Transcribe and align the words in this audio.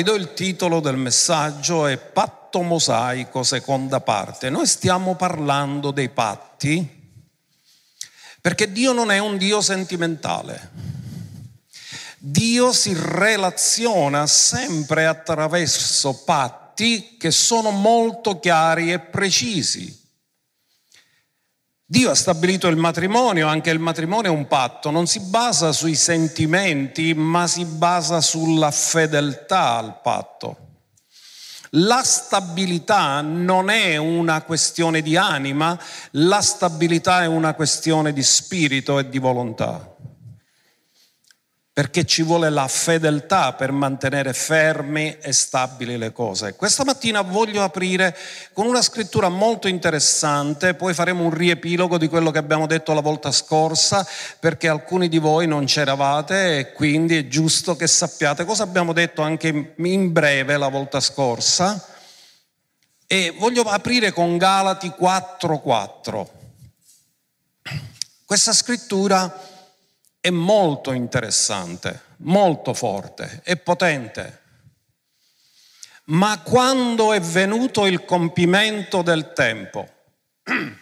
vi 0.00 0.06
do 0.06 0.14
il 0.14 0.32
titolo 0.32 0.80
del 0.80 0.96
messaggio, 0.96 1.86
è 1.86 1.98
Patto 1.98 2.62
Mosaico, 2.62 3.42
seconda 3.42 4.00
parte. 4.00 4.48
Noi 4.48 4.66
stiamo 4.66 5.14
parlando 5.14 5.90
dei 5.90 6.08
patti 6.08 6.88
perché 8.40 8.72
Dio 8.72 8.94
non 8.94 9.10
è 9.10 9.18
un 9.18 9.36
Dio 9.36 9.60
sentimentale. 9.60 10.70
Dio 12.16 12.72
si 12.72 12.94
relaziona 12.96 14.26
sempre 14.26 15.04
attraverso 15.04 16.22
patti 16.24 17.18
che 17.18 17.30
sono 17.30 17.70
molto 17.70 18.40
chiari 18.40 18.92
e 18.92 19.00
precisi. 19.00 19.99
Dio 21.92 22.08
ha 22.08 22.14
stabilito 22.14 22.68
il 22.68 22.76
matrimonio, 22.76 23.48
anche 23.48 23.70
il 23.70 23.80
matrimonio 23.80 24.30
è 24.30 24.32
un 24.32 24.46
patto, 24.46 24.92
non 24.92 25.08
si 25.08 25.18
basa 25.18 25.72
sui 25.72 25.96
sentimenti, 25.96 27.14
ma 27.14 27.48
si 27.48 27.64
basa 27.64 28.20
sulla 28.20 28.70
fedeltà 28.70 29.76
al 29.78 30.00
patto. 30.00 30.56
La 31.70 32.04
stabilità 32.04 33.22
non 33.22 33.70
è 33.70 33.96
una 33.96 34.42
questione 34.42 35.02
di 35.02 35.16
anima, 35.16 35.76
la 36.12 36.40
stabilità 36.40 37.22
è 37.22 37.26
una 37.26 37.54
questione 37.54 38.12
di 38.12 38.22
spirito 38.22 39.00
e 39.00 39.08
di 39.08 39.18
volontà 39.18 39.89
perché 41.72 42.04
ci 42.04 42.22
vuole 42.22 42.50
la 42.50 42.66
fedeltà 42.66 43.52
per 43.52 43.70
mantenere 43.70 44.32
fermi 44.32 45.16
e 45.20 45.32
stabili 45.32 45.96
le 45.96 46.12
cose. 46.12 46.54
Questa 46.56 46.84
mattina 46.84 47.22
voglio 47.22 47.62
aprire 47.62 48.16
con 48.52 48.66
una 48.66 48.82
scrittura 48.82 49.28
molto 49.28 49.68
interessante, 49.68 50.74
poi 50.74 50.94
faremo 50.94 51.22
un 51.22 51.30
riepilogo 51.30 51.96
di 51.96 52.08
quello 52.08 52.32
che 52.32 52.38
abbiamo 52.38 52.66
detto 52.66 52.92
la 52.92 53.00
volta 53.00 53.30
scorsa, 53.30 54.06
perché 54.40 54.68
alcuni 54.68 55.08
di 55.08 55.18
voi 55.18 55.46
non 55.46 55.64
c'eravate 55.64 56.58
e 56.58 56.72
quindi 56.72 57.16
è 57.16 57.28
giusto 57.28 57.76
che 57.76 57.86
sappiate 57.86 58.44
cosa 58.44 58.64
abbiamo 58.64 58.92
detto 58.92 59.22
anche 59.22 59.74
in 59.76 60.12
breve 60.12 60.56
la 60.56 60.68
volta 60.68 60.98
scorsa. 60.98 61.82
E 63.06 63.34
voglio 63.38 63.62
aprire 63.62 64.12
con 64.12 64.36
Galati 64.36 64.88
4:4. 64.88 66.28
Questa 68.24 68.52
scrittura 68.52 69.49
è 70.20 70.30
molto 70.30 70.92
interessante, 70.92 72.02
molto 72.18 72.74
forte 72.74 73.40
e 73.44 73.56
potente. 73.56 74.38
Ma 76.04 76.40
quando 76.40 77.12
è 77.12 77.20
venuto 77.20 77.86
il 77.86 78.04
compimento 78.04 79.00
del 79.02 79.32
tempo, 79.32 79.88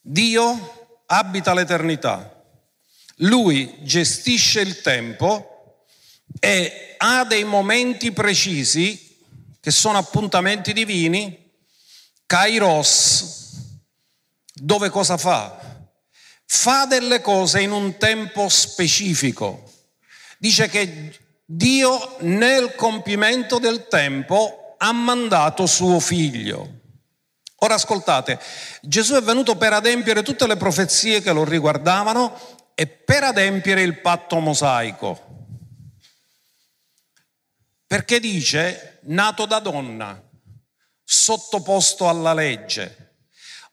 Dio 0.00 1.02
abita 1.06 1.54
l'eternità, 1.54 2.44
Lui 3.16 3.78
gestisce 3.82 4.60
il 4.60 4.80
tempo 4.80 5.86
e 6.38 6.94
ha 6.98 7.24
dei 7.24 7.44
momenti 7.44 8.12
precisi 8.12 9.06
che 9.60 9.70
sono 9.70 9.98
appuntamenti 9.98 10.72
divini, 10.72 11.50
kairos, 12.26 13.36
dove 14.52 14.90
cosa 14.90 15.16
fa? 15.16 15.77
Fa 16.50 16.86
delle 16.86 17.20
cose 17.20 17.60
in 17.60 17.72
un 17.72 17.98
tempo 17.98 18.48
specifico. 18.48 19.70
Dice 20.38 20.68
che 20.68 21.14
Dio 21.44 22.16
nel 22.20 22.74
compimento 22.74 23.58
del 23.58 23.86
tempo 23.86 24.74
ha 24.78 24.92
mandato 24.92 25.66
suo 25.66 26.00
figlio. 26.00 26.76
Ora 27.56 27.74
ascoltate, 27.74 28.40
Gesù 28.80 29.14
è 29.14 29.22
venuto 29.22 29.56
per 29.56 29.74
adempiere 29.74 30.22
tutte 30.22 30.46
le 30.46 30.56
profezie 30.56 31.20
che 31.20 31.32
lo 31.32 31.44
riguardavano 31.44 32.56
e 32.74 32.86
per 32.86 33.24
adempiere 33.24 33.82
il 33.82 34.00
patto 34.00 34.38
mosaico. 34.38 35.26
Perché 37.86 38.20
dice, 38.20 39.00
nato 39.02 39.44
da 39.44 39.58
donna, 39.58 40.22
sottoposto 41.04 42.08
alla 42.08 42.32
legge, 42.32 43.07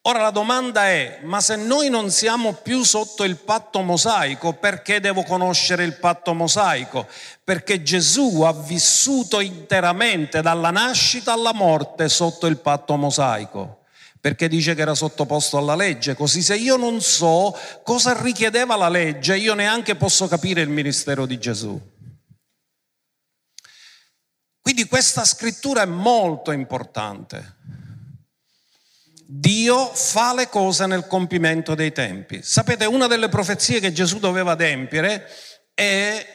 Ora 0.08 0.22
la 0.22 0.30
domanda 0.30 0.88
è, 0.88 1.22
ma 1.24 1.42
se 1.42 1.56
noi 1.56 1.90
non 1.90 2.12
siamo 2.12 2.54
più 2.54 2.84
sotto 2.84 3.24
il 3.24 3.38
patto 3.38 3.82
mosaico, 3.82 4.54
perché 4.54 5.00
devo 5.00 5.24
conoscere 5.24 5.84
il 5.84 5.98
patto 5.98 6.36
mosaico? 6.36 7.08
Perché 7.44 7.82
Gesù 7.82 8.42
ha 8.42 8.54
vissuto 8.54 9.40
interamente 9.40 10.42
dalla 10.42 10.70
nascita 10.70 11.34
alla 11.34 11.54
morte 11.54 12.08
sotto 12.08 12.46
il 12.46 12.58
patto 12.58 12.96
mosaico 12.96 13.80
perché 14.26 14.48
dice 14.48 14.74
che 14.74 14.82
era 14.82 14.96
sottoposto 14.96 15.56
alla 15.56 15.76
legge, 15.76 16.16
così 16.16 16.42
se 16.42 16.56
io 16.56 16.78
non 16.78 17.00
so 17.00 17.56
cosa 17.84 18.20
richiedeva 18.20 18.76
la 18.76 18.90
legge, 18.90 19.38
io 19.38 19.54
neanche 19.54 19.96
posso 19.96 20.28
capire 20.28 20.62
il 20.62 20.70
ministero 20.70 21.28
di 21.28 21.38
Gesù. 21.38 21.80
Quindi 24.60 24.86
questa 24.88 25.24
scrittura 25.24 25.84
è 25.84 25.86
molto 25.86 26.52
importante. 26.52 27.54
Dio 29.28 29.92
fa 29.94 30.34
le 30.34 30.50
cose 30.50 30.86
nel 30.86 31.08
compimento 31.08 31.74
dei 31.74 31.92
tempi. 31.92 32.42
Sapete, 32.44 32.86
una 32.86 33.08
delle 33.08 33.30
profezie 33.30 33.80
che 33.80 33.92
Gesù 33.92 34.20
doveva 34.20 34.52
adempiere 34.52 35.28
è 35.74 36.26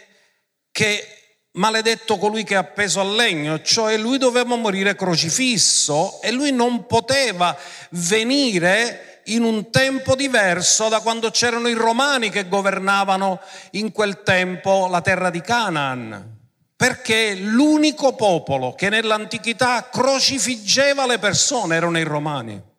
che 0.72 1.06
maledetto 1.52 2.18
colui 2.18 2.44
che 2.44 2.54
è 2.54 2.58
appeso 2.58 3.00
al 3.00 3.14
legno, 3.14 3.62
cioè 3.62 3.96
lui 3.96 4.18
doveva 4.18 4.56
morire 4.56 4.96
crocifisso 4.96 6.20
e 6.20 6.30
lui 6.32 6.52
non 6.52 6.86
poteva 6.86 7.56
venire 7.90 9.22
in 9.26 9.44
un 9.44 9.70
tempo 9.70 10.14
diverso 10.14 10.88
da 10.88 11.00
quando 11.00 11.30
c'erano 11.30 11.68
i 11.68 11.74
romani 11.74 12.30
che 12.30 12.48
governavano 12.48 13.40
in 13.72 13.92
quel 13.92 14.22
tempo 14.22 14.88
la 14.88 15.00
terra 15.00 15.30
di 15.30 15.40
Canaan 15.40 16.38
perché 16.80 17.34
l'unico 17.34 18.14
popolo 18.14 18.72
che 18.72 18.88
nell'antichità 18.88 19.90
crocifiggeva 19.92 21.06
le 21.06 21.18
persone 21.18 21.76
erano 21.76 21.98
i 21.98 22.04
romani. 22.04 22.69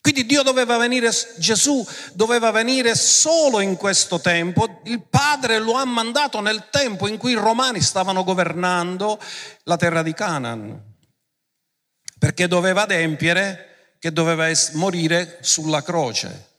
Quindi 0.00 0.24
Dio 0.24 0.42
doveva 0.42 0.78
venire, 0.78 1.10
Gesù 1.36 1.86
doveva 2.14 2.50
venire 2.50 2.94
solo 2.94 3.60
in 3.60 3.76
questo 3.76 4.18
tempo, 4.18 4.80
il 4.84 5.02
Padre 5.06 5.58
lo 5.58 5.74
ha 5.74 5.84
mandato 5.84 6.40
nel 6.40 6.68
tempo 6.70 7.06
in 7.06 7.18
cui 7.18 7.32
i 7.32 7.34
romani 7.34 7.82
stavano 7.82 8.24
governando 8.24 9.20
la 9.64 9.76
terra 9.76 10.02
di 10.02 10.14
Canaan, 10.14 10.82
perché 12.18 12.48
doveva 12.48 12.82
adempiere 12.82 13.94
che 13.98 14.10
doveva 14.10 14.48
morire 14.72 15.38
sulla 15.42 15.82
croce. 15.82 16.49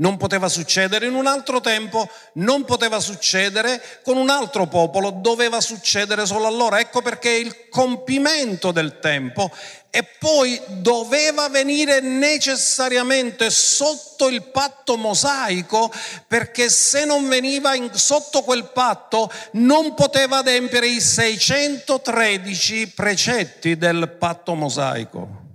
Non 0.00 0.16
poteva 0.16 0.48
succedere 0.48 1.06
in 1.06 1.14
un 1.14 1.26
altro 1.26 1.60
tempo, 1.60 2.08
non 2.34 2.64
poteva 2.64 3.00
succedere 3.00 3.82
con 4.04 4.16
un 4.16 4.30
altro 4.30 4.66
popolo, 4.66 5.10
doveva 5.10 5.60
succedere 5.60 6.24
solo 6.24 6.46
allora. 6.46 6.78
Ecco 6.78 7.02
perché 7.02 7.30
il 7.30 7.68
compimento 7.68 8.70
del 8.70 9.00
tempo 9.00 9.50
e 9.90 10.04
poi 10.18 10.60
doveva 10.68 11.48
venire 11.48 12.00
necessariamente 12.00 13.50
sotto 13.50 14.28
il 14.28 14.42
patto 14.44 14.96
mosaico 14.96 15.92
perché 16.26 16.68
se 16.68 17.04
non 17.04 17.28
veniva 17.28 17.74
in, 17.74 17.90
sotto 17.94 18.42
quel 18.42 18.70
patto 18.70 19.32
non 19.52 19.94
poteva 19.94 20.38
adempiere 20.38 20.86
i 20.86 21.00
613 21.00 22.88
precetti 22.90 23.76
del 23.76 24.14
patto 24.16 24.54
mosaico. 24.54 25.46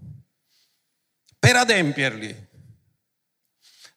Per 1.39 1.55
adempierli 1.55 2.42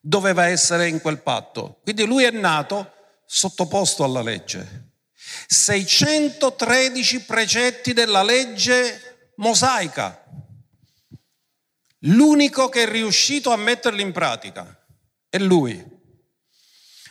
doveva 0.07 0.47
essere 0.47 0.87
in 0.87 1.01
quel 1.01 1.21
patto. 1.21 1.81
Quindi 1.83 2.05
lui 2.05 2.23
è 2.23 2.31
nato 2.31 2.93
sottoposto 3.27 4.05
alla 4.05 4.23
legge. 4.23 4.85
613 5.49 7.23
precetti 7.23 7.93
della 7.93 8.23
legge 8.23 9.33
mosaica. 9.37 10.25
L'unico 12.01 12.69
che 12.69 12.85
è 12.85 12.89
riuscito 12.89 13.51
a 13.51 13.57
metterli 13.57 14.03
in 14.03 14.13
pratica 14.13 14.79
è 15.29 15.39
lui. 15.39 15.95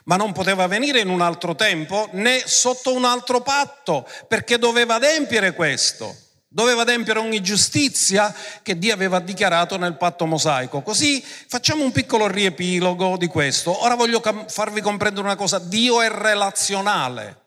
Ma 0.05 0.15
non 0.15 0.31
poteva 0.31 0.67
venire 0.67 1.01
in 1.01 1.09
un 1.09 1.19
altro 1.19 1.53
tempo 1.55 2.07
né 2.13 2.43
sotto 2.45 2.93
un 2.93 3.03
altro 3.03 3.41
patto, 3.41 4.07
perché 4.27 4.57
doveva 4.57 4.95
adempiere 4.95 5.53
questo 5.53 6.24
doveva 6.55 6.83
adempiere 6.83 7.19
ogni 7.19 7.41
giustizia 7.41 8.33
che 8.61 8.77
Dio 8.77 8.93
aveva 8.93 9.19
dichiarato 9.19 9.75
nel 9.77 9.97
patto 9.97 10.25
mosaico. 10.25 10.81
Così 10.81 11.21
facciamo 11.21 11.83
un 11.83 11.91
piccolo 11.91 12.27
riepilogo 12.27 13.17
di 13.17 13.27
questo. 13.27 13.83
Ora 13.83 13.95
voglio 13.95 14.21
farvi 14.47 14.79
comprendere 14.79 15.25
una 15.25 15.35
cosa, 15.35 15.59
Dio 15.59 16.01
è 16.01 16.09
relazionale. 16.09 17.41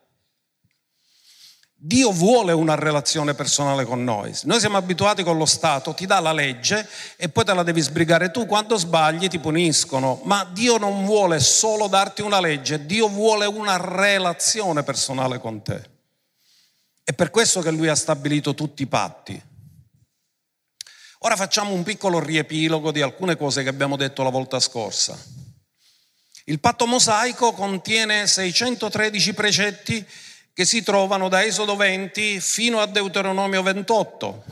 Dio 1.73 2.11
vuole 2.11 2.51
una 2.51 2.75
relazione 2.75 3.33
personale 3.33 3.83
con 3.83 4.03
noi. 4.03 4.31
Noi 4.43 4.59
siamo 4.59 4.77
abituati 4.77 5.23
con 5.23 5.37
lo 5.37 5.45
Stato, 5.47 5.95
ti 5.95 6.05
dà 6.05 6.19
la 6.19 6.33
legge 6.33 6.87
e 7.15 7.29
poi 7.29 7.45
te 7.45 7.53
la 7.55 7.63
devi 7.63 7.81
sbrigare 7.81 8.29
tu. 8.29 8.45
Quando 8.45 8.77
sbagli 8.77 9.27
ti 9.27 9.39
puniscono. 9.39 10.19
Ma 10.25 10.47
Dio 10.51 10.77
non 10.77 11.03
vuole 11.05 11.39
solo 11.39 11.87
darti 11.87 12.21
una 12.21 12.39
legge, 12.39 12.85
Dio 12.85 13.07
vuole 13.07 13.47
una 13.47 13.77
relazione 13.77 14.83
personale 14.83 15.39
con 15.39 15.63
te. 15.63 15.97
È 17.09 17.13
per 17.13 17.31
questo 17.31 17.61
che 17.61 17.71
lui 17.71 17.87
ha 17.87 17.95
stabilito 17.95 18.53
tutti 18.53 18.83
i 18.83 18.85
patti. 18.85 19.43
Ora 21.21 21.35
facciamo 21.35 21.73
un 21.73 21.81
piccolo 21.81 22.19
riepilogo 22.19 22.91
di 22.91 23.01
alcune 23.01 23.35
cose 23.35 23.63
che 23.63 23.69
abbiamo 23.69 23.95
detto 23.95 24.21
la 24.21 24.29
volta 24.29 24.59
scorsa. 24.59 25.19
Il 26.43 26.59
patto 26.59 26.85
mosaico 26.85 27.51
contiene 27.53 28.27
613 28.27 29.33
precetti 29.33 30.05
che 30.53 30.65
si 30.65 30.83
trovano 30.83 31.29
da 31.29 31.43
Esodo 31.43 31.75
20 31.75 32.39
fino 32.39 32.79
a 32.79 32.85
Deuteronomio 32.85 33.63
28. 33.63 34.43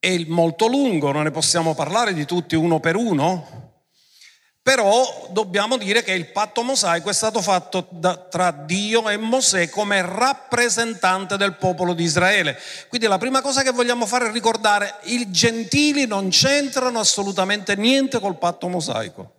È 0.00 0.24
molto 0.26 0.66
lungo, 0.66 1.12
non 1.12 1.22
ne 1.22 1.30
possiamo 1.30 1.76
parlare 1.76 2.12
di 2.12 2.24
tutti 2.24 2.56
uno 2.56 2.80
per 2.80 2.96
uno, 2.96 3.73
però 4.64 5.28
dobbiamo 5.30 5.76
dire 5.76 6.02
che 6.02 6.12
il 6.12 6.30
patto 6.30 6.62
mosaico 6.62 7.10
è 7.10 7.12
stato 7.12 7.42
fatto 7.42 7.86
da, 7.90 8.16
tra 8.16 8.50
Dio 8.50 9.10
e 9.10 9.18
Mosè 9.18 9.68
come 9.68 10.00
rappresentante 10.00 11.36
del 11.36 11.56
popolo 11.56 11.92
di 11.92 12.02
Israele. 12.02 12.58
Quindi 12.88 13.06
la 13.06 13.18
prima 13.18 13.42
cosa 13.42 13.62
che 13.62 13.72
vogliamo 13.72 14.06
fare 14.06 14.30
è 14.30 14.32
ricordare, 14.32 15.00
i 15.02 15.30
gentili 15.30 16.06
non 16.06 16.30
c'entrano 16.30 16.98
assolutamente 16.98 17.76
niente 17.76 18.18
col 18.18 18.38
patto 18.38 18.66
mosaico. 18.68 19.34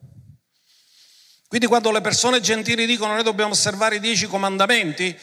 Quindi 1.48 1.66
quando 1.66 1.90
le 1.90 2.02
persone 2.02 2.40
gentili 2.40 2.86
dicono 2.86 3.14
noi 3.14 3.24
dobbiamo 3.24 3.54
osservare 3.54 3.96
i 3.96 4.00
dieci 4.00 4.28
comandamenti, 4.28 5.18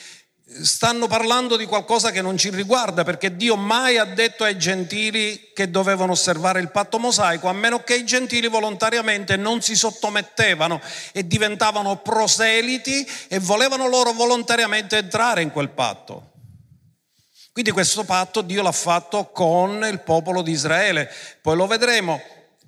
stanno 0.63 1.07
parlando 1.07 1.57
di 1.57 1.65
qualcosa 1.65 2.11
che 2.11 2.21
non 2.21 2.37
ci 2.37 2.51
riguarda, 2.51 3.05
perché 3.05 3.37
Dio 3.37 3.57
mai 3.57 3.99
ha 3.99 4.05
detto 4.05 4.45
ai 4.45 4.59
gentili 4.59 5.53
che 5.55 5.71
dovevano 5.71 6.13
osservare 6.13 6.61
il 6.61 6.71
patto 6.71 6.99
mosaico, 6.99 7.49
a 7.49 7.53
meno 7.53 7.83
che 7.83 7.95
i 7.95 8.05
gentili 8.05 8.49
volontariamente 8.49 9.37
non 9.37 9.63
si 9.63 9.75
sottomettevano 9.75 10.81
e 11.13 11.27
diventavano 11.27 11.97
proseliti 11.97 13.07
e 13.29 13.39
volevano 13.39 13.89
loro 13.89 14.13
volontariamente 14.13 14.99
entrare 14.99 15.43
in 15.43 15.51
quel 15.51 15.71
patto. 15.71 16.31
Quindi 17.53 17.71
questo 17.71 18.05
patto 18.05 18.41
Dio 18.41 18.63
l'ha 18.63 18.73
fatto 18.73 19.31
con 19.31 19.87
il 19.91 20.01
popolo 20.01 20.43
di 20.43 20.53
Israele, 20.53 21.11
poi 21.41 21.57
lo 21.57 21.67
vedremo. 21.67 22.21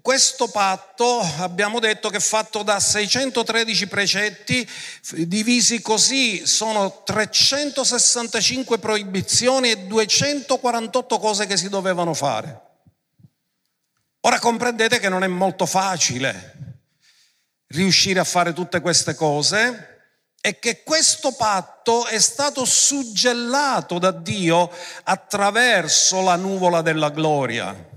Questo 0.04 0.48
patto 0.48 1.20
abbiamo 1.38 1.80
detto 1.80 2.10
che 2.10 2.18
è 2.18 2.20
fatto 2.20 2.62
da 2.62 2.78
613 2.78 3.86
precetti, 3.86 4.68
divisi 5.12 5.80
così 5.80 6.46
sono 6.46 7.02
365 7.04 8.78
proibizioni 8.78 9.70
e 9.70 9.86
248 9.86 11.18
cose 11.18 11.46
che 11.46 11.56
si 11.56 11.70
dovevano 11.70 12.12
fare. 12.12 12.60
Ora 14.20 14.38
comprendete 14.40 14.98
che 14.98 15.08
non 15.08 15.24
è 15.24 15.26
molto 15.26 15.64
facile 15.64 16.82
riuscire 17.68 18.20
a 18.20 18.24
fare 18.24 18.52
tutte 18.52 18.82
queste 18.82 19.14
cose 19.14 20.02
e 20.38 20.58
che 20.58 20.82
questo 20.82 21.32
patto 21.32 22.04
è 22.04 22.18
stato 22.18 22.66
suggellato 22.66 23.98
da 23.98 24.10
Dio 24.10 24.70
attraverso 25.04 26.20
la 26.20 26.36
nuvola 26.36 26.82
della 26.82 27.08
gloria 27.08 27.92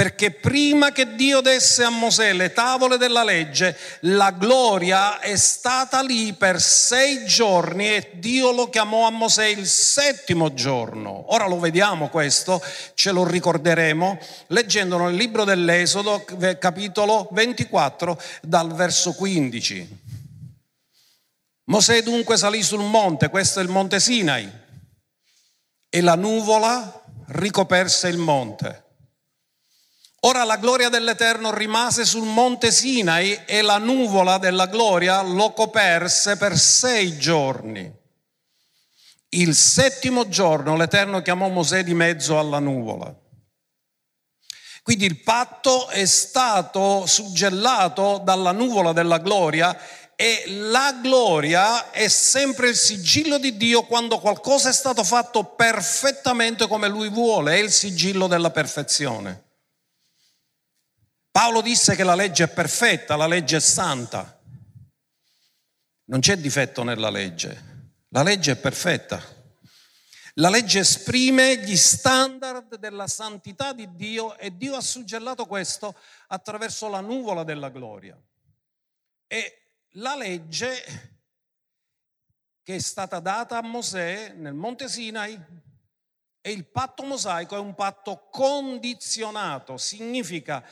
perché 0.00 0.30
prima 0.30 0.92
che 0.92 1.14
Dio 1.14 1.42
desse 1.42 1.84
a 1.84 1.90
Mosè 1.90 2.32
le 2.32 2.54
tavole 2.54 2.96
della 2.96 3.22
legge, 3.22 3.76
la 4.00 4.30
gloria 4.30 5.18
è 5.20 5.36
stata 5.36 6.00
lì 6.00 6.32
per 6.32 6.58
sei 6.58 7.26
giorni 7.26 7.86
e 7.86 8.12
Dio 8.14 8.50
lo 8.50 8.70
chiamò 8.70 9.06
a 9.06 9.10
Mosè 9.10 9.44
il 9.44 9.66
settimo 9.66 10.54
giorno. 10.54 11.34
Ora 11.34 11.46
lo 11.46 11.58
vediamo 11.58 12.08
questo, 12.08 12.62
ce 12.94 13.10
lo 13.10 13.26
ricorderemo 13.26 14.18
leggendolo 14.46 15.04
nel 15.04 15.16
libro 15.16 15.44
dell'Esodo, 15.44 16.24
capitolo 16.58 17.28
24, 17.32 18.18
dal 18.40 18.72
verso 18.72 19.12
15. 19.12 19.98
Mosè 21.64 22.02
dunque 22.02 22.38
salì 22.38 22.62
sul 22.62 22.84
monte, 22.84 23.28
questo 23.28 23.60
è 23.60 23.62
il 23.62 23.68
monte 23.68 24.00
Sinai, 24.00 24.50
e 25.90 26.00
la 26.00 26.14
nuvola 26.14 27.04
ricoperse 27.26 28.08
il 28.08 28.16
monte. 28.16 28.88
Ora 30.22 30.44
la 30.44 30.56
gloria 30.56 30.90
dell'Eterno 30.90 31.50
rimase 31.54 32.04
sul 32.04 32.26
monte 32.26 32.70
Sinai 32.70 33.44
e 33.46 33.62
la 33.62 33.78
nuvola 33.78 34.36
della 34.36 34.66
gloria 34.66 35.22
lo 35.22 35.52
coperse 35.52 36.36
per 36.36 36.58
sei 36.58 37.16
giorni. 37.16 37.90
Il 39.30 39.54
settimo 39.54 40.28
giorno 40.28 40.76
l'Eterno 40.76 41.22
chiamò 41.22 41.48
Mosè 41.48 41.82
di 41.84 41.94
mezzo 41.94 42.38
alla 42.38 42.58
nuvola. 42.58 43.14
Quindi 44.82 45.06
il 45.06 45.22
patto 45.22 45.88
è 45.88 46.04
stato 46.04 47.06
suggellato 47.06 48.20
dalla 48.22 48.52
nuvola 48.52 48.92
della 48.92 49.18
gloria 49.18 49.74
e 50.16 50.44
la 50.48 50.98
gloria 51.00 51.92
è 51.92 52.08
sempre 52.08 52.68
il 52.68 52.76
sigillo 52.76 53.38
di 53.38 53.56
Dio 53.56 53.84
quando 53.84 54.18
qualcosa 54.18 54.68
è 54.68 54.72
stato 54.74 55.02
fatto 55.02 55.44
perfettamente 55.44 56.66
come 56.66 56.88
Lui 56.88 57.08
vuole, 57.08 57.54
è 57.54 57.58
il 57.58 57.72
sigillo 57.72 58.26
della 58.26 58.50
perfezione. 58.50 59.48
Paolo 61.30 61.60
disse 61.60 61.94
che 61.94 62.02
la 62.02 62.14
legge 62.14 62.44
è 62.44 62.48
perfetta, 62.48 63.16
la 63.16 63.26
legge 63.26 63.58
è 63.58 63.60
santa. 63.60 64.40
Non 66.04 66.20
c'è 66.20 66.36
difetto 66.36 66.82
nella 66.82 67.10
legge, 67.10 67.98
la 68.08 68.22
legge 68.22 68.52
è 68.52 68.56
perfetta. 68.56 69.38
La 70.34 70.48
legge 70.48 70.80
esprime 70.80 71.58
gli 71.58 71.76
standard 71.76 72.76
della 72.76 73.06
santità 73.06 73.72
di 73.72 73.94
Dio 73.94 74.36
e 74.38 74.56
Dio 74.56 74.74
ha 74.74 74.80
suggellato 74.80 75.46
questo 75.46 75.96
attraverso 76.28 76.88
la 76.88 77.00
nuvola 77.00 77.44
della 77.44 77.68
gloria. 77.68 78.20
E 79.26 79.74
la 79.94 80.16
legge 80.16 81.18
che 82.62 82.74
è 82.74 82.78
stata 82.78 83.20
data 83.20 83.58
a 83.58 83.62
Mosè 83.62 84.32
nel 84.32 84.54
Monte 84.54 84.88
Sinai 84.88 85.38
e 86.40 86.50
il 86.50 86.66
patto 86.66 87.02
mosaico 87.02 87.56
è 87.56 87.58
un 87.58 87.74
patto 87.74 88.28
condizionato, 88.30 89.76
significa 89.76 90.64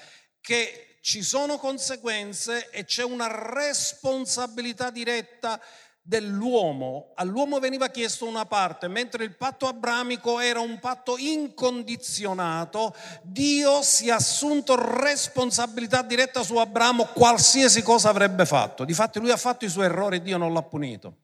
che 0.48 0.96
ci 1.02 1.22
sono 1.22 1.58
conseguenze 1.58 2.70
e 2.70 2.86
c'è 2.86 3.04
una 3.04 3.26
responsabilità 3.52 4.88
diretta 4.88 5.60
dell'uomo. 6.00 7.12
All'uomo 7.16 7.58
veniva 7.58 7.88
chiesto 7.88 8.26
una 8.26 8.46
parte, 8.46 8.88
mentre 8.88 9.24
il 9.24 9.36
patto 9.36 9.66
abramico 9.66 10.40
era 10.40 10.60
un 10.60 10.78
patto 10.80 11.18
incondizionato, 11.18 12.96
Dio 13.20 13.82
si 13.82 14.08
è 14.08 14.12
assunto 14.12 14.74
responsabilità 14.74 16.00
diretta 16.00 16.42
su 16.42 16.56
Abramo 16.56 17.04
qualsiasi 17.08 17.82
cosa 17.82 18.08
avrebbe 18.08 18.46
fatto. 18.46 18.86
Difatti 18.86 19.18
lui 19.18 19.30
ha 19.30 19.36
fatto 19.36 19.66
i 19.66 19.68
suoi 19.68 19.84
errori 19.84 20.16
e 20.16 20.22
Dio 20.22 20.38
non 20.38 20.54
l'ha 20.54 20.62
punito. 20.62 21.16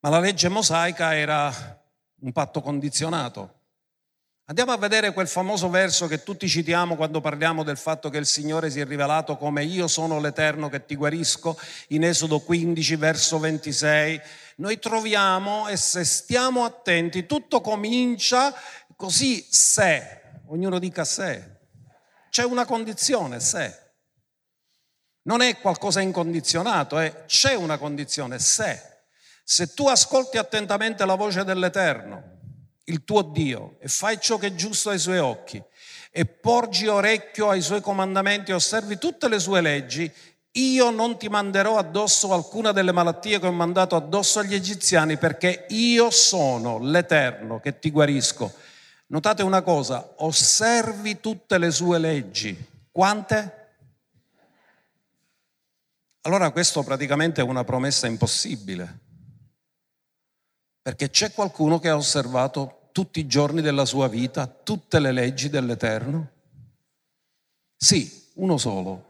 Ma 0.00 0.08
la 0.08 0.20
legge 0.20 0.48
mosaica 0.48 1.14
era 1.14 1.52
un 2.20 2.32
patto 2.32 2.62
condizionato. 2.62 3.55
Andiamo 4.48 4.70
a 4.70 4.76
vedere 4.76 5.12
quel 5.12 5.26
famoso 5.26 5.68
verso 5.68 6.06
che 6.06 6.22
tutti 6.22 6.48
citiamo 6.48 6.94
quando 6.94 7.20
parliamo 7.20 7.64
del 7.64 7.76
fatto 7.76 8.10
che 8.10 8.18
il 8.18 8.26
Signore 8.26 8.70
si 8.70 8.78
è 8.78 8.84
rivelato 8.86 9.36
come 9.36 9.64
io 9.64 9.88
sono 9.88 10.20
l'Eterno 10.20 10.68
che 10.68 10.84
ti 10.84 10.94
guarisco, 10.94 11.58
in 11.88 12.04
Esodo 12.04 12.38
15, 12.38 12.94
verso 12.94 13.40
26. 13.40 14.20
Noi 14.58 14.78
troviamo, 14.78 15.66
e 15.66 15.76
se 15.76 16.04
stiamo 16.04 16.64
attenti, 16.64 17.26
tutto 17.26 17.60
comincia 17.60 18.54
così 18.94 19.44
se, 19.50 20.22
ognuno 20.46 20.78
dica 20.78 21.04
se. 21.04 21.56
C'è 22.30 22.44
una 22.44 22.66
condizione, 22.66 23.40
se. 23.40 23.94
Non 25.22 25.40
è 25.40 25.58
qualcosa 25.58 26.00
incondizionato, 26.00 27.00
è 27.00 27.24
c'è 27.26 27.54
una 27.54 27.78
condizione, 27.78 28.38
se. 28.38 28.80
Se 29.42 29.74
tu 29.74 29.88
ascolti 29.88 30.38
attentamente 30.38 31.04
la 31.04 31.16
voce 31.16 31.42
dell'Eterno, 31.42 32.35
il 32.88 33.04
tuo 33.04 33.22
Dio 33.22 33.76
e 33.80 33.88
fai 33.88 34.20
ciò 34.20 34.38
che 34.38 34.48
è 34.48 34.54
giusto 34.54 34.90
ai 34.90 34.98
suoi 34.98 35.18
occhi 35.18 35.62
e 36.10 36.24
porgi 36.24 36.86
orecchio 36.86 37.50
ai 37.50 37.60
suoi 37.60 37.80
comandamenti 37.80 38.50
e 38.50 38.54
osservi 38.54 38.98
tutte 38.98 39.28
le 39.28 39.38
sue 39.38 39.60
leggi, 39.60 40.10
io 40.52 40.90
non 40.90 41.18
ti 41.18 41.28
manderò 41.28 41.76
addosso 41.76 42.32
alcuna 42.32 42.72
delle 42.72 42.92
malattie 42.92 43.38
che 43.38 43.46
ho 43.46 43.52
mandato 43.52 43.96
addosso 43.96 44.38
agli 44.38 44.54
egiziani 44.54 45.18
perché 45.18 45.66
io 45.68 46.10
sono 46.10 46.78
l'Eterno 46.78 47.60
che 47.60 47.78
ti 47.78 47.90
guarisco. 47.90 48.50
Notate 49.08 49.42
una 49.42 49.60
cosa, 49.60 50.14
osservi 50.16 51.20
tutte 51.20 51.58
le 51.58 51.70
sue 51.70 51.98
leggi. 51.98 52.56
Quante? 52.90 53.66
Allora 56.22 56.50
questo 56.50 56.82
praticamente 56.82 57.40
è 57.40 57.44
una 57.44 57.62
promessa 57.62 58.06
impossibile, 58.06 58.98
perché 60.80 61.10
c'è 61.10 61.32
qualcuno 61.32 61.78
che 61.78 61.88
ha 61.88 61.96
osservato 61.96 62.75
tutti 62.96 63.20
i 63.20 63.26
giorni 63.26 63.60
della 63.60 63.84
sua 63.84 64.08
vita, 64.08 64.46
tutte 64.46 65.00
le 65.00 65.12
leggi 65.12 65.50
dell'Eterno? 65.50 66.30
Sì, 67.76 68.30
uno 68.36 68.56
solo, 68.56 69.04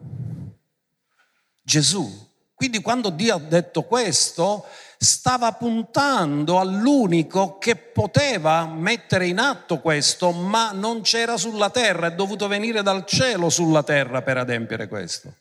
Gesù. 1.62 2.28
Quindi 2.52 2.80
quando 2.82 3.10
Dio 3.10 3.36
ha 3.36 3.38
detto 3.38 3.84
questo, 3.84 4.66
stava 4.98 5.52
puntando 5.52 6.58
all'unico 6.58 7.58
che 7.58 7.76
poteva 7.76 8.66
mettere 8.66 9.28
in 9.28 9.38
atto 9.38 9.78
questo, 9.78 10.32
ma 10.32 10.72
non 10.72 11.02
c'era 11.02 11.36
sulla 11.36 11.70
terra, 11.70 12.08
è 12.08 12.14
dovuto 12.16 12.48
venire 12.48 12.82
dal 12.82 13.06
cielo 13.06 13.50
sulla 13.50 13.84
terra 13.84 14.20
per 14.20 14.38
adempiere 14.38 14.88
questo. 14.88 15.32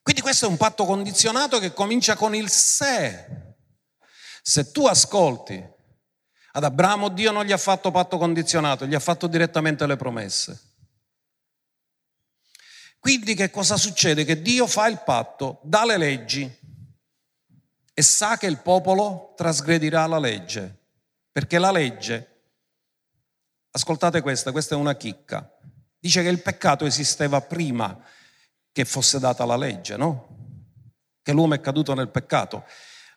Quindi 0.00 0.22
questo 0.22 0.46
è 0.46 0.48
un 0.48 0.58
patto 0.58 0.84
condizionato 0.84 1.58
che 1.58 1.72
comincia 1.72 2.14
con 2.14 2.36
il 2.36 2.48
se. 2.48 3.54
Se 4.42 4.70
tu 4.70 4.86
ascolti 4.86 5.74
ad 6.56 6.64
Abramo 6.64 7.10
Dio 7.10 7.32
non 7.32 7.44
gli 7.44 7.52
ha 7.52 7.58
fatto 7.58 7.90
patto 7.90 8.16
condizionato, 8.16 8.86
gli 8.86 8.94
ha 8.94 8.98
fatto 8.98 9.26
direttamente 9.26 9.86
le 9.86 9.96
promesse. 9.96 10.58
Quindi 12.98 13.34
che 13.34 13.50
cosa 13.50 13.76
succede? 13.76 14.24
Che 14.24 14.40
Dio 14.40 14.66
fa 14.66 14.88
il 14.88 15.02
patto, 15.04 15.60
dà 15.62 15.84
le 15.84 15.98
leggi 15.98 16.50
e 17.92 18.02
sa 18.02 18.38
che 18.38 18.46
il 18.46 18.56
popolo 18.60 19.34
trasgredirà 19.36 20.06
la 20.06 20.18
legge, 20.18 20.78
perché 21.30 21.58
la 21.58 21.70
legge, 21.70 22.44
ascoltate 23.72 24.22
questa, 24.22 24.50
questa 24.50 24.76
è 24.76 24.78
una 24.78 24.96
chicca, 24.96 25.58
dice 25.98 26.22
che 26.22 26.28
il 26.30 26.40
peccato 26.40 26.86
esisteva 26.86 27.42
prima 27.42 28.02
che 28.72 28.86
fosse 28.86 29.18
data 29.18 29.44
la 29.44 29.56
legge, 29.56 29.98
no? 29.98 30.28
Che 31.20 31.32
l'uomo 31.32 31.52
è 31.52 31.60
caduto 31.60 31.92
nel 31.92 32.08
peccato. 32.08 32.64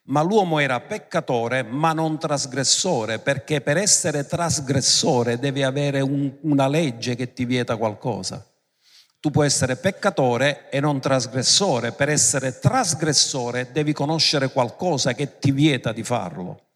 Ma 0.10 0.22
l'uomo 0.22 0.60
era 0.60 0.80
peccatore 0.80 1.63
ma 1.63 1.94
non 1.94 2.18
trasgressore, 2.18 3.20
perché 3.20 3.62
per 3.62 3.78
essere 3.78 4.25
trasgressore 4.25 5.38
devi 5.38 5.63
avere 5.63 6.01
un, 6.01 6.32
una 6.42 6.68
legge 6.68 7.16
che 7.16 7.34
ti 7.34 7.46
vieta 7.46 7.78
qualcosa. 7.78 8.44
Tu 9.20 9.32
puoi 9.32 9.46
essere 9.46 9.75
peccatore 9.75 10.70
e 10.70 10.80
non 10.80 11.00
trasgressore, 11.00 11.92
per 11.92 12.10
essere 12.10 12.58
trasgressore 12.58 13.72
devi 13.72 13.94
conoscere 13.94 14.50
qualcosa 14.51 15.13
che 15.13 15.38
ti 15.39 15.51
vieta 15.51 15.92
di 15.92 16.04
farlo. 16.04 16.68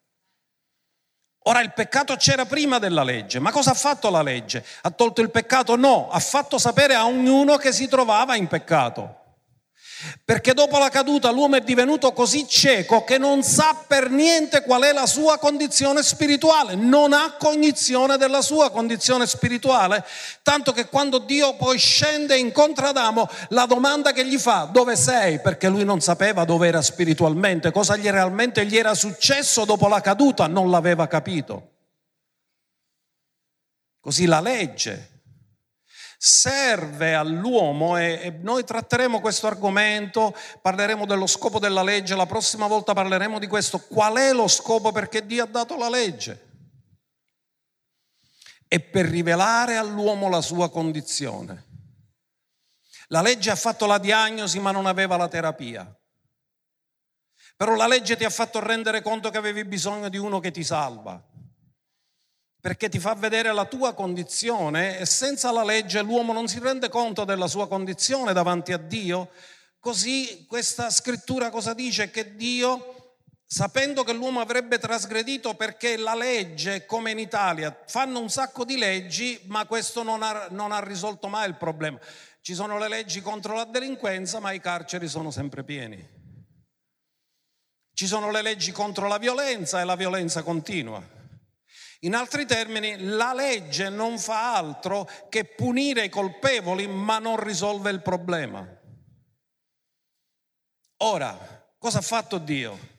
Ora 1.46 1.62
il 1.62 1.74
peccato 1.74 2.16
c'era 2.16 2.46
prima 2.46 2.80
della 2.80 3.04
legge, 3.04 3.40
ma 3.40 3.52
cosa 3.52 3.72
ha 3.72 3.76
fatto 3.76 4.10
la 4.10 4.22
legge? 4.22 4.64
Ha 4.82 4.92
tolto 4.92 5.22
il 5.22 5.32
peccato? 5.32 5.76
No, 5.76 6.10
ha 6.10 6.20
fatto 6.20 6.58
sapere 6.58 6.94
a 6.94 7.06
ognuno 7.06 7.58
che 7.58 7.72
si 7.72 7.88
trovava 7.88 8.36
in 8.36 8.48
peccato. 8.48 9.23
Perché 10.26 10.54
dopo 10.54 10.78
la 10.78 10.90
caduta 10.90 11.32
l'uomo 11.32 11.56
è 11.56 11.62
divenuto 11.62 12.12
così 12.14 12.48
cieco 12.48 13.04
che 13.04 13.18
non 13.18 13.44
sa 13.44 13.84
per 13.88 14.10
niente 14.10 14.62
qual 14.64 14.84
è 14.84 14.92
la 14.92 15.06
sua 15.06 15.38
condizione 15.38 16.04
spirituale, 16.04 16.76
non 16.76 17.14
ha 17.14 17.36
cognizione 17.38 18.18
della 18.18 18.42
sua 18.42 18.72
condizione 18.72 19.28
spirituale, 19.28 20.04
tanto 20.42 20.72
che 20.72 20.88
quando 20.88 21.20
Dio 21.20 21.56
poi 21.56 21.78
scende 21.78 22.36
e 22.36 22.40
incontra 22.40 22.90
Adamo, 22.90 23.30
la 23.50 23.66
domanda 23.66 24.12
che 24.12 24.26
gli 24.26 24.38
fa, 24.38 24.70
dove 24.72 24.96
sei? 24.96 25.40
Perché 25.40 25.70
lui 25.70 25.84
non 25.86 26.02
sapeva 26.02 26.46
dove 26.46 26.68
era 26.68 26.82
spiritualmente, 26.82 27.72
cosa 27.72 27.96
gli 27.96 28.10
realmente 28.10 28.66
gli 28.66 28.78
era 28.78 28.94
successo 28.94 29.66
dopo 29.66 29.88
la 29.88 30.02
caduta, 30.02 30.48
non 30.48 30.70
l'aveva 30.70 31.08
capito. 31.08 31.70
Così 34.00 34.26
la 34.26 34.42
legge 34.42 35.12
serve 36.26 37.16
all'uomo 37.16 37.98
e, 37.98 38.40
noi 38.42 38.64
tratteremo 38.64 39.20
questo 39.20 39.48
argomento, 39.48 40.34
parleremo 40.62 41.06
dello 41.06 41.28
scopo 41.28 41.60
della 41.60 41.84
legge, 41.84 42.16
la 42.16 42.26
prossima 42.26 42.66
volta 42.66 42.94
parleremo 42.94 43.40
di 43.40 43.48
questo, 43.48 43.78
qual 43.80 44.16
è 44.16 44.32
lo 44.32 44.48
scopo 44.48 44.94
perché 44.94 45.26
Dio 45.26 45.44
ha 45.44 45.48
dato 45.48 45.76
la 45.76 45.90
legge? 45.90 46.52
È 48.66 48.80
per 48.80 49.08
rivelare 49.08 49.76
all'uomo 49.76 50.30
la 50.30 50.40
sua 50.40 50.72
condizione. 50.72 51.66
La 53.08 53.22
legge 53.22 53.52
ha 53.52 53.58
fatto 53.58 53.86
la 53.86 53.98
diagnosi 53.98 54.62
ma 54.62 54.72
non 54.72 54.86
aveva 54.86 55.18
la 55.18 55.28
terapia. 55.28 55.94
Però 57.58 57.76
la 57.76 57.86
legge 57.86 58.16
ti 58.16 58.24
ha 58.24 58.30
fatto 58.30 58.62
rendere 58.62 59.02
conto 59.02 59.30
che 59.30 59.38
avevi 59.38 59.66
bisogno 59.66 60.08
di 60.08 60.18
uno 60.18 60.40
che 60.40 60.52
ti 60.52 60.64
salva 60.64 61.22
perché 62.64 62.88
ti 62.88 62.98
fa 62.98 63.14
vedere 63.14 63.52
la 63.52 63.66
tua 63.66 63.94
condizione 63.94 64.98
e 64.98 65.06
senza 65.06 65.52
la 65.52 65.66
legge 65.66 66.02
l'uomo 66.02 66.32
non 66.32 66.48
si 66.48 66.60
rende 66.60 66.88
conto 66.88 67.26
della 67.26 67.50
sua 67.50 67.68
condizione 67.68 68.32
davanti 68.32 68.72
a 68.72 68.78
Dio. 68.78 69.32
Così 69.82 70.46
questa 70.48 70.90
scrittura 70.90 71.50
cosa 71.50 71.74
dice? 71.74 72.10
Che 72.10 72.38
Dio, 72.38 73.18
sapendo 73.46 74.06
che 74.06 74.14
l'uomo 74.14 74.40
avrebbe 74.40 74.80
trasgredito 74.80 75.56
perché 75.56 75.98
la 75.98 76.16
legge, 76.16 76.86
come 76.86 77.12
in 77.12 77.20
Italia, 77.20 77.78
fanno 77.86 78.22
un 78.22 78.30
sacco 78.30 78.64
di 78.64 78.78
leggi, 78.78 79.42
ma 79.48 79.66
questo 79.66 80.02
non 80.02 80.24
ha, 80.24 80.48
non 80.50 80.72
ha 80.72 80.80
risolto 80.80 81.28
mai 81.28 81.50
il 81.50 81.56
problema. 81.56 82.00
Ci 82.40 82.54
sono 82.54 82.78
le 82.78 82.88
leggi 82.88 83.20
contro 83.22 83.56
la 83.56 83.66
delinquenza, 83.66 84.40
ma 84.40 84.54
i 84.54 84.62
carceri 84.62 85.10
sono 85.10 85.32
sempre 85.32 85.66
pieni. 85.66 86.02
Ci 87.94 88.08
sono 88.08 88.32
le 88.32 88.42
leggi 88.42 88.72
contro 88.72 89.10
la 89.10 89.18
violenza 89.18 89.82
e 89.82 89.84
la 89.84 89.98
violenza 89.98 90.44
continua. 90.44 91.22
In 92.04 92.16
altri 92.16 92.46
termini, 92.46 92.98
la 93.00 93.34
legge 93.34 93.90
non 93.90 94.20
fa 94.20 94.56
altro 94.56 95.10
che 95.30 95.46
punire 95.46 96.06
i 96.06 96.10
colpevoli, 96.10 96.88
ma 96.88 97.20
non 97.20 97.42
risolve 97.42 97.92
il 97.92 98.02
problema. 98.02 98.68
Ora, 100.98 101.74
cosa 101.78 102.00
ha 102.00 102.02
fatto 102.02 102.38
Dio? 102.38 102.92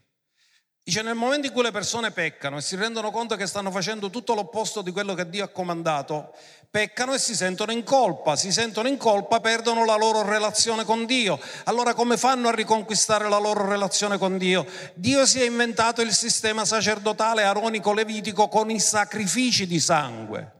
Dice 0.86 1.00
nel 1.00 1.14
momento 1.14 1.46
in 1.46 1.52
cui 1.54 1.62
le 1.62 1.70
persone 1.70 2.10
peccano 2.10 2.58
e 2.58 2.60
si 2.60 2.76
rendono 2.76 3.10
conto 3.10 3.36
che 3.36 3.46
stanno 3.46 3.70
facendo 3.70 4.10
tutto 4.10 4.34
l'opposto 4.34 4.82
di 4.82 4.90
quello 4.90 5.14
che 5.14 5.30
Dio 5.30 5.42
ha 5.42 5.48
comandato, 5.48 6.34
peccano 6.70 7.14
e 7.14 7.18
si 7.18 7.34
sentono 7.34 7.72
in 7.72 7.82
colpa, 7.84 8.36
si 8.36 8.52
sentono 8.52 8.86
in 8.88 8.98
colpa, 8.98 9.40
perdono 9.40 9.86
la 9.86 9.96
loro 9.96 10.20
relazione 10.20 10.84
con 10.84 11.06
Dio. 11.06 11.40
Allora 11.64 11.94
come 11.94 12.18
fanno 12.18 12.48
a 12.48 12.54
riconquistare 12.54 13.30
la 13.30 13.38
loro 13.38 13.66
relazione 13.66 14.18
con 14.18 14.36
Dio? 14.36 14.66
Dio 14.92 15.24
si 15.24 15.40
è 15.40 15.46
inventato 15.46 16.02
il 16.02 16.12
sistema 16.12 16.66
sacerdotale 16.66 17.44
aronico-levitico 17.44 18.48
con 18.48 18.68
i 18.68 18.78
sacrifici 18.78 19.66
di 19.66 19.80
sangue 19.80 20.52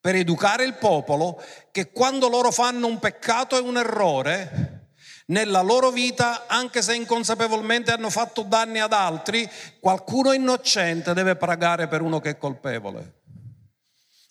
per 0.00 0.16
educare 0.16 0.64
il 0.64 0.74
popolo 0.74 1.40
che 1.70 1.92
quando 1.92 2.28
loro 2.28 2.50
fanno 2.50 2.88
un 2.88 2.98
peccato 2.98 3.56
e 3.56 3.60
un 3.60 3.76
errore, 3.76 4.85
nella 5.26 5.60
loro 5.60 5.90
vita, 5.90 6.46
anche 6.46 6.82
se 6.82 6.94
inconsapevolmente 6.94 7.90
hanno 7.90 8.10
fatto 8.10 8.42
danni 8.42 8.78
ad 8.78 8.92
altri, 8.92 9.48
qualcuno 9.80 10.32
innocente 10.32 11.14
deve 11.14 11.36
pagare 11.36 11.88
per 11.88 12.02
uno 12.02 12.20
che 12.20 12.30
è 12.30 12.38
colpevole. 12.38 13.22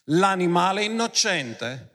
L'animale 0.10 0.84
innocente 0.84 1.94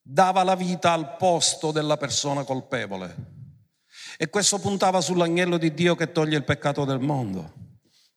dava 0.00 0.42
la 0.42 0.54
vita 0.54 0.92
al 0.92 1.16
posto 1.16 1.72
della 1.72 1.96
persona 1.96 2.44
colpevole. 2.44 3.32
E 4.16 4.28
questo 4.28 4.58
puntava 4.58 5.00
sull'agnello 5.00 5.56
di 5.56 5.74
Dio 5.74 5.96
che 5.96 6.12
toglie 6.12 6.36
il 6.36 6.44
peccato 6.44 6.84
del 6.84 7.00
mondo. 7.00 7.52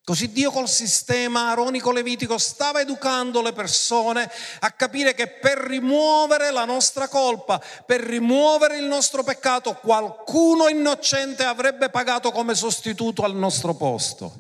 Così 0.07 0.31
Dio 0.31 0.51
col 0.51 0.69
sistema 0.69 1.49
aronico-levitico 1.49 2.37
stava 2.37 2.79
educando 2.79 3.41
le 3.41 3.51
persone 3.51 4.31
a 4.59 4.71
capire 4.71 5.13
che 5.13 5.27
per 5.27 5.57
rimuovere 5.57 6.49
la 6.49 6.63
nostra 6.63 7.09
colpa, 7.09 7.61
per 7.85 7.99
rimuovere 7.99 8.77
il 8.77 8.85
nostro 8.85 9.21
peccato, 9.25 9.73
qualcuno 9.73 10.69
innocente 10.69 11.43
avrebbe 11.43 11.89
pagato 11.89 12.31
come 12.31 12.55
sostituto 12.55 13.23
al 13.23 13.35
nostro 13.35 13.73
posto. 13.73 14.33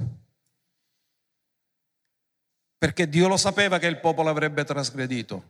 Perché 2.77 3.09
Dio 3.09 3.27
lo 3.27 3.35
sapeva 3.35 3.77
che 3.77 3.87
il 3.87 3.99
popolo 3.99 4.29
avrebbe 4.29 4.63
trasgredito. 4.63 5.49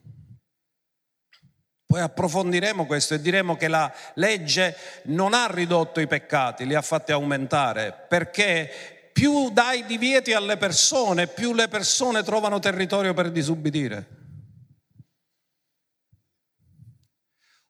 Poi 1.85 2.01
approfondiremo 2.01 2.87
questo 2.87 3.13
e 3.13 3.21
diremo 3.21 3.55
che 3.55 3.67
la 3.67 3.93
legge 4.15 4.75
non 5.03 5.35
ha 5.35 5.45
ridotto 5.45 5.99
i 5.99 6.07
peccati, 6.07 6.65
li 6.65 6.73
ha 6.73 6.81
fatti 6.81 7.11
aumentare, 7.11 7.93
perché 7.93 8.96
più 9.17 9.49
dai 9.49 9.83
divieti 9.87 10.33
alle 10.33 10.57
persone, 10.57 11.25
più 11.25 11.51
le 11.55 11.67
persone 11.67 12.21
trovano 12.21 12.59
territorio 12.59 13.15
per 13.15 13.31
disubbidire. 13.31 14.05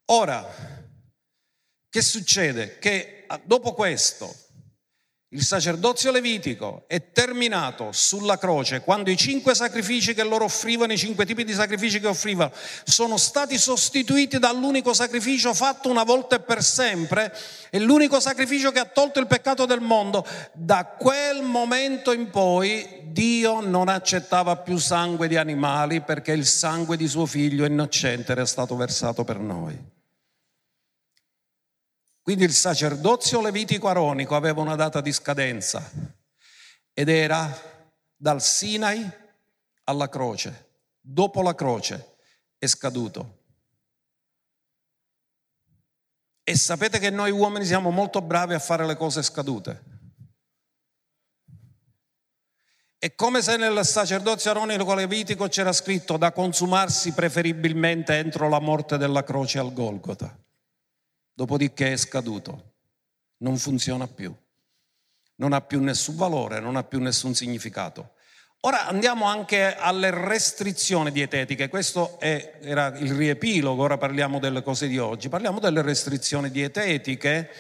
Ora, 0.08 0.46
che 1.88 2.02
succede? 2.02 2.78
Che 2.80 3.26
dopo 3.46 3.74
questo 3.74 4.47
il 5.32 5.44
sacerdozio 5.44 6.10
levitico 6.10 6.86
è 6.88 7.12
terminato 7.12 7.90
sulla 7.92 8.38
croce 8.38 8.80
quando 8.80 9.10
i 9.10 9.18
cinque 9.18 9.56
sacrifici 9.56 10.14
che 10.14 10.24
loro 10.24 10.46
offrivano, 10.46 10.94
i 10.94 10.98
cinque 10.98 11.26
tipi 11.26 11.44
di 11.44 11.52
sacrifici 11.52 12.00
che 12.00 12.08
offrivano, 12.08 12.54
sono 12.86 13.18
stati 13.18 13.58
sostituiti 13.58 14.40
dall'unico 14.40 14.94
sacrificio 14.94 15.54
fatto 15.54 15.90
una 15.90 16.04
volta 16.04 16.38
e 16.38 16.40
per 16.40 16.64
sempre 16.64 17.36
e 17.70 17.80
l'unico 17.80 18.22
sacrificio 18.22 18.72
che 18.72 18.80
ha 18.80 18.86
tolto 18.86 19.20
il 19.20 19.28
peccato 19.28 19.66
del 19.66 19.82
mondo. 19.82 20.26
Da 20.54 20.86
quel 20.98 21.42
momento 21.42 22.14
in 22.14 22.30
poi 22.30 23.02
Dio 23.08 23.60
non 23.60 23.90
accettava 23.90 24.56
più 24.56 24.78
sangue 24.78 25.28
di 25.28 25.36
animali 25.36 26.00
perché 26.00 26.32
il 26.32 26.46
sangue 26.46 26.96
di 26.96 27.08
suo 27.08 27.26
figlio 27.26 27.66
innocente 27.66 28.32
era 28.32 28.46
stato 28.46 28.78
versato 28.78 29.26
per 29.26 29.40
noi. 29.40 29.96
Quindi 32.28 32.44
il 32.44 32.52
sacerdozio 32.54 33.40
levitico 33.40 33.88
aronico 33.88 34.36
aveva 34.36 34.60
una 34.60 34.76
data 34.76 35.00
di 35.00 35.14
scadenza 35.14 35.90
ed 36.92 37.08
era 37.08 37.50
dal 38.18 38.42
Sinai 38.42 39.10
alla 39.86 40.10
croce. 40.10 40.72
Dopo 41.00 41.42
la 41.42 41.56
croce 41.56 42.18
è 42.58 42.68
scaduto. 42.68 43.44
E 46.44 46.58
sapete 46.58 47.00
che 47.00 47.12
noi 47.12 47.32
uomini 47.32 47.64
siamo 47.64 47.92
molto 47.92 48.22
bravi 48.22 48.56
a 48.56 48.60
fare 48.60 48.86
le 48.86 48.98
cose 48.98 49.24
scadute. 49.24 49.84
È 52.98 53.16
come 53.16 53.42
se 53.42 53.56
nel 53.56 53.86
sacerdozio 53.86 54.52
aronico 54.52 54.94
levitico 54.96 55.48
c'era 55.48 55.72
scritto 55.72 56.18
da 56.18 56.34
consumarsi 56.34 57.14
preferibilmente 57.14 58.18
entro 58.18 58.50
la 58.50 58.60
morte 58.60 58.98
della 58.98 59.24
croce 59.24 59.60
al 59.60 59.72
Golgota 59.72 60.38
dopodiché 61.38 61.92
è 61.92 61.98
scaduto, 61.98 62.74
non 63.42 63.58
funziona 63.58 64.08
più, 64.08 64.36
non 65.36 65.54
ha 65.54 65.62
più 65.62 65.80
nessun 65.80 66.16
valore, 66.16 66.60
non 66.60 66.76
ha 66.78 66.84
più 66.84 67.00
nessun 67.00 67.36
significato. 67.36 68.14
Ora 68.62 68.88
andiamo 68.88 69.26
anche 69.26 69.76
alle 69.76 70.10
restrizioni 70.10 71.12
dietetiche, 71.12 71.70
questo 71.70 72.18
è, 72.20 72.58
era 72.64 72.88
il 72.98 73.14
riepilogo, 73.14 73.84
ora 73.84 74.00
parliamo 74.00 74.40
delle 74.40 74.64
cose 74.64 74.88
di 74.88 74.98
oggi, 74.98 75.30
parliamo 75.30 75.60
delle 75.60 75.84
restrizioni 75.84 76.50
dietetiche 76.50 77.52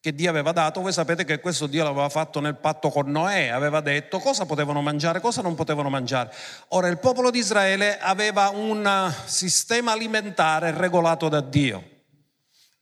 che 0.00 0.12
Dio 0.12 0.28
aveva 0.28 0.50
dato, 0.50 0.80
voi 0.80 0.92
sapete 0.92 1.22
che 1.22 1.38
questo 1.38 1.68
Dio 1.68 1.84
l'aveva 1.84 2.08
fatto 2.08 2.40
nel 2.40 2.56
patto 2.56 2.90
con 2.90 3.08
Noè, 3.08 3.50
aveva 3.50 3.80
detto 3.80 4.18
cosa 4.18 4.46
potevano 4.46 4.82
mangiare, 4.82 5.20
cosa 5.20 5.42
non 5.42 5.54
potevano 5.54 5.90
mangiare. 5.90 6.34
Ora 6.70 6.88
il 6.88 6.98
popolo 6.98 7.30
di 7.30 7.38
Israele 7.38 8.00
aveva 8.00 8.48
un 8.48 9.14
sistema 9.26 9.92
alimentare 9.92 10.76
regolato 10.76 11.28
da 11.28 11.40
Dio. 11.40 11.91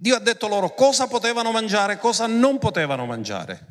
Dio 0.00 0.16
ha 0.16 0.18
detto 0.18 0.48
loro 0.48 0.72
cosa 0.72 1.06
potevano 1.06 1.52
mangiare, 1.52 1.98
cosa 1.98 2.26
non 2.26 2.58
potevano 2.58 3.04
mangiare. 3.04 3.66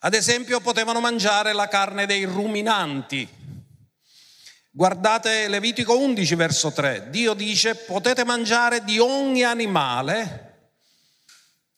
Ad 0.00 0.14
esempio 0.14 0.58
potevano 0.58 0.98
mangiare 0.98 1.52
la 1.52 1.68
carne 1.68 2.06
dei 2.06 2.24
ruminanti. 2.24 3.28
Guardate 4.70 5.46
Levitico 5.46 5.96
11 5.96 6.34
verso 6.34 6.72
3. 6.72 7.10
Dio 7.10 7.34
dice 7.34 7.76
potete 7.76 8.24
mangiare 8.24 8.82
di 8.82 8.98
ogni 8.98 9.44
animale 9.44 10.48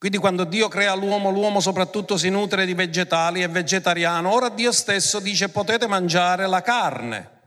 quindi 0.01 0.17
quando 0.17 0.45
Dio 0.45 0.67
crea 0.69 0.95
l'uomo, 0.95 1.31
l'uomo 1.31 1.61
soprattutto 1.61 2.17
si 2.17 2.31
nutre 2.31 2.65
di 2.65 2.73
vegetali, 2.73 3.43
è 3.43 3.51
vegetariano. 3.51 4.33
Ora 4.33 4.49
Dio 4.49 4.73
stesso 4.73 5.19
dice 5.19 5.51
potete 5.51 5.87
mangiare 5.87 6.47
la 6.47 6.63
carne, 6.63 7.40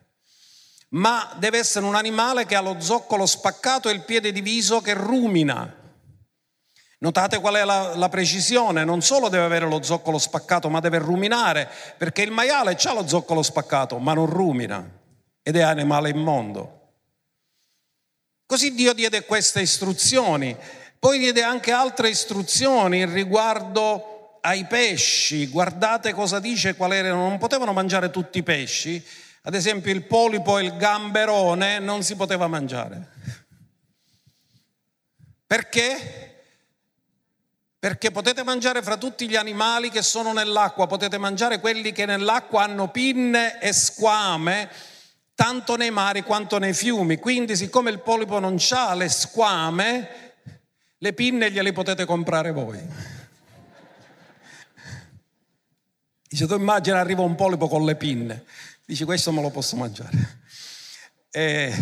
ma 0.93 1.33
deve 1.37 1.59
essere 1.59 1.85
un 1.85 1.95
animale 1.95 2.45
che 2.45 2.55
ha 2.55 2.61
lo 2.61 2.79
zoccolo 2.79 3.25
spaccato 3.25 3.89
e 3.89 3.93
il 3.93 4.01
piede 4.01 4.31
diviso 4.31 4.81
che 4.81 4.93
rumina. 4.93 5.81
Notate 6.99 7.39
qual 7.39 7.55
è 7.55 7.65
la, 7.65 7.95
la, 7.95 8.09
precisione, 8.09 8.85
non 8.85 9.01
solo 9.01 9.27
deve 9.27 9.43
avere 9.43 9.67
lo 9.67 9.83
zoccolo 9.83 10.17
spaccato, 10.17 10.69
ma 10.69 10.79
deve 10.79 10.99
ruminare, 10.99 11.69
perché 11.97 12.21
il 12.21 12.31
maiale 12.31 12.77
ha 12.81 12.93
lo 12.93 13.07
zoccolo 13.07 13.41
spaccato, 13.41 13.97
ma 13.97 14.13
non 14.13 14.25
rumina 14.25 14.89
ed 15.41 15.57
è 15.57 15.61
animale 15.61 16.09
immondo. 16.09 16.79
Così 18.45 18.73
Dio 18.73 18.93
diede 18.93 19.25
queste 19.25 19.61
istruzioni 19.61 20.55
poi 21.03 21.19
diede 21.19 21.43
anche 21.43 21.73
altre 21.73 22.07
istruzioni 22.07 23.05
riguardo 23.05 24.37
ai 24.39 24.63
pesci. 24.63 25.47
Guardate 25.47 26.13
cosa 26.13 26.39
dice, 26.39 26.75
qual 26.75 26.93
erano, 26.93 27.27
non 27.27 27.37
potevano 27.37 27.73
mangiare 27.73 28.09
tutti 28.09 28.37
i 28.37 28.43
pesci. 28.43 29.05
Ad 29.45 29.55
esempio 29.55 29.91
il 29.91 30.03
polipo 30.03 30.57
e 30.57 30.63
il 30.63 30.77
gamberone 30.77 31.79
non 31.79 32.01
si 32.01 32.15
poteva 32.15 32.47
mangiare. 32.47 33.09
Perché? 35.45 36.45
Perché 37.77 38.11
potete 38.11 38.43
mangiare 38.43 38.81
fra 38.81 38.95
tutti 38.95 39.27
gli 39.27 39.35
animali 39.35 39.89
che 39.89 40.01
sono 40.01 40.31
nell'acqua, 40.31 40.87
potete 40.87 41.17
mangiare 41.17 41.59
quelli 41.59 41.91
che 41.91 42.05
nell'acqua 42.05 42.63
hanno 42.63 42.89
pinne 42.89 43.59
e 43.59 43.73
squame, 43.73 44.69
tanto 45.35 45.75
nei 45.75 45.91
mari 45.91 46.23
quanto 46.23 46.57
nei 46.57 46.73
fiumi. 46.73 47.17
Quindi 47.17 47.57
siccome 47.57 47.91
il 47.91 47.99
polipo 47.99 48.39
non 48.39 48.55
ha 48.69 48.93
le 48.93 49.09
squame, 49.09 50.09
le 50.97 51.11
pinne 51.11 51.51
gliele 51.51 51.73
potete 51.73 52.05
comprare 52.05 52.53
voi. 52.53 52.79
Dice, 56.29 56.47
tu 56.47 56.55
immagina 56.55 57.01
arriva 57.01 57.21
un 57.21 57.35
polipo 57.35 57.67
con 57.67 57.83
le 57.83 57.95
pinne. 57.97 58.45
Dice, 58.85 59.05
questo 59.05 59.31
me 59.31 59.41
lo 59.41 59.49
posso 59.49 59.75
mangiare. 59.75 60.41
E 61.31 61.73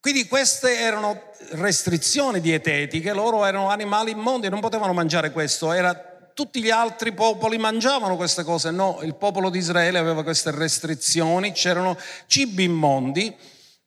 quindi 0.00 0.26
queste 0.26 0.78
erano 0.78 1.30
restrizioni 1.52 2.40
dietetiche, 2.40 3.12
loro 3.12 3.44
erano 3.44 3.68
animali 3.68 4.10
immondi, 4.10 4.48
non 4.48 4.60
potevano 4.60 4.92
mangiare 4.92 5.30
questo. 5.30 5.72
Era, 5.72 5.94
tutti 6.34 6.62
gli 6.62 6.70
altri 6.70 7.12
popoli 7.12 7.58
mangiavano 7.58 8.16
queste 8.16 8.42
cose, 8.42 8.70
no, 8.70 9.00
il 9.02 9.14
popolo 9.14 9.50
di 9.50 9.58
Israele 9.58 9.98
aveva 9.98 10.22
queste 10.22 10.50
restrizioni, 10.50 11.52
c'erano 11.52 11.98
cibi 12.26 12.64
immondi 12.64 13.36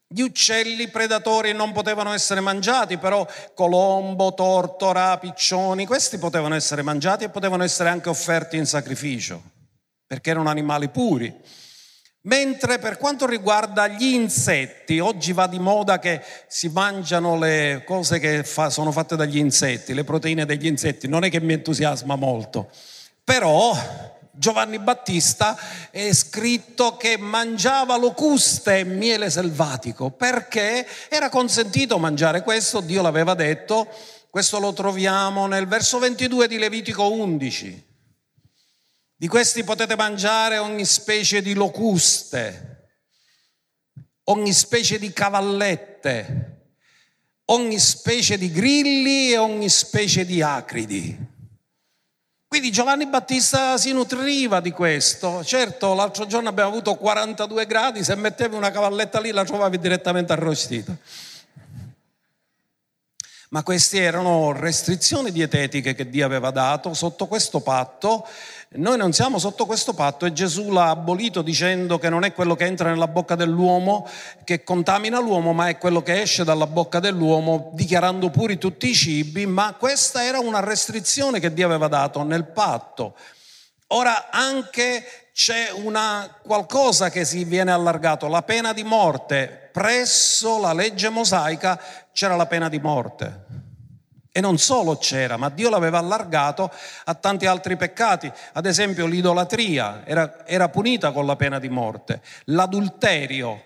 gli 0.08 0.20
uccelli 0.20 0.88
predatori 0.88 1.52
non 1.52 1.72
potevano 1.72 2.12
essere 2.12 2.40
mangiati, 2.40 2.96
però 2.96 3.26
colombo, 3.54 4.34
tortora, 4.34 5.18
piccioni, 5.18 5.84
questi 5.84 6.18
potevano 6.18 6.54
essere 6.54 6.82
mangiati 6.82 7.24
e 7.24 7.28
potevano 7.28 7.64
essere 7.64 7.88
anche 7.88 8.08
offerti 8.08 8.56
in 8.56 8.66
sacrificio, 8.66 9.42
perché 10.06 10.30
erano 10.30 10.48
animali 10.48 10.88
puri. 10.88 11.34
Mentre 12.26 12.78
per 12.78 12.98
quanto 12.98 13.24
riguarda 13.24 13.86
gli 13.86 14.14
insetti, 14.14 14.98
oggi 14.98 15.32
va 15.32 15.46
di 15.46 15.60
moda 15.60 16.00
che 16.00 16.20
si 16.48 16.68
mangiano 16.68 17.38
le 17.38 17.82
cose 17.84 18.18
che 18.18 18.42
fa, 18.42 18.68
sono 18.68 18.90
fatte 18.90 19.14
dagli 19.14 19.38
insetti, 19.38 19.94
le 19.94 20.02
proteine 20.02 20.44
degli 20.44 20.66
insetti, 20.66 21.06
non 21.06 21.22
è 21.22 21.30
che 21.30 21.40
mi 21.40 21.52
entusiasma 21.52 22.16
molto, 22.16 22.68
però 23.22 23.72
Giovanni 24.32 24.80
Battista 24.80 25.56
è 25.92 26.12
scritto 26.12 26.96
che 26.96 27.16
mangiava 27.16 27.96
locuste 27.96 28.78
e 28.78 28.84
miele 28.84 29.30
selvatico 29.30 30.10
perché 30.10 30.84
era 31.08 31.28
consentito 31.28 31.96
mangiare 31.96 32.42
questo, 32.42 32.80
Dio 32.80 33.02
l'aveva 33.02 33.34
detto, 33.34 33.86
questo 34.28 34.58
lo 34.58 34.72
troviamo 34.72 35.46
nel 35.46 35.68
verso 35.68 36.00
22 36.00 36.48
di 36.48 36.58
Levitico 36.58 37.08
11. 37.12 37.85
Di 39.18 39.28
questi 39.28 39.64
potete 39.64 39.96
mangiare 39.96 40.58
ogni 40.58 40.84
specie 40.84 41.40
di 41.40 41.54
locuste, 41.54 42.88
ogni 44.24 44.52
specie 44.52 44.98
di 44.98 45.10
cavallette, 45.10 46.56
ogni 47.46 47.78
specie 47.78 48.36
di 48.36 48.50
grilli 48.50 49.32
e 49.32 49.38
ogni 49.38 49.70
specie 49.70 50.26
di 50.26 50.42
acridi. 50.42 51.34
Quindi 52.46 52.70
Giovanni 52.70 53.06
Battista 53.06 53.78
si 53.78 53.92
nutriva 53.92 54.60
di 54.60 54.70
questo. 54.70 55.42
Certo, 55.42 55.94
l'altro 55.94 56.26
giorno 56.26 56.50
abbiamo 56.50 56.68
avuto 56.68 56.94
42 56.96 57.64
gradi, 57.64 58.04
se 58.04 58.14
mettevi 58.16 58.54
una 58.54 58.70
cavalletta 58.70 59.18
lì 59.18 59.30
la 59.30 59.44
trovavi 59.44 59.78
direttamente 59.78 60.34
arrostita. 60.34 60.94
Ma 63.48 63.62
queste 63.62 64.00
erano 64.00 64.52
restrizioni 64.52 65.30
dietetiche 65.32 65.94
che 65.94 66.10
Dio 66.10 66.26
aveva 66.26 66.50
dato 66.50 66.92
sotto 66.94 67.26
questo 67.26 67.60
patto 67.60 68.26
noi 68.76 68.96
non 68.96 69.12
siamo 69.12 69.38
sotto 69.38 69.66
questo 69.66 69.94
patto 69.94 70.26
e 70.26 70.32
Gesù 70.32 70.70
l'ha 70.70 70.90
abolito 70.90 71.42
dicendo 71.42 71.98
che 71.98 72.08
non 72.08 72.24
è 72.24 72.32
quello 72.32 72.54
che 72.54 72.64
entra 72.64 72.90
nella 72.90 73.08
bocca 73.08 73.34
dell'uomo 73.34 74.08
che 74.44 74.62
contamina 74.62 75.18
l'uomo, 75.18 75.52
ma 75.52 75.68
è 75.68 75.78
quello 75.78 76.02
che 76.02 76.20
esce 76.20 76.44
dalla 76.44 76.66
bocca 76.66 77.00
dell'uomo 77.00 77.70
dichiarando 77.74 78.30
puri 78.30 78.58
tutti 78.58 78.88
i 78.88 78.94
cibi, 78.94 79.46
ma 79.46 79.74
questa 79.78 80.24
era 80.24 80.38
una 80.38 80.60
restrizione 80.60 81.40
che 81.40 81.52
Dio 81.52 81.66
aveva 81.66 81.88
dato 81.88 82.22
nel 82.22 82.44
patto. 82.44 83.14
Ora 83.88 84.30
anche 84.30 85.26
c'è 85.32 85.70
una 85.70 86.38
qualcosa 86.42 87.10
che 87.10 87.24
si 87.24 87.44
viene 87.44 87.70
allargato, 87.70 88.26
la 88.26 88.42
pena 88.42 88.72
di 88.72 88.82
morte. 88.82 89.68
Presso 89.72 90.58
la 90.58 90.72
legge 90.72 91.08
mosaica 91.10 91.78
c'era 92.12 92.36
la 92.36 92.46
pena 92.46 92.68
di 92.68 92.78
morte. 92.78 93.44
E 94.36 94.40
non 94.42 94.58
solo 94.58 94.98
c'era, 94.98 95.38
ma 95.38 95.48
Dio 95.48 95.70
l'aveva 95.70 95.96
allargato 95.96 96.70
a 97.04 97.14
tanti 97.14 97.46
altri 97.46 97.74
peccati. 97.78 98.30
Ad 98.52 98.66
esempio 98.66 99.06
l'idolatria 99.06 100.04
era, 100.04 100.46
era 100.46 100.68
punita 100.68 101.10
con 101.10 101.24
la 101.24 101.36
pena 101.36 101.58
di 101.58 101.70
morte. 101.70 102.20
L'adulterio. 102.44 103.62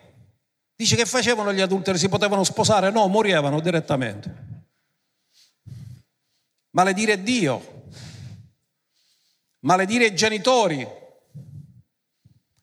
Dice 0.76 0.94
che 0.94 1.06
facevano 1.06 1.52
gli 1.52 1.60
adulteri? 1.60 1.98
Si 1.98 2.08
potevano 2.08 2.44
sposare? 2.44 2.92
No, 2.92 3.08
morivano 3.08 3.58
direttamente. 3.58 4.32
Maledire 6.70 7.20
Dio. 7.20 7.86
Maledire 9.62 10.04
i 10.04 10.14
genitori. 10.14 10.86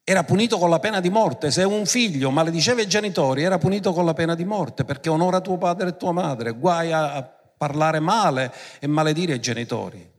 Era 0.02 0.24
punito 0.24 0.58
con 0.58 0.70
la 0.70 0.80
pena 0.80 1.02
di 1.02 1.10
morte. 1.10 1.52
Se 1.52 1.66
un 1.66 1.86
figlio 1.86 2.32
malediceva 2.32 2.82
i 2.82 2.88
genitori, 2.88 3.44
era 3.44 3.58
punito 3.58 3.92
con 3.92 4.06
la 4.06 4.14
pena 4.14 4.34
di 4.34 4.46
morte 4.46 4.86
perché 4.86 5.10
onora 5.10 5.42
tuo 5.42 5.58
padre 5.58 5.90
e 5.90 5.98
tua 5.98 6.14
madre. 6.14 6.52
Guai 6.52 6.94
a 6.94 7.37
parlare 7.58 8.00
male 8.00 8.54
e 8.80 8.88
maledire 8.88 9.36
i 9.36 9.40
genitori. 9.40 10.16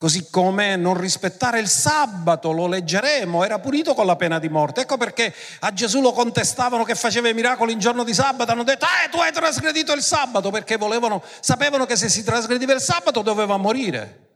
Così 0.00 0.30
come 0.30 0.76
non 0.76 0.98
rispettare 0.98 1.60
il 1.60 1.68
sabato, 1.68 2.52
lo 2.52 2.66
leggeremo, 2.66 3.44
era 3.44 3.58
punito 3.58 3.92
con 3.92 4.06
la 4.06 4.16
pena 4.16 4.38
di 4.38 4.48
morte. 4.48 4.80
Ecco 4.80 4.96
perché 4.96 5.34
a 5.58 5.74
Gesù 5.74 6.00
lo 6.00 6.12
contestavano 6.12 6.84
che 6.84 6.94
faceva 6.94 7.28
i 7.28 7.34
miracoli 7.34 7.72
in 7.72 7.80
giorno 7.80 8.02
di 8.02 8.14
sabato, 8.14 8.50
hanno 8.50 8.62
detto, 8.62 8.86
eh, 8.86 9.10
tu 9.10 9.18
hai 9.18 9.30
trasgredito 9.30 9.92
il 9.92 10.00
sabato, 10.00 10.50
perché 10.50 10.78
volevano, 10.78 11.22
sapevano 11.40 11.84
che 11.84 11.96
se 11.96 12.08
si 12.08 12.24
trasgrediva 12.24 12.72
il 12.72 12.80
sabato 12.80 13.20
doveva 13.20 13.58
morire. 13.58 14.28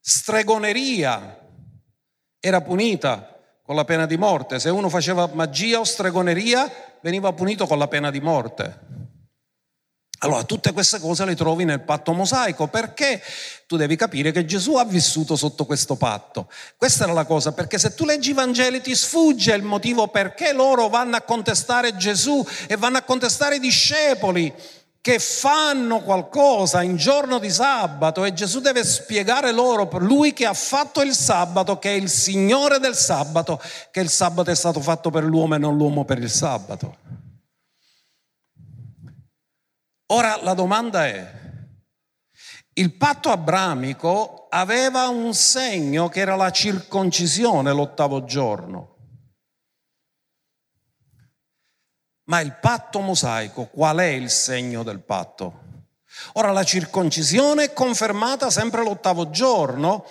Stregoneria 0.00 1.38
era 2.40 2.60
punita 2.62 3.32
con 3.62 3.76
la 3.76 3.84
pena 3.84 4.06
di 4.06 4.16
morte. 4.16 4.58
Se 4.58 4.70
uno 4.70 4.88
faceva 4.88 5.28
magia 5.32 5.78
o 5.78 5.84
stregoneria, 5.84 6.68
veniva 7.00 7.32
punito 7.32 7.68
con 7.68 7.78
la 7.78 7.86
pena 7.86 8.10
di 8.10 8.20
morte. 8.20 8.87
Allora, 10.20 10.42
tutte 10.42 10.72
queste 10.72 10.98
cose 10.98 11.24
le 11.24 11.36
trovi 11.36 11.64
nel 11.64 11.80
patto 11.80 12.12
mosaico 12.12 12.66
perché 12.66 13.22
tu 13.68 13.76
devi 13.76 13.94
capire 13.94 14.32
che 14.32 14.44
Gesù 14.44 14.74
ha 14.74 14.84
vissuto 14.84 15.36
sotto 15.36 15.64
questo 15.64 15.94
patto. 15.94 16.50
Questa 16.76 17.04
era 17.04 17.12
la 17.12 17.24
cosa, 17.24 17.52
perché 17.52 17.78
se 17.78 17.94
tu 17.94 18.04
leggi 18.04 18.30
i 18.30 18.32
Vangeli 18.34 18.80
ti 18.80 18.96
sfugge 18.96 19.54
il 19.54 19.62
motivo 19.62 20.08
perché 20.08 20.52
loro 20.52 20.88
vanno 20.88 21.14
a 21.14 21.20
contestare 21.20 21.96
Gesù 21.96 22.44
e 22.66 22.76
vanno 22.76 22.96
a 22.96 23.02
contestare 23.02 23.56
i 23.56 23.60
discepoli 23.60 24.52
che 25.00 25.20
fanno 25.20 26.00
qualcosa 26.00 26.82
in 26.82 26.96
giorno 26.96 27.38
di 27.38 27.50
sabato 27.50 28.24
e 28.24 28.32
Gesù 28.32 28.58
deve 28.58 28.84
spiegare 28.84 29.52
loro, 29.52 29.86
per 29.86 30.02
lui 30.02 30.32
che 30.32 30.46
ha 30.46 30.52
fatto 30.52 31.00
il 31.00 31.14
sabato, 31.14 31.78
che 31.78 31.90
è 31.90 31.96
il 31.96 32.10
Signore 32.10 32.80
del 32.80 32.96
sabato, 32.96 33.60
che 33.92 34.00
il 34.00 34.10
sabato 34.10 34.50
è 34.50 34.56
stato 34.56 34.80
fatto 34.80 35.10
per 35.10 35.22
l'uomo 35.22 35.54
e 35.54 35.58
non 35.58 35.76
l'uomo 35.76 36.04
per 36.04 36.18
il 36.18 36.28
sabato. 36.28 36.96
Ora 40.10 40.42
la 40.42 40.54
domanda 40.54 41.06
è, 41.06 41.36
Il 42.74 42.96
patto 42.96 43.30
abramico 43.30 44.46
aveva 44.48 45.08
un 45.08 45.34
segno 45.34 46.08
che 46.08 46.20
era 46.20 46.36
la 46.36 46.50
circoncisione 46.50 47.72
l'ottavo 47.72 48.24
giorno. 48.24 48.96
Ma 52.28 52.40
il 52.40 52.56
patto 52.58 53.00
mosaico, 53.00 53.66
qual 53.66 53.98
è 53.98 54.06
il 54.06 54.30
segno 54.30 54.82
del 54.82 55.00
patto? 55.00 55.66
Ora 56.34 56.52
la 56.52 56.64
circoncisione 56.64 57.64
è 57.64 57.72
confermata 57.72 58.50
sempre 58.50 58.82
l'ottavo 58.82 59.30
giorno, 59.30 60.06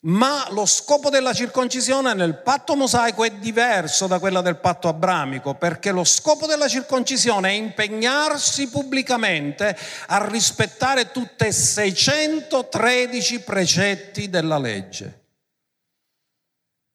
ma 0.00 0.46
lo 0.50 0.64
scopo 0.64 1.10
della 1.10 1.32
circoncisione 1.32 2.14
nel 2.14 2.40
patto 2.42 2.76
mosaico 2.76 3.24
è 3.24 3.30
diverso 3.30 4.06
da 4.06 4.20
quella 4.20 4.42
del 4.42 4.58
patto 4.58 4.88
abramico, 4.88 5.54
perché 5.54 5.90
lo 5.90 6.04
scopo 6.04 6.46
della 6.46 6.68
circoncisione 6.68 7.48
è 7.50 7.52
impegnarsi 7.52 8.68
pubblicamente 8.68 9.76
a 10.06 10.28
rispettare 10.28 11.10
tutti 11.10 11.44
e 11.44 11.52
613 11.52 13.40
precetti 13.40 14.30
della 14.30 14.58
legge. 14.58 15.24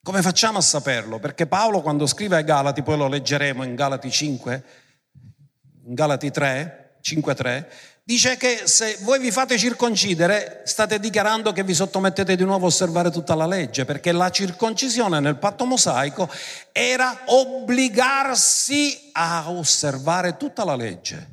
Come 0.01 0.21
facciamo 0.21 0.57
a 0.57 0.61
saperlo? 0.61 1.19
Perché 1.19 1.47
Paolo 1.47 1.81
quando 1.81 2.05
scrive 2.07 2.37
ai 2.37 2.43
Galati, 2.43 2.83
poi 2.83 2.97
lo 2.97 3.07
leggeremo 3.07 3.63
in 3.63 3.75
Galati 3.75 4.11
5, 4.11 4.63
in 5.85 5.93
Galati 5.93 6.29
3, 6.29 6.97
5, 7.01 7.35
3, 7.35 7.71
dice 8.05 8.35
che 8.35 8.63
se 8.65 8.97
voi 9.01 9.19
vi 9.19 9.31
fate 9.31 9.57
circoncidere 9.57 10.61
state 10.65 10.99
dichiarando 10.99 11.53
che 11.53 11.63
vi 11.63 11.73
sottomettete 11.73 12.35
di 12.35 12.43
nuovo 12.43 12.65
a 12.65 12.67
osservare 12.67 13.09
tutta 13.09 13.33
la 13.33 13.47
legge, 13.47 13.85
perché 13.85 14.11
la 14.11 14.29
circoncisione 14.29 15.19
nel 15.19 15.37
patto 15.37 15.65
mosaico 15.65 16.29
era 16.71 17.21
obbligarsi 17.25 19.09
a 19.13 19.49
osservare 19.49 20.37
tutta 20.37 20.63
la 20.63 20.75
legge. 20.75 21.31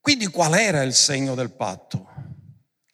Quindi 0.00 0.26
qual 0.26 0.54
era 0.54 0.82
il 0.82 0.94
segno 0.94 1.34
del 1.34 1.50
patto? 1.50 2.10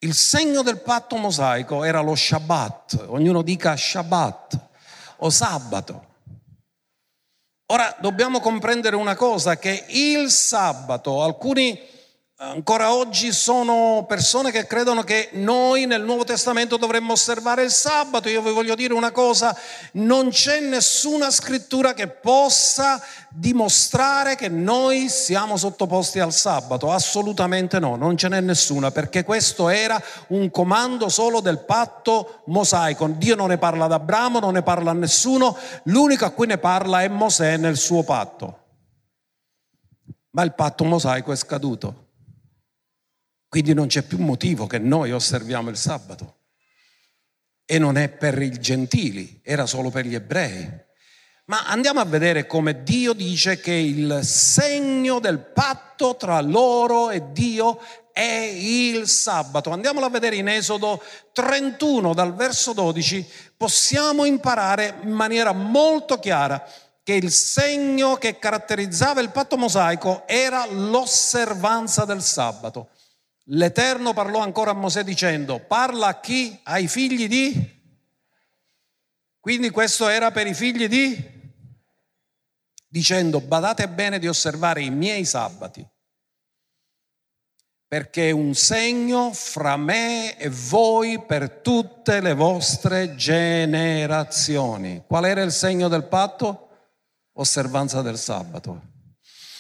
Il 0.01 0.15
segno 0.15 0.63
del 0.63 0.81
patto 0.81 1.17
mosaico 1.17 1.83
era 1.83 2.01
lo 2.01 2.15
Shabbat, 2.15 3.07
ognuno 3.09 3.43
dica 3.43 3.77
Shabbat 3.77 4.69
o 5.17 5.31
sabato. 5.31 6.08
Ora 7.71 7.95
dobbiamo 8.01 8.41
comprendere 8.41 8.97
una 8.97 9.15
cosa, 9.15 9.59
che 9.59 9.85
il 9.89 10.31
sabato, 10.31 11.23
alcuni 11.23 11.79
Ancora 12.41 12.95
oggi 12.95 13.33
sono 13.33 14.05
persone 14.07 14.53
che 14.53 14.65
credono 14.65 15.03
che 15.03 15.31
noi 15.33 15.87
nel 15.87 16.05
Nuovo 16.05 16.23
Testamento 16.23 16.77
dovremmo 16.77 17.15
osservare 17.15 17.65
il 17.65 17.73
sabato. 17.73 18.29
Io 18.29 18.43
vi 18.43 18.53
voglio 18.53 18.77
dire 18.77 18.95
una 18.95 19.11
cosa, 19.11 19.57
non 19.95 20.29
c'è 20.29 20.61
nessuna 20.61 21.33
scrittura 21.33 21.95
che 21.95 22.07
possa 22.07 23.03
dimostrare 23.29 24.37
che 24.37 24.49
noi 24.49 25.09
siamo 25.09 25.57
sottoposti 25.57 26.21
al 26.21 26.33
sabato, 26.33 26.93
assolutamente 26.93 27.81
no, 27.81 27.97
non 27.97 28.17
ce 28.17 28.29
n'è 28.29 28.41
nessuna, 28.41 28.93
perché 28.93 29.25
questo 29.25 29.69
era 29.69 30.01
un 30.29 30.49
comando 30.53 31.09
solo 31.09 31.41
del 31.41 31.59
patto 31.65 32.43
mosaico. 32.47 33.09
Dio 33.09 33.35
non 33.35 33.49
ne 33.49 33.59
parla 33.59 33.87
ad 33.87 33.93
Abramo, 33.93 34.39
non 34.39 34.53
ne 34.53 34.63
parla 34.63 34.93
a 34.93 34.95
nessuno, 34.95 35.57
l'unico 35.87 36.25
a 36.25 36.31
cui 36.31 36.47
ne 36.47 36.59
parla 36.59 37.03
è 37.03 37.09
Mosè 37.09 37.57
nel 37.57 37.77
suo 37.77 38.05
patto. 38.05 38.59
Ma 40.31 40.45
il 40.45 40.55
patto 40.55 40.85
mosaico 40.85 41.33
è 41.33 41.37
scaduto. 41.37 42.07
Quindi 43.49 43.73
non 43.73 43.87
c'è 43.87 44.03
più 44.03 44.19
motivo 44.19 44.67
che 44.67 44.79
noi 44.79 45.13
osserviamo 45.13 45.71
il 45.71 45.77
sabato. 45.77 46.37
E 47.65 47.79
non 47.79 47.97
è 47.97 48.09
per 48.09 48.41
i 48.41 48.51
gentili, 48.59 49.41
era 49.43 49.67
solo 49.67 49.91
per 49.91 50.07
gli 50.07 50.15
ebrei. 50.15 50.87
Ma 51.47 51.65
andiamo 51.65 52.01
a 52.01 52.05
vedere 52.05 52.47
come 52.47 52.83
Dio 52.83 53.15
dice 53.15 53.59
che 53.59 53.73
il 53.73 54.21
segno 54.23 55.19
del 55.19 55.39
patto 55.39 56.15
tra 56.17 56.41
loro 56.43 57.11
e 57.11 57.33
Dio 57.33 57.81
è 58.13 58.53
il 58.53 59.09
sabato. 59.09 59.71
Andiamolo 59.71 60.05
a 60.05 60.11
vedere 60.11 60.37
in 60.37 60.49
Esodo 60.49 61.03
31 61.33 62.13
dal 62.13 62.35
verso 62.35 62.75
12. 62.75 63.27
Possiamo 63.57 64.27
imparare 64.27 64.99
in 65.05 65.13
maniera 65.13 65.53
molto 65.53 66.19
chiara 66.19 66.63
che 67.03 67.15
il 67.15 67.31
segno 67.31 68.17
che 68.17 68.39
caratterizzava 68.39 69.23
il 69.23 69.31
patto 69.31 69.57
mosaico 69.57 70.25
era 70.27 70.67
l'osservanza 70.67 72.05
del 72.05 72.21
sabato. 72.21 72.91
L'Eterno 73.51 74.13
parlò 74.13 74.41
ancora 74.41 74.73
a 74.73 74.75
Mosè 74.75 75.05
dicendo, 75.05 75.59
parla 75.59 76.09
a 76.09 76.21
chi? 76.21 76.61
Ai 76.65 76.87
figli 76.87 77.29
di? 77.29 77.77
Quindi 79.41 79.71
questo 79.71 80.09
era 80.09 80.31
per 80.31 80.47
i 80.47 80.53
figli 80.53 80.87
di? 80.87 81.37
Dicendo, 82.87 83.41
badate 83.41 83.89
bene 83.89 84.19
di 84.19 84.29
osservare 84.29 84.83
i 84.83 84.91
miei 84.91 85.25
sabati, 85.25 85.87
perché 87.87 88.29
è 88.29 88.33
un 88.33 88.55
segno 88.55 89.33
fra 89.33 89.79
me 89.79 90.37
e 90.37 90.51
voi 90.51 91.25
per 91.25 91.49
tutte 91.61 92.21
le 92.21 92.35
vostre 92.35 93.15
generazioni. 93.15 95.05
Qual 95.07 95.25
era 95.25 95.41
il 95.41 95.53
segno 95.53 95.89
del 95.89 96.05
patto? 96.05 96.69
Osservanza 97.33 98.03
del 98.03 98.19
sabato. 98.19 98.97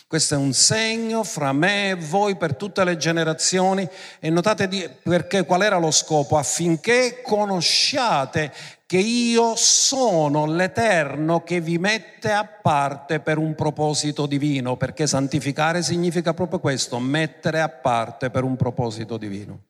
Questo 0.09 0.37
è 0.37 0.39
un 0.39 0.55
segno 0.55 1.23
fra 1.23 1.53
me 1.53 1.91
e 1.91 1.95
voi 1.95 2.37
per 2.37 2.57
tutte 2.57 2.83
le 2.83 2.97
generazioni 2.97 3.87
e 4.19 4.31
notate 4.31 4.67
di, 4.67 4.89
perché 5.03 5.45
qual 5.45 5.61
era 5.61 5.77
lo 5.77 5.91
scopo? 5.91 6.39
Affinché 6.39 7.21
conosciate 7.21 8.51
che 8.87 8.97
io 8.97 9.55
sono 9.55 10.47
l'Eterno 10.47 11.45
che 11.45 11.61
vi 11.61 11.77
mette 11.77 12.33
a 12.33 12.47
parte 12.47 13.21
per 13.21 13.37
un 13.37 13.55
proposito 13.55 14.25
divino, 14.25 14.79
perché 14.79 15.07
santificare 15.07 15.83
significa 15.83 16.33
proprio 16.33 16.59
questo, 16.59 16.99
mettere 16.99 17.61
a 17.61 17.69
parte 17.69 18.31
per 18.31 18.45
un 18.45 18.57
proposito 18.57 19.19
divino. 19.19 19.65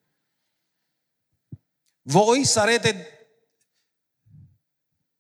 Voi 2.02 2.44
sarete 2.44 3.40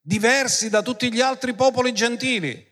diversi 0.00 0.70
da 0.70 0.80
tutti 0.80 1.12
gli 1.12 1.20
altri 1.20 1.54
popoli 1.54 1.92
gentili 1.92 2.67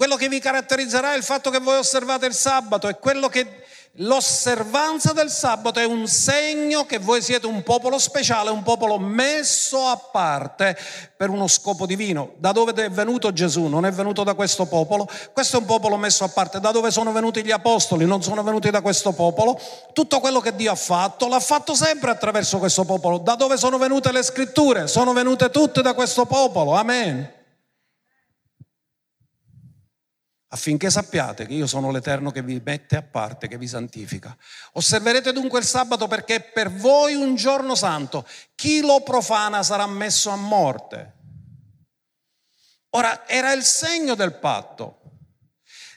quello 0.00 0.16
che 0.16 0.30
vi 0.30 0.40
caratterizzerà 0.40 1.12
è 1.12 1.16
il 1.18 1.22
fatto 1.22 1.50
che 1.50 1.58
voi 1.58 1.76
osservate 1.76 2.24
il 2.24 2.32
sabato 2.32 2.88
e 2.88 2.94
quello 2.98 3.28
che 3.28 3.64
l'osservanza 3.96 5.12
del 5.12 5.28
sabato 5.28 5.78
è 5.78 5.84
un 5.84 6.06
segno 6.06 6.86
che 6.86 6.98
voi 6.98 7.20
siete 7.20 7.46
un 7.46 7.62
popolo 7.62 7.98
speciale, 7.98 8.48
un 8.48 8.62
popolo 8.62 8.98
messo 8.98 9.88
a 9.88 9.98
parte 9.98 10.74
per 11.14 11.28
uno 11.28 11.46
scopo 11.48 11.84
divino. 11.84 12.32
Da 12.38 12.52
dove 12.52 12.72
è 12.72 12.88
venuto 12.88 13.30
Gesù? 13.34 13.66
Non 13.66 13.84
è 13.84 13.92
venuto 13.92 14.24
da 14.24 14.32
questo 14.32 14.64
popolo. 14.64 15.06
Questo 15.34 15.58
è 15.58 15.60
un 15.60 15.66
popolo 15.66 15.98
messo 15.98 16.24
a 16.24 16.28
parte. 16.28 16.60
Da 16.60 16.70
dove 16.70 16.90
sono 16.90 17.12
venuti 17.12 17.44
gli 17.44 17.50
apostoli? 17.50 18.06
Non 18.06 18.22
sono 18.22 18.42
venuti 18.42 18.70
da 18.70 18.80
questo 18.80 19.12
popolo. 19.12 19.60
Tutto 19.92 20.18
quello 20.20 20.40
che 20.40 20.56
Dio 20.56 20.72
ha 20.72 20.76
fatto 20.76 21.28
l'ha 21.28 21.40
fatto 21.40 21.74
sempre 21.74 22.10
attraverso 22.10 22.56
questo 22.56 22.84
popolo. 22.84 23.18
Da 23.18 23.34
dove 23.34 23.58
sono 23.58 23.76
venute 23.76 24.12
le 24.12 24.22
scritture? 24.22 24.86
Sono 24.86 25.12
venute 25.12 25.50
tutte 25.50 25.82
da 25.82 25.92
questo 25.92 26.24
popolo. 26.24 26.72
Amen. 26.72 27.38
Affinché 30.52 30.90
sappiate 30.90 31.46
che 31.46 31.54
io 31.54 31.66
sono 31.66 31.90
l'Eterno 31.90 32.30
che 32.30 32.42
vi 32.42 32.60
mette 32.64 32.96
a 32.96 33.02
parte, 33.02 33.48
che 33.48 33.58
vi 33.58 33.68
santifica. 33.68 34.36
Osserverete 34.72 35.32
dunque 35.32 35.60
il 35.60 35.64
sabato 35.64 36.08
perché 36.08 36.36
è 36.36 36.42
per 36.42 36.72
voi 36.72 37.14
un 37.14 37.34
giorno 37.34 37.74
santo. 37.74 38.26
Chi 38.54 38.80
lo 38.80 39.02
profana 39.02 39.62
sarà 39.62 39.86
messo 39.86 40.30
a 40.30 40.36
morte. 40.36 41.14
Ora, 42.90 43.28
era 43.28 43.52
il 43.52 43.62
segno 43.62 44.14
del 44.14 44.34
patto. 44.34 44.98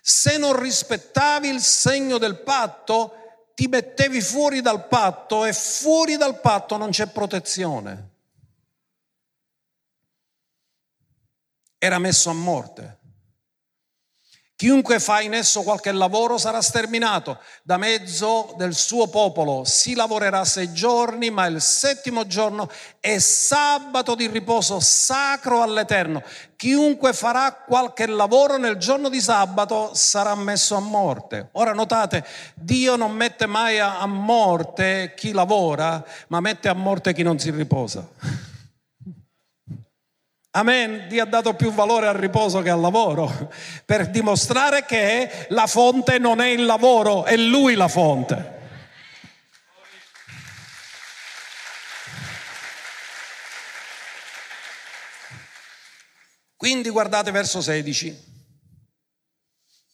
Se 0.02 0.38
non 0.38 0.60
rispettavi 0.60 1.48
il 1.48 1.62
segno 1.62 2.20
del 2.20 2.40
patto, 2.42 3.52
ti 3.56 3.68
mettevi 3.68 4.22
fuori 4.22 4.62
dal 4.62 4.88
patto 4.88 5.46
e 5.46 5.54
fuori 5.54 6.18
dal 6.18 6.40
patto 6.40 6.78
non 6.78 6.92
c'è 6.92 7.08
protezione. 7.08 8.12
Era 11.80 11.98
messo 11.98 12.30
a 12.30 12.34
morte. 12.34 13.00
Chiunque 14.64 15.02
fa 15.02 15.20
in 15.20 15.34
esso 15.34 15.62
qualche 15.62 15.92
lavoro 15.92 16.38
sarà 16.38 16.62
sterminato 16.62 17.38
da 17.64 17.76
mezzo 17.76 18.54
del 18.56 18.74
suo 18.74 19.08
popolo. 19.08 19.66
Si 19.66 19.94
lavorerà 19.94 20.46
sei 20.46 20.72
giorni, 20.72 21.30
ma 21.32 21.48
il 21.48 21.60
settimo 21.60 22.26
giorno 22.28 22.70
è 23.02 23.20
sabato 23.20 24.16
di 24.16 24.26
riposo 24.28 24.80
sacro 24.80 25.64
all'Eterno. 25.64 26.24
Chiunque 26.56 27.12
farà 27.12 27.52
qualche 27.52 28.06
lavoro 28.06 28.56
nel 28.56 28.78
giorno 28.78 29.10
di 29.10 29.20
sabato 29.20 29.92
sarà 29.96 30.34
messo 30.34 30.78
a 30.78 30.80
morte. 30.80 31.50
Ora 31.52 31.74
notate, 31.74 32.26
Dio 32.54 32.96
non 32.96 33.12
mette 33.12 33.46
mai 33.48 33.80
a 33.80 34.06
morte 34.06 35.12
chi 35.14 35.34
lavora, 35.34 36.02
ma 36.28 36.40
mette 36.40 36.70
a 36.70 36.74
morte 36.74 37.14
chi 37.14 37.22
non 37.22 37.38
si 37.38 37.52
riposa. 37.52 38.08
Amen. 40.56 41.08
Dio 41.08 41.24
ha 41.24 41.26
dato 41.26 41.56
più 41.56 41.72
valore 41.72 42.06
al 42.06 42.14
riposo 42.14 42.62
che 42.62 42.70
al 42.70 42.80
lavoro 42.80 43.52
per 43.86 44.10
dimostrare 44.10 44.86
che 44.86 45.48
la 45.50 45.66
fonte 45.66 46.20
non 46.20 46.42
è 46.42 46.50
il 46.50 46.66
lavoro, 46.66 47.26
è 47.26 47.36
Lui 47.36 47.74
la 47.74 47.88
fonte. 47.88 48.52
Quindi 56.56 56.90
guardate 56.90 57.32
verso 57.32 57.60
16. 57.60 58.33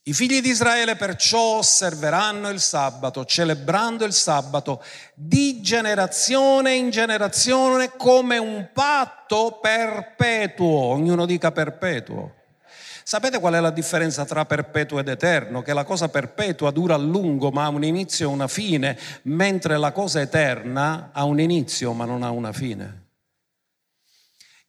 I 0.10 0.14
figli 0.14 0.42
di 0.42 0.50
Israele 0.50 0.96
perciò 0.96 1.58
osserveranno 1.58 2.50
il 2.50 2.60
sabato, 2.60 3.26
celebrando 3.26 4.06
il 4.06 4.14
sabato 4.14 4.84
di 5.14 5.62
generazione 5.62 6.74
in 6.74 6.90
generazione 6.90 7.92
come 7.96 8.40
un 8.40 8.70
patto 8.74 9.60
perpetuo. 9.62 10.66
Ognuno 10.66 11.28
dica 11.28 11.52
perpetuo. 11.52 12.34
Sapete 13.04 13.40
qual 13.40 13.54
è 13.54 13.60
la 13.60 13.70
differenza 13.70 14.26
tra 14.26 14.46
perpetuo 14.46 14.98
ed 14.98 15.10
eterno? 15.10 15.62
Che 15.62 15.74
la 15.74 15.84
cosa 15.84 16.10
perpetua 16.10 16.72
dura 16.72 16.96
a 16.96 16.98
lungo 16.98 17.52
ma 17.52 17.66
ha 17.66 17.70
un 17.70 17.84
inizio 17.84 18.30
e 18.30 18.34
una 18.34 18.48
fine, 18.48 18.98
mentre 19.24 19.78
la 19.78 19.92
cosa 19.92 20.22
eterna 20.22 21.12
ha 21.14 21.24
un 21.24 21.40
inizio 21.40 21.94
ma 21.94 22.06
non 22.06 22.24
ha 22.24 22.32
una 22.32 22.52
fine. 22.52 23.09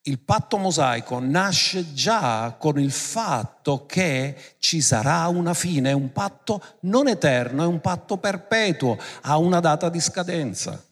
Il 0.05 0.19
patto 0.19 0.57
mosaico 0.57 1.19
nasce 1.19 1.93
già 1.93 2.57
con 2.59 2.79
il 2.79 2.91
fatto 2.91 3.85
che 3.85 4.55
ci 4.59 4.81
sarà 4.81 5.27
una 5.29 5.53
fine, 5.53 5.91
è 5.91 5.93
un 5.93 6.11
patto 6.11 6.63
non 6.81 7.07
eterno, 7.07 7.63
è 7.65 7.67
un 7.67 7.83
patto 7.83 8.17
perpetuo, 8.17 8.97
ha 9.23 9.37
una 9.37 9.61
data 9.61 9.91
di 9.91 10.01
scadenza. 10.01 10.83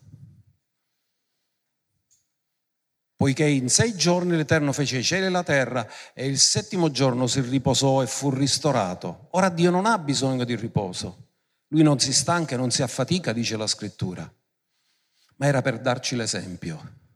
Poiché 3.17 3.47
in 3.47 3.71
sei 3.71 3.97
giorni 3.97 4.37
l'Eterno 4.37 4.73
fece 4.73 4.99
i 4.99 5.03
cieli 5.03 5.25
e 5.25 5.31
la 5.31 5.43
terra 5.43 5.89
e 6.13 6.27
il 6.27 6.39
settimo 6.39 6.91
giorno 6.91 7.27
si 7.27 7.41
riposò 7.41 8.03
e 8.03 8.07
fu 8.07 8.31
ristorato. 8.31 9.29
Ora 9.31 9.49
Dio 9.49 9.71
non 9.71 9.87
ha 9.87 9.99
bisogno 9.99 10.45
di 10.45 10.55
riposo. 10.55 11.29
Lui 11.69 11.83
non 11.83 11.99
si 11.99 12.13
stanca 12.13 12.55
e 12.55 12.59
non 12.59 12.71
si 12.71 12.83
affatica, 12.83 13.33
dice 13.33 13.57
la 13.57 13.67
scrittura, 13.67 14.31
ma 15.37 15.47
era 15.47 15.63
per 15.63 15.81
darci 15.81 16.15
l'esempio 16.15 17.07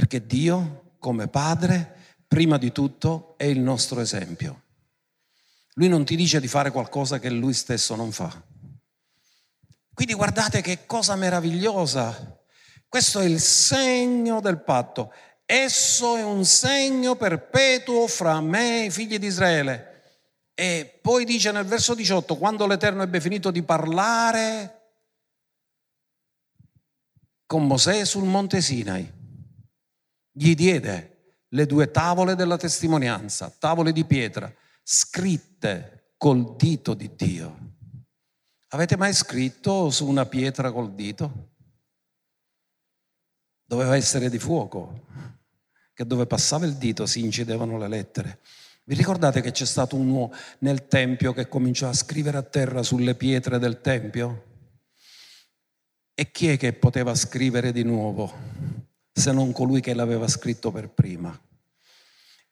perché 0.00 0.24
Dio, 0.24 0.94
come 0.98 1.28
Padre, 1.28 2.14
prima 2.26 2.56
di 2.56 2.72
tutto 2.72 3.34
è 3.36 3.44
il 3.44 3.58
nostro 3.58 4.00
esempio. 4.00 4.62
Lui 5.74 5.88
non 5.88 6.06
ti 6.06 6.16
dice 6.16 6.40
di 6.40 6.48
fare 6.48 6.70
qualcosa 6.70 7.18
che 7.18 7.28
lui 7.28 7.52
stesso 7.52 7.94
non 7.96 8.10
fa. 8.10 8.42
Quindi 9.92 10.14
guardate 10.14 10.62
che 10.62 10.86
cosa 10.86 11.16
meravigliosa. 11.16 12.40
Questo 12.88 13.20
è 13.20 13.26
il 13.26 13.40
segno 13.40 14.40
del 14.40 14.62
patto. 14.62 15.12
Esso 15.44 16.16
è 16.16 16.24
un 16.24 16.46
segno 16.46 17.16
perpetuo 17.16 18.06
fra 18.06 18.40
me 18.40 18.80
e 18.80 18.86
i 18.86 18.90
figli 18.90 19.18
di 19.18 19.26
Israele. 19.26 20.02
E 20.54 20.98
poi 21.02 21.26
dice 21.26 21.52
nel 21.52 21.66
verso 21.66 21.92
18, 21.92 22.38
quando 22.38 22.66
l'Eterno 22.66 23.02
ebbe 23.02 23.20
finito 23.20 23.50
di 23.50 23.62
parlare 23.62 24.92
con 27.44 27.66
Mosè 27.66 28.06
sul 28.06 28.24
monte 28.24 28.62
Sinai, 28.62 29.18
gli 30.40 30.54
diede 30.54 31.34
le 31.48 31.66
due 31.66 31.90
tavole 31.90 32.34
della 32.34 32.56
testimonianza, 32.56 33.54
tavole 33.58 33.92
di 33.92 34.06
pietra, 34.06 34.50
scritte 34.82 36.14
col 36.16 36.56
dito 36.56 36.94
di 36.94 37.10
Dio. 37.14 37.58
Avete 38.68 38.96
mai 38.96 39.12
scritto 39.12 39.90
su 39.90 40.06
una 40.06 40.24
pietra 40.24 40.72
col 40.72 40.94
dito? 40.94 41.48
Doveva 43.66 43.96
essere 43.96 44.30
di 44.30 44.38
fuoco, 44.38 45.04
che 45.92 46.06
dove 46.06 46.26
passava 46.26 46.64
il 46.64 46.76
dito 46.76 47.04
si 47.04 47.20
incidevano 47.20 47.76
le 47.76 47.88
lettere. 47.88 48.40
Vi 48.84 48.94
ricordate 48.94 49.42
che 49.42 49.50
c'è 49.50 49.66
stato 49.66 49.96
uno 49.96 50.32
nel 50.60 50.88
Tempio 50.88 51.34
che 51.34 51.48
cominciò 51.48 51.86
a 51.86 51.92
scrivere 51.92 52.38
a 52.38 52.42
terra 52.42 52.82
sulle 52.82 53.14
pietre 53.14 53.58
del 53.58 53.82
Tempio? 53.82 54.44
E 56.14 56.30
chi 56.30 56.48
è 56.48 56.56
che 56.56 56.72
poteva 56.72 57.14
scrivere 57.14 57.72
di 57.72 57.82
nuovo? 57.82 58.79
Se 59.20 59.30
non 59.30 59.52
colui 59.52 59.80
che 59.80 59.94
l'aveva 59.94 60.26
scritto 60.26 60.72
per 60.72 60.88
prima. 60.88 61.38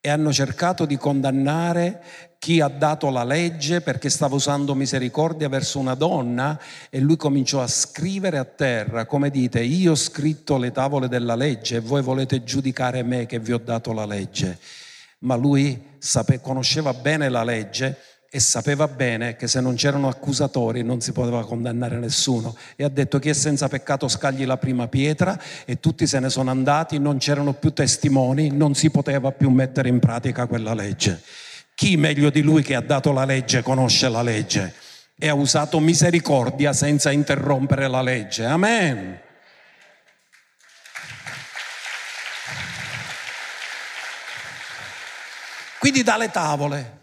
E 0.01 0.09
hanno 0.11 0.33
cercato 0.33 0.85
di 0.85 0.97
condannare 0.97 2.01
chi 2.39 2.61
ha 2.61 2.69
dato 2.69 3.11
la 3.11 3.25
legge 3.25 3.81
perché 3.81 4.09
stava 4.09 4.37
usando 4.37 4.77
misericordia 4.77 5.49
verso 5.49 5.81
una 5.81 5.95
donna 5.95 6.57
e 6.89 7.01
lui 7.01 7.17
cominciò 7.17 7.61
a 7.61 7.67
scrivere 7.67 8.39
a 8.39 8.45
terra, 8.45 9.07
come 9.07 9.31
dite, 9.31 9.61
io 9.61 9.93
ho 9.93 9.97
scritto 9.97 10.57
le 10.57 10.71
tavole 10.71 11.09
della 11.09 11.35
legge 11.35 11.77
e 11.77 11.81
voi 11.81 12.03
volete 12.03 12.45
giudicare 12.45 13.03
me 13.03 13.27
che 13.27 13.41
vi 13.41 13.53
ho 13.53 13.59
dato 13.59 13.93
la 13.93 14.07
legge. 14.07 14.59
Ma 15.21 15.35
lui 15.35 15.97
sape, 15.99 16.41
conosceva 16.41 16.95
bene 16.95 17.29
la 17.29 17.43
legge 17.43 17.99
e 18.31 18.41
sapeva 18.41 18.87
bene 18.89 19.37
che 19.37 19.49
se 19.49 19.61
non 19.61 19.75
c'erano 19.75 20.09
accusatori 20.09 20.83
non 20.83 21.01
si 21.01 21.13
poteva 21.13 21.47
condannare 21.47 21.97
nessuno 21.97 22.55
e 22.77 22.85
ha 22.85 22.89
detto 22.91 23.19
chi 23.19 23.31
è 23.31 23.33
senza 23.33 23.69
peccato 23.69 24.07
scagli 24.07 24.45
la 24.45 24.59
prima 24.59 24.87
pietra 24.87 25.41
e 25.65 25.81
tutti 25.81 26.07
se 26.07 26.21
ne 26.21 26.29
sono 26.29 26.51
andati, 26.51 26.99
non 26.99 27.17
c'erano 27.17 27.55
più 27.55 27.73
testimoni, 27.73 28.51
non 28.51 28.75
si 28.75 28.91
poteva 28.91 29.33
più 29.33 29.49
mettere 29.49 29.89
in 29.89 29.99
pratica 29.99 30.47
quella 30.47 30.75
legge. 30.75 31.23
Chi 31.75 31.97
meglio 31.97 32.29
di 32.29 32.43
lui 32.43 32.63
che 32.63 32.75
ha 32.75 32.83
dato 32.83 33.13
la 33.13 33.25
legge 33.25 33.63
conosce 33.63 34.11
la 34.11 34.23
legge 34.23 34.75
e 35.19 35.29
ha 35.29 35.35
usato 35.35 35.81
misericordia 35.81 36.75
senza 36.75 37.11
interrompere 37.11 37.89
la 37.89 38.03
legge. 38.03 38.45
Amen. 38.45 39.21
Quindi 45.79 46.03
dalle 46.03 46.31
tavole 46.31 46.98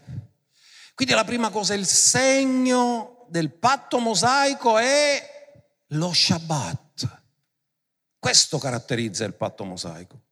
quindi 0.96 1.12
la 1.12 1.24
prima 1.24 1.50
cosa, 1.50 1.74
il 1.74 1.84
segno 1.84 3.26
del 3.28 3.52
patto 3.52 3.98
mosaico 3.98 4.78
è 4.78 5.62
lo 5.88 6.10
Shabbat. 6.10 7.22
Questo 8.18 8.56
caratterizza 8.56 9.26
il 9.26 9.34
patto 9.34 9.64
mosaico. 9.64 10.22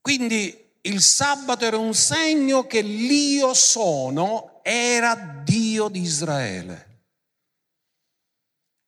Quindi 0.00 0.72
il 0.80 1.02
sabato 1.02 1.66
era 1.66 1.76
un 1.76 1.92
segno 1.92 2.66
che 2.66 2.80
l'io 2.80 3.52
sono 3.52 4.60
era 4.62 5.14
Dio 5.44 5.88
di 5.88 6.00
Israele. 6.00 7.02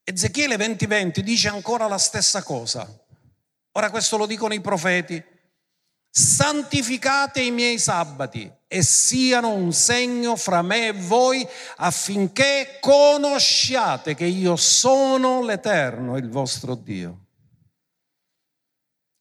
Ezechiele 0.03 0.57
20:20 0.57 1.21
dice 1.21 1.49
ancora 1.49 1.87
la 1.89 1.99
stessa 1.99 2.43
cosa. 2.43 2.89
Ora 3.73 3.91
questo 3.91 4.17
lo 4.17 4.25
dicono 4.25 4.55
i 4.55 4.63
profeti 4.63 5.23
santificate 6.19 7.43
i 7.43 7.51
miei 7.51 7.79
sabati 7.79 8.51
e 8.67 8.83
siano 8.83 9.53
un 9.53 9.75
segno 9.75 10.35
fra 10.37 10.63
me 10.63 10.87
e 10.87 10.93
voi 10.93 11.47
affinché 11.77 12.79
conosciate 12.81 14.15
che 14.15 14.25
io 14.25 14.57
sono 14.57 15.43
l'Eterno, 15.43 16.17
il 16.17 16.31
vostro 16.31 16.75
Dio. 16.75 17.27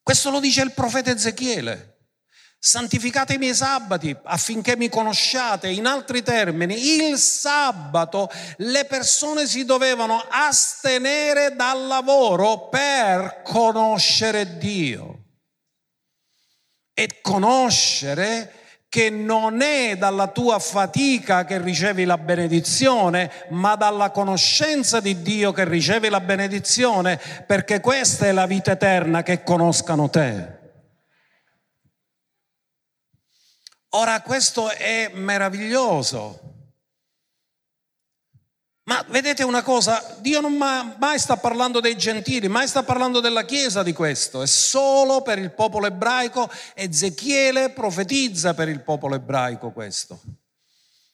Questo 0.01 0.29
lo 0.29 0.39
dice 0.39 0.61
il 0.61 0.71
profeta 0.71 1.11
Ezechiele. 1.11 1.97
Santificate 2.57 3.33
i 3.33 3.39
miei 3.39 3.53
sabati 3.53 4.15
affinché 4.23 4.77
mi 4.77 4.87
conosciate. 4.87 5.67
In 5.67 5.87
altri 5.87 6.23
termini, 6.23 6.95
il 6.95 7.17
sabato 7.17 8.31
le 8.57 8.85
persone 8.85 9.45
si 9.47 9.65
dovevano 9.65 10.25
astenere 10.29 11.55
dal 11.55 11.87
lavoro 11.87 12.69
per 12.69 13.41
conoscere 13.43 14.57
Dio 14.57 15.24
e 16.95 17.19
conoscere 17.21 18.51
che 18.87 19.09
non 19.09 19.61
è 19.61 19.97
dalla 19.97 20.27
tua 20.27 20.57
fatica 20.57 21.43
che 21.43 21.61
ricevi 21.61 22.05
la 22.05 22.17
benedizione, 22.17 23.29
ma 23.49 23.75
dalla 23.75 24.09
conoscenza 24.09 25.01
di 25.01 25.21
Dio 25.21 25.51
che 25.51 25.65
ricevi 25.65 26.07
la 26.07 26.21
benedizione, 26.21 27.19
perché 27.45 27.81
questa 27.81 28.25
è 28.27 28.31
la 28.31 28.45
vita 28.45 28.71
eterna 28.71 29.21
che 29.21 29.43
conoscano 29.43 30.09
te. 30.09 30.59
Ora 33.89 34.21
questo 34.21 34.71
è 34.71 35.11
meraviglioso. 35.13 36.54
Ma 38.87 39.03
vedete 39.07 39.43
una 39.43 39.63
cosa, 39.63 40.15
Dio 40.19 40.41
non 40.41 40.53
mai 40.53 41.17
sta 41.17 41.37
parlando 41.37 41.79
dei 41.79 41.97
gentili, 41.97 42.47
mai 42.47 42.67
sta 42.67 42.83
parlando 42.83 43.19
della 43.19 43.43
Chiesa 43.43 43.81
di 43.81 43.93
questo, 43.93 44.43
è 44.43 44.47
solo 44.47 45.23
per 45.23 45.39
il 45.39 45.51
popolo 45.53 45.87
ebraico. 45.87 46.47
Ezechiele 46.75 47.71
profetizza 47.71 48.53
per 48.53 48.69
il 48.69 48.81
popolo 48.81 49.15
ebraico 49.15 49.71
questo. 49.71 50.19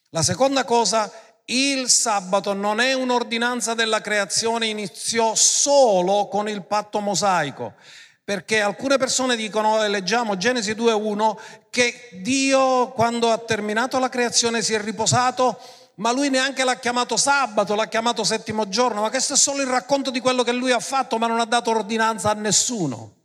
La 0.09 0.21
seconda 0.21 0.65
cosa, 0.65 1.09
il 1.45 1.89
sabato 1.89 2.51
non 2.51 2.81
è 2.81 2.91
un'ordinanza 2.91 3.73
della 3.73 4.01
creazione, 4.01 4.65
iniziò 4.65 5.33
solo 5.33 6.27
con 6.27 6.49
il 6.49 6.63
patto 6.63 6.99
mosaico. 6.99 7.75
Perché 8.21 8.59
alcune 8.59 8.97
persone 8.97 9.37
dicono, 9.37 9.81
e 9.81 9.87
leggiamo 9.87 10.35
Genesi 10.35 10.73
2.1, 10.73 11.37
che 11.69 12.09
Dio 12.21 12.89
quando 12.89 13.31
ha 13.31 13.37
terminato 13.37 13.97
la 13.97 14.09
creazione 14.09 14.61
si 14.61 14.73
è 14.73 14.81
riposato 14.81 15.57
ma 16.01 16.11
lui 16.11 16.31
neanche 16.31 16.63
l'ha 16.63 16.77
chiamato 16.77 17.15
sabato, 17.15 17.75
l'ha 17.75 17.87
chiamato 17.87 18.23
settimo 18.23 18.67
giorno, 18.67 19.01
ma 19.01 19.11
questo 19.11 19.33
è 19.33 19.37
solo 19.37 19.61
il 19.61 19.67
racconto 19.67 20.09
di 20.09 20.19
quello 20.19 20.41
che 20.41 20.51
lui 20.51 20.71
ha 20.71 20.79
fatto, 20.79 21.19
ma 21.19 21.27
non 21.27 21.39
ha 21.39 21.45
dato 21.45 21.69
ordinanza 21.69 22.31
a 22.31 22.33
nessuno. 22.33 23.17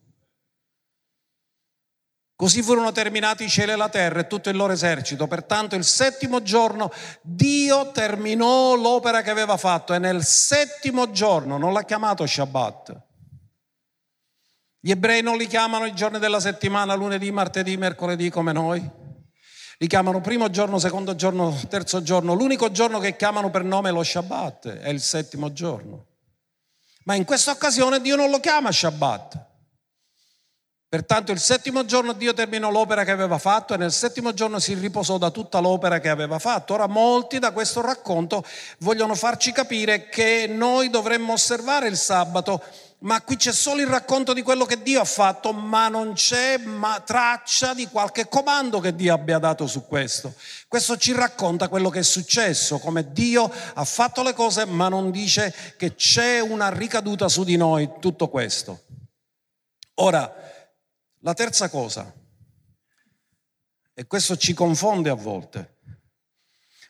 Così 2.37 2.61
furono 2.61 2.93
terminati 2.93 3.45
i 3.45 3.49
cieli 3.49 3.73
e 3.73 3.77
la 3.77 3.89
terra 3.89 4.21
e 4.21 4.27
tutto 4.27 4.51
il 4.51 4.57
loro 4.57 4.75
esercito. 4.75 5.27
Pertanto 5.27 5.75
il 5.75 5.85
settimo 5.85 6.43
giorno 6.43 6.93
Dio 7.23 7.93
terminò 7.93 8.75
l'opera 8.75 9.23
che 9.23 9.31
aveva 9.31 9.57
fatto 9.57 9.95
e 9.95 9.99
nel 9.99 10.23
settimo 10.23 11.11
giorno 11.11 11.57
non 11.57 11.73
l'ha 11.73 11.85
chiamato 11.85 12.27
Shabbat. 12.27 13.05
Gli 14.81 14.91
ebrei 14.91 15.23
non 15.23 15.39
li 15.39 15.47
chiamano 15.47 15.87
i 15.87 15.95
giorni 15.95 16.19
della 16.19 16.41
settimana, 16.41 16.95
lunedì, 16.95 17.31
martedì, 17.31 17.79
mercoledì 17.79 18.29
come 18.29 18.53
noi 18.53 19.05
Li 19.79 19.87
chiamano 19.89 20.23
primo 20.23 20.49
giorno, 20.49 20.79
secondo 20.79 21.15
giorno, 21.15 21.55
terzo 21.69 22.03
giorno. 22.03 22.33
L'unico 22.33 22.71
giorno 22.71 22.99
che 22.99 23.15
chiamano 23.17 23.51
per 23.51 23.63
nome 23.63 23.91
è 23.91 23.93
lo 23.93 24.03
Shabbat, 24.03 24.79
è 24.79 24.89
il 24.89 25.01
settimo 25.01 25.53
giorno. 25.53 26.07
Ma 27.05 27.15
in 27.15 27.25
questa 27.25 27.51
occasione 27.51 28.01
Dio 28.01 28.17
non 28.17 28.31
lo 28.31 28.41
chiama 28.41 28.73
Shabbat. 28.73 29.45
Pertanto 30.89 31.33
il 31.33 31.41
settimo 31.41 31.85
giorno 31.85 32.13
Dio 32.15 32.33
terminò 32.33 32.71
l'opera 32.71 33.05
che 33.05 33.11
aveva 33.11 33.39
fatto 33.39 33.75
e 33.75 33.77
nel 33.77 33.93
settimo 33.93 34.33
giorno 34.33 34.59
si 34.61 34.73
riposò 34.75 35.19
da 35.19 35.31
tutta 35.31 35.59
l'opera 35.59 35.99
che 35.99 36.09
aveva 36.09 36.39
fatto. 36.39 36.73
Ora 36.73 36.87
molti 36.87 37.39
da 37.39 37.51
questo 37.51 37.83
racconto 37.83 38.45
vogliono 38.79 39.15
farci 39.15 39.53
capire 39.53 40.09
che 40.09 40.47
noi 40.49 40.89
dovremmo 40.89 41.35
osservare 41.35 41.89
il 41.89 41.97
sabato 41.97 42.63
ma 43.01 43.21
qui 43.21 43.37
c'è 43.37 43.53
solo 43.53 43.83
il 43.83 43.87
racconto 43.89 44.33
di 44.33 44.41
quello 44.41 44.65
che 44.65 44.83
Dio 44.83 45.01
ha 45.01 45.05
fatto, 45.05 45.53
ma 45.53 45.89
non 45.89 46.15
c'è 46.15 46.57
ma 46.57 47.01
traccia 47.05 47.75
di 47.75 47.87
qualche 47.89 48.27
comando 48.27 48.81
che 48.81 48.95
Dio 48.95 49.13
abbia 49.13 49.39
dato 49.39 49.67
su 49.67 49.87
questo. 49.87 50.35
Questo 50.67 50.97
ci 50.97 51.13
racconta 51.13 51.69
quello 51.69 51.91
che 51.91 51.99
è 51.99 52.03
successo, 52.03 52.79
come 52.79 53.13
Dio 53.13 53.53
ha 53.75 53.85
fatto 53.85 54.23
le 54.23 54.33
cose, 54.33 54.65
ma 54.65 54.89
non 54.89 55.11
dice 55.11 55.55
che 55.77 55.95
c'è 55.95 56.41
una 56.41 56.71
ricaduta 56.71 57.29
su 57.29 57.45
di 57.45 57.57
noi 57.57 57.91
tutto 58.01 58.29
questo. 58.29 58.85
Ora, 59.97 60.35
la 61.21 61.35
terza 61.35 61.69
cosa, 61.69 62.11
e 63.93 64.07
questo 64.07 64.37
ci 64.37 64.55
confonde 64.55 65.11
a 65.11 65.15
volte, 65.15 65.75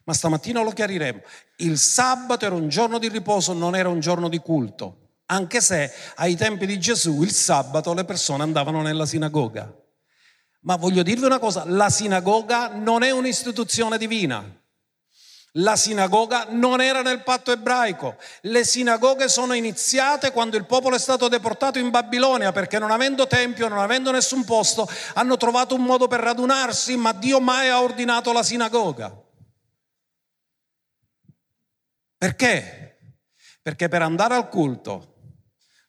ma 0.05 0.15
stamattina 0.15 0.63
lo 0.63 0.71
chiariremo, 0.71 1.21
il 1.57 1.79
sabato 1.79 2.47
era 2.47 2.55
un 2.55 2.69
giorno 2.69 2.99
di 2.99 3.09
riposo, 3.09 3.53
non 3.53 3.75
era 3.75 3.89
un 3.89 3.99
giorno 3.99 4.29
di 4.29 4.39
culto 4.39 5.01
anche 5.27 5.61
se 5.61 5.93
ai 6.17 6.37
tempi 6.37 6.67
di 6.67 6.79
Gesù 6.79 7.23
il 7.23 7.33
sabato 7.33 7.95
le 7.95 8.05
persone 8.05 8.43
andavano 8.43 8.83
nella 8.83 9.07
sinagoga. 9.07 9.73
Ma 10.61 10.77
voglio 10.77 11.03
dirvi 11.03 11.25
una 11.25 11.39
cosa, 11.39 11.65
la 11.65 11.91
sinagoga 11.91 12.69
non 12.69 13.03
è 13.03 13.11
un'istituzione 13.11 13.99
divina. 13.99 14.45
La 15.59 15.75
sinagoga 15.75 16.49
non 16.51 16.83
era 16.83 17.01
nel 17.01 17.23
patto 17.23 17.51
ebraico. 17.51 18.17
Le 18.43 18.63
sinagoghe 18.63 19.29
sono 19.29 19.55
iniziate 19.55 20.31
quando 20.31 20.59
il 20.59 20.67
popolo 20.67 20.97
è 20.97 20.99
stato 20.99 21.29
deportato 21.29 21.79
in 21.79 21.89
Babilonia 21.89 22.53
perché 22.53 22.79
non 22.79 22.91
avendo 22.91 23.27
tempio, 23.27 23.69
non 23.69 23.79
avendo 23.79 24.11
nessun 24.11 24.45
posto, 24.45 24.87
hanno 25.15 25.39
trovato 25.39 25.75
un 25.75 25.85
modo 25.85 26.09
per 26.09 26.21
radunarsi, 26.21 26.97
ma 26.97 27.13
Dio 27.13 27.41
mai 27.41 27.69
ha 27.71 27.81
ordinato 27.81 28.33
la 28.33 28.43
sinagoga. 28.43 29.17
Perché? 32.19 32.99
Perché 33.63 33.89
per 33.89 34.03
andare 34.03 34.35
al 34.35 34.49
culto 34.51 35.16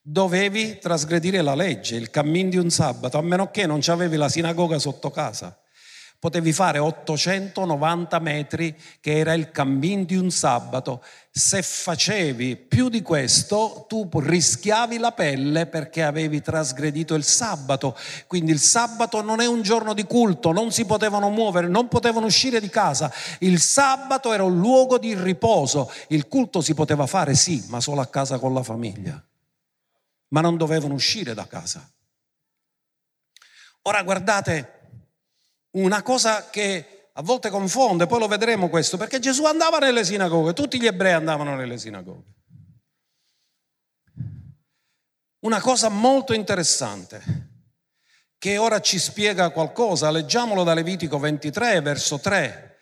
dovevi 0.10 0.78
trasgredire 0.80 1.42
la 1.42 1.54
legge, 1.54 1.98
il 1.98 2.10
cammin 2.10 2.50
di 2.50 2.56
un 2.56 2.70
sabato, 2.70 3.18
a 3.18 3.22
meno 3.22 3.52
che 3.52 3.66
non 3.66 3.82
avevi 3.88 4.16
la 4.16 4.30
sinagoga 4.30 4.80
sotto 4.80 5.12
casa. 5.12 5.60
Potevi 6.18 6.54
fare 6.54 6.80
890 6.80 8.18
metri, 8.20 8.76
che 9.02 9.18
era 9.18 9.34
il 9.34 9.52
cammin 9.52 10.06
di 10.06 10.16
un 10.16 10.32
sabato. 10.32 11.04
Se 11.30 11.62
facevi 11.62 12.56
più 12.56 12.88
di 12.88 13.02
questo, 13.02 13.86
tu 13.90 14.10
rischiavi 14.14 14.98
la 14.98 15.12
pelle 15.12 15.68
perché 15.68 16.04
avevi 16.04 16.42
trasgredito 16.42 17.14
il 17.14 17.26
sabato. 17.26 17.96
Quindi 18.28 18.54
il 18.54 18.60
sabato 18.60 19.22
non 19.22 19.42
è 19.42 19.46
un 19.46 19.62
giorno 19.62 19.94
di 19.94 20.06
culto, 20.06 20.54
non 20.54 20.72
si 20.72 20.86
potevano 20.86 21.30
muovere, 21.30 21.68
non 21.68 21.90
potevano 21.90 22.28
uscire 22.28 22.62
di 22.62 22.70
casa. 22.70 23.14
Il 23.40 23.60
sabato 23.60 24.32
era 24.32 24.44
un 24.44 24.58
luogo 24.58 24.98
di 24.98 25.14
riposo. 25.14 25.92
Il 26.08 26.30
culto 26.30 26.62
si 26.62 26.74
poteva 26.74 27.06
fare, 27.06 27.36
sì, 27.36 27.64
ma 27.68 27.82
solo 27.82 28.00
a 28.00 28.08
casa 28.08 28.40
con 28.40 28.54
la 28.54 28.64
famiglia 28.64 29.22
ma 30.30 30.42
non 30.42 30.58
dovevano 30.58 30.94
uscire 30.94 31.34
da 31.34 31.48
casa. 31.48 31.90
Ora 33.84 34.04
guardate, 34.04 34.74
una 35.72 36.02
cosa 36.02 36.50
che 36.50 37.10
a 37.14 37.22
volte 37.22 37.50
confonde, 37.50 38.06
poi 38.06 38.20
lo 38.20 38.28
vedremo 38.28 38.70
questo, 38.70 38.98
perché 38.98 39.20
Gesù 39.20 39.46
andava 39.46 39.80
nelle 39.80 40.04
sinagoghe, 40.04 40.54
tutti 40.54 40.80
gli 40.80 40.86
ebrei 40.86 41.14
andavano 41.14 41.56
nelle 41.56 41.78
sinagoghe. 41.78 42.36
Una 45.40 45.62
cosa 45.62 45.90
molto 45.90 46.34
interessante 46.34 47.46
che 48.38 48.58
ora 48.58 48.82
ci 48.82 49.00
spiega 49.00 49.50
qualcosa, 49.50 50.12
leggiamolo 50.12 50.64
da 50.64 50.74
Levitico 50.74 51.18
23, 51.18 51.82
verso 51.82 52.20
3, 52.20 52.78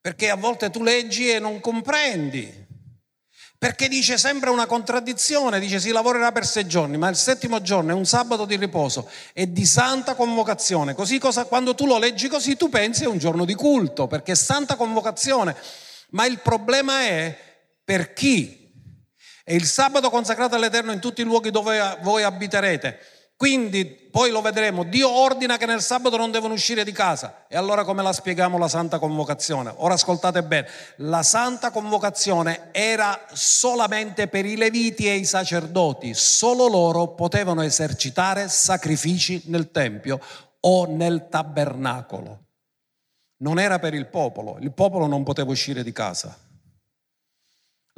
perché 0.00 0.30
a 0.30 0.36
volte 0.36 0.70
tu 0.70 0.82
leggi 0.82 1.30
e 1.30 1.38
non 1.38 1.58
comprendi 1.60 2.66
perché 3.64 3.88
dice 3.88 4.18
sempre 4.18 4.50
una 4.50 4.66
contraddizione, 4.66 5.58
dice 5.58 5.80
si 5.80 5.90
lavorerà 5.90 6.32
per 6.32 6.44
sei 6.44 6.66
giorni, 6.66 6.98
ma 6.98 7.08
il 7.08 7.16
settimo 7.16 7.62
giorno 7.62 7.92
è 7.92 7.94
un 7.94 8.04
sabato 8.04 8.44
di 8.44 8.56
riposo 8.56 9.08
e 9.32 9.50
di 9.50 9.64
santa 9.64 10.14
convocazione. 10.14 10.92
Così 10.92 11.18
cosa, 11.18 11.46
quando 11.46 11.74
tu 11.74 11.86
lo 11.86 11.96
leggi 11.96 12.28
così 12.28 12.58
tu 12.58 12.68
pensi 12.68 13.04
è 13.04 13.06
un 13.06 13.16
giorno 13.16 13.46
di 13.46 13.54
culto, 13.54 14.06
perché 14.06 14.32
è 14.32 14.34
santa 14.34 14.76
convocazione. 14.76 15.56
Ma 16.10 16.26
il 16.26 16.40
problema 16.40 17.04
è 17.04 17.34
per 17.82 18.12
chi? 18.12 18.70
È 19.42 19.54
il 19.54 19.64
sabato 19.64 20.10
consacrato 20.10 20.56
all'Eterno 20.56 20.92
in 20.92 21.00
tutti 21.00 21.22
i 21.22 21.24
luoghi 21.24 21.50
dove 21.50 21.96
voi 22.02 22.22
abiterete. 22.22 22.98
Quindi 23.36 23.84
poi 23.84 24.30
lo 24.30 24.40
vedremo, 24.40 24.84
Dio 24.84 25.10
ordina 25.10 25.56
che 25.56 25.66
nel 25.66 25.82
sabato 25.82 26.16
non 26.16 26.30
devono 26.30 26.54
uscire 26.54 26.84
di 26.84 26.92
casa. 26.92 27.46
E 27.48 27.56
allora 27.56 27.82
come 27.82 28.00
la 28.00 28.12
spieghiamo 28.12 28.58
la 28.58 28.68
santa 28.68 29.00
convocazione? 29.00 29.72
Ora 29.78 29.94
ascoltate 29.94 30.44
bene, 30.44 30.68
la 30.98 31.24
santa 31.24 31.72
convocazione 31.72 32.68
era 32.70 33.26
solamente 33.32 34.28
per 34.28 34.46
i 34.46 34.56
leviti 34.56 35.08
e 35.08 35.16
i 35.16 35.24
sacerdoti, 35.24 36.14
solo 36.14 36.68
loro 36.68 37.08
potevano 37.14 37.62
esercitare 37.62 38.48
sacrifici 38.48 39.42
nel 39.46 39.72
Tempio 39.72 40.20
o 40.60 40.86
nel 40.86 41.26
tabernacolo. 41.28 42.44
Non 43.38 43.58
era 43.58 43.80
per 43.80 43.94
il 43.94 44.06
popolo, 44.06 44.58
il 44.60 44.72
popolo 44.72 45.06
non 45.06 45.24
poteva 45.24 45.50
uscire 45.50 45.82
di 45.82 45.92
casa. 45.92 46.38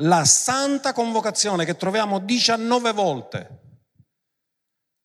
La 0.01 0.25
santa 0.25 0.95
convocazione 0.95 1.67
che 1.67 1.77
troviamo 1.77 2.21
19 2.21 2.93
volte 2.93 3.65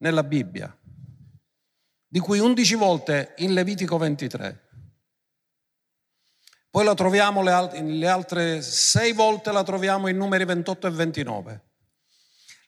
nella 0.02 0.24
Bibbia, 0.24 0.76
di 2.08 2.20
cui 2.20 2.40
11 2.40 2.76
volte 2.76 3.34
in 3.38 3.54
Levitico 3.54 3.98
23. 3.98 4.70
Poi 6.70 6.86
la 6.86 6.94
troviamo 6.94 7.42
le, 7.42 8.08
altre 8.08 8.62
6 8.62 9.14
volte 9.14 9.52
la 9.52 9.64
troviamo 9.64 10.08
in 10.08 10.18
numeri 10.18 10.46
28 10.46 10.88
e 10.88 10.92
29. 10.92 11.64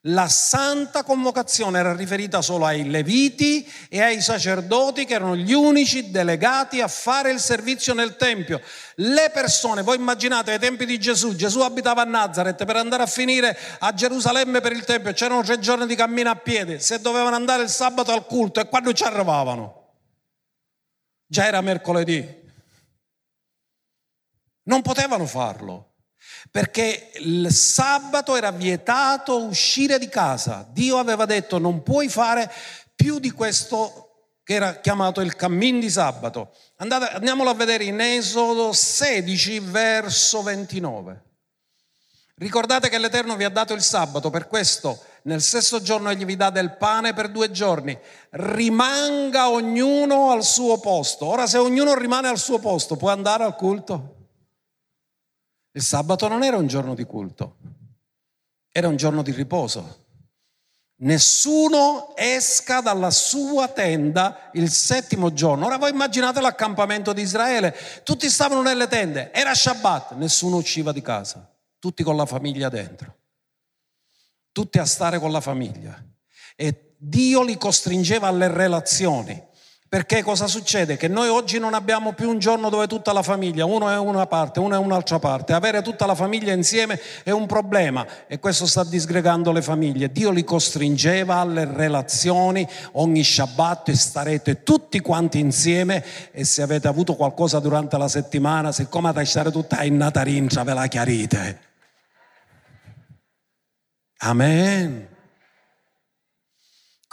La 0.07 0.27
santa 0.27 1.01
convocazione 1.03 1.79
era 1.79 1.95
riferita 1.95 2.41
solo 2.41 2.65
ai 2.65 2.89
leviti 2.89 3.65
e 3.87 4.01
ai 4.01 4.19
sacerdoti 4.19 5.05
che 5.05 5.13
erano 5.13 5.37
gli 5.37 5.53
unici 5.53 6.11
delegati 6.11 6.81
a 6.81 6.89
fare 6.89 7.31
il 7.31 7.39
servizio 7.39 7.93
nel 7.93 8.17
Tempio. 8.17 8.61
Le 8.95 9.31
persone, 9.33 9.81
voi 9.81 9.95
immaginate 9.95 10.51
ai 10.51 10.59
tempi 10.59 10.85
di 10.85 10.99
Gesù, 10.99 11.35
Gesù 11.35 11.61
abitava 11.61 12.01
a 12.01 12.05
Nazareth, 12.05 12.65
per 12.65 12.75
andare 12.75 13.03
a 13.03 13.05
finire 13.05 13.57
a 13.79 13.93
Gerusalemme 13.93 14.59
per 14.59 14.73
il 14.73 14.83
Tempio 14.83 15.13
c'erano 15.13 15.41
tre 15.41 15.59
giorni 15.59 15.87
di 15.87 15.95
cammino 15.95 16.29
a 16.29 16.35
piedi, 16.35 16.81
se 16.81 16.99
dovevano 16.99 17.37
andare 17.37 17.63
il 17.63 17.69
sabato 17.69 18.11
al 18.11 18.25
culto 18.25 18.59
e 18.59 18.67
quando 18.67 18.91
ci 18.91 19.03
arrivavano? 19.03 19.91
Già 21.25 21.45
era 21.45 21.61
mercoledì. 21.61 22.41
Non 24.63 24.81
potevano 24.81 25.25
farlo 25.25 25.92
perché 26.51 27.11
il 27.15 27.51
sabato 27.51 28.35
era 28.35 28.51
vietato 28.51 29.43
uscire 29.43 29.97
di 29.99 30.09
casa. 30.09 30.67
Dio 30.71 30.97
aveva 30.97 31.25
detto 31.25 31.57
non 31.57 31.83
puoi 31.83 32.09
fare 32.09 32.51
più 32.95 33.19
di 33.19 33.31
questo 33.31 34.03
che 34.43 34.55
era 34.55 34.75
chiamato 34.75 35.21
il 35.21 35.35
cammin 35.35 35.79
di 35.79 35.89
sabato. 35.89 36.53
Andate, 36.77 37.15
andiamolo 37.15 37.49
a 37.49 37.53
vedere 37.53 37.85
in 37.85 37.99
Esodo 37.99 38.73
16, 38.73 39.59
verso 39.59 40.43
29. 40.43 41.23
Ricordate 42.35 42.89
che 42.89 42.97
l'Eterno 42.97 43.35
vi 43.35 43.45
ha 43.45 43.49
dato 43.49 43.73
il 43.73 43.81
sabato, 43.81 44.29
per 44.29 44.47
questo 44.47 45.01
nel 45.23 45.41
stesso 45.41 45.81
giorno 45.81 46.09
egli 46.09 46.25
vi 46.25 46.35
dà 46.35 46.49
del 46.49 46.75
pane 46.75 47.13
per 47.13 47.29
due 47.29 47.51
giorni. 47.51 47.97
Rimanga 48.31 49.49
ognuno 49.49 50.31
al 50.31 50.43
suo 50.43 50.79
posto. 50.79 51.25
Ora 51.25 51.47
se 51.47 51.57
ognuno 51.57 51.93
rimane 51.93 52.27
al 52.27 52.39
suo 52.39 52.59
posto, 52.59 52.97
può 52.97 53.09
andare 53.09 53.43
al 53.43 53.55
culto? 53.55 54.22
Il 55.75 55.81
sabato 55.81 56.27
non 56.27 56.43
era 56.43 56.57
un 56.57 56.67
giorno 56.67 56.93
di 56.93 57.03
culto, 57.03 57.57
era 58.71 58.87
un 58.87 58.95
giorno 58.95 59.23
di 59.23 59.31
riposo. 59.31 60.01
Nessuno 60.97 62.15
esca 62.15 62.79
dalla 62.79 63.09
sua 63.09 63.67
tenda 63.67 64.49
il 64.53 64.69
settimo 64.69 65.33
giorno. 65.33 65.65
Ora 65.65 65.77
voi 65.77 65.89
immaginate 65.89 66.39
l'accampamento 66.41 67.11
di 67.11 67.23
Israele, 67.23 67.75
tutti 68.03 68.29
stavano 68.29 68.61
nelle 68.61 68.87
tende, 68.87 69.33
era 69.33 69.53
Shabbat, 69.53 70.11
nessuno 70.13 70.57
usciva 70.57 70.91
di 70.91 71.01
casa, 71.01 71.51
tutti 71.79 72.03
con 72.03 72.15
la 72.15 72.27
famiglia 72.27 72.69
dentro, 72.69 73.17
tutti 74.51 74.77
a 74.77 74.85
stare 74.85 75.19
con 75.19 75.31
la 75.31 75.41
famiglia. 75.41 76.01
E 76.55 76.93
Dio 76.97 77.41
li 77.41 77.57
costringeva 77.57 78.27
alle 78.27 78.47
relazioni 78.47 79.51
Perché 79.93 80.23
cosa 80.23 80.47
succede? 80.47 80.97
Che 80.97 81.07
noi 81.07 81.27
oggi 81.27 81.59
non 81.59 81.75
abbiamo 81.75 82.13
più 82.13 82.27
un 82.27 82.39
giorno 82.39 82.71
dove 82.71 82.87
tutta 82.87 83.13
la 83.13 83.21
famiglia, 83.21 83.65
uno 83.65 83.89
è 83.89 83.97
una 83.99 84.25
parte, 84.25 84.59
uno 84.59 84.73
è 84.73 84.77
un'altra 84.79 85.19
parte. 85.19 85.53
Avere 85.53 85.83
tutta 85.83 86.07
la 86.07 86.15
famiglia 86.15 86.51
insieme 86.51 86.99
è 87.21 87.29
un 87.29 87.45
problema 87.45 88.03
e 88.25 88.39
questo 88.39 88.65
sta 88.65 88.83
disgregando 88.83 89.51
le 89.51 89.61
famiglie. 89.61 90.11
Dio 90.11 90.31
li 90.31 90.43
costringeva 90.43 91.35
alle 91.35 91.65
relazioni 91.65 92.67
ogni 92.93 93.23
Shabbat 93.23 93.89
e 93.89 93.95
starete 93.95 94.63
tutti 94.63 94.99
quanti 94.99 95.37
insieme 95.37 96.03
e 96.31 96.43
se 96.43 96.63
avete 96.63 96.87
avuto 96.87 97.13
qualcosa 97.13 97.59
durante 97.59 97.95
la 97.95 98.07
settimana, 98.07 98.71
siccome 98.71 99.13
da 99.13 99.23
stare 99.23 99.51
tutta 99.51 99.83
in 99.83 99.97
Natarintra 99.97 100.63
ve 100.63 100.73
la 100.73 100.87
chiarite. 100.87 101.59
Amen. 104.21 105.12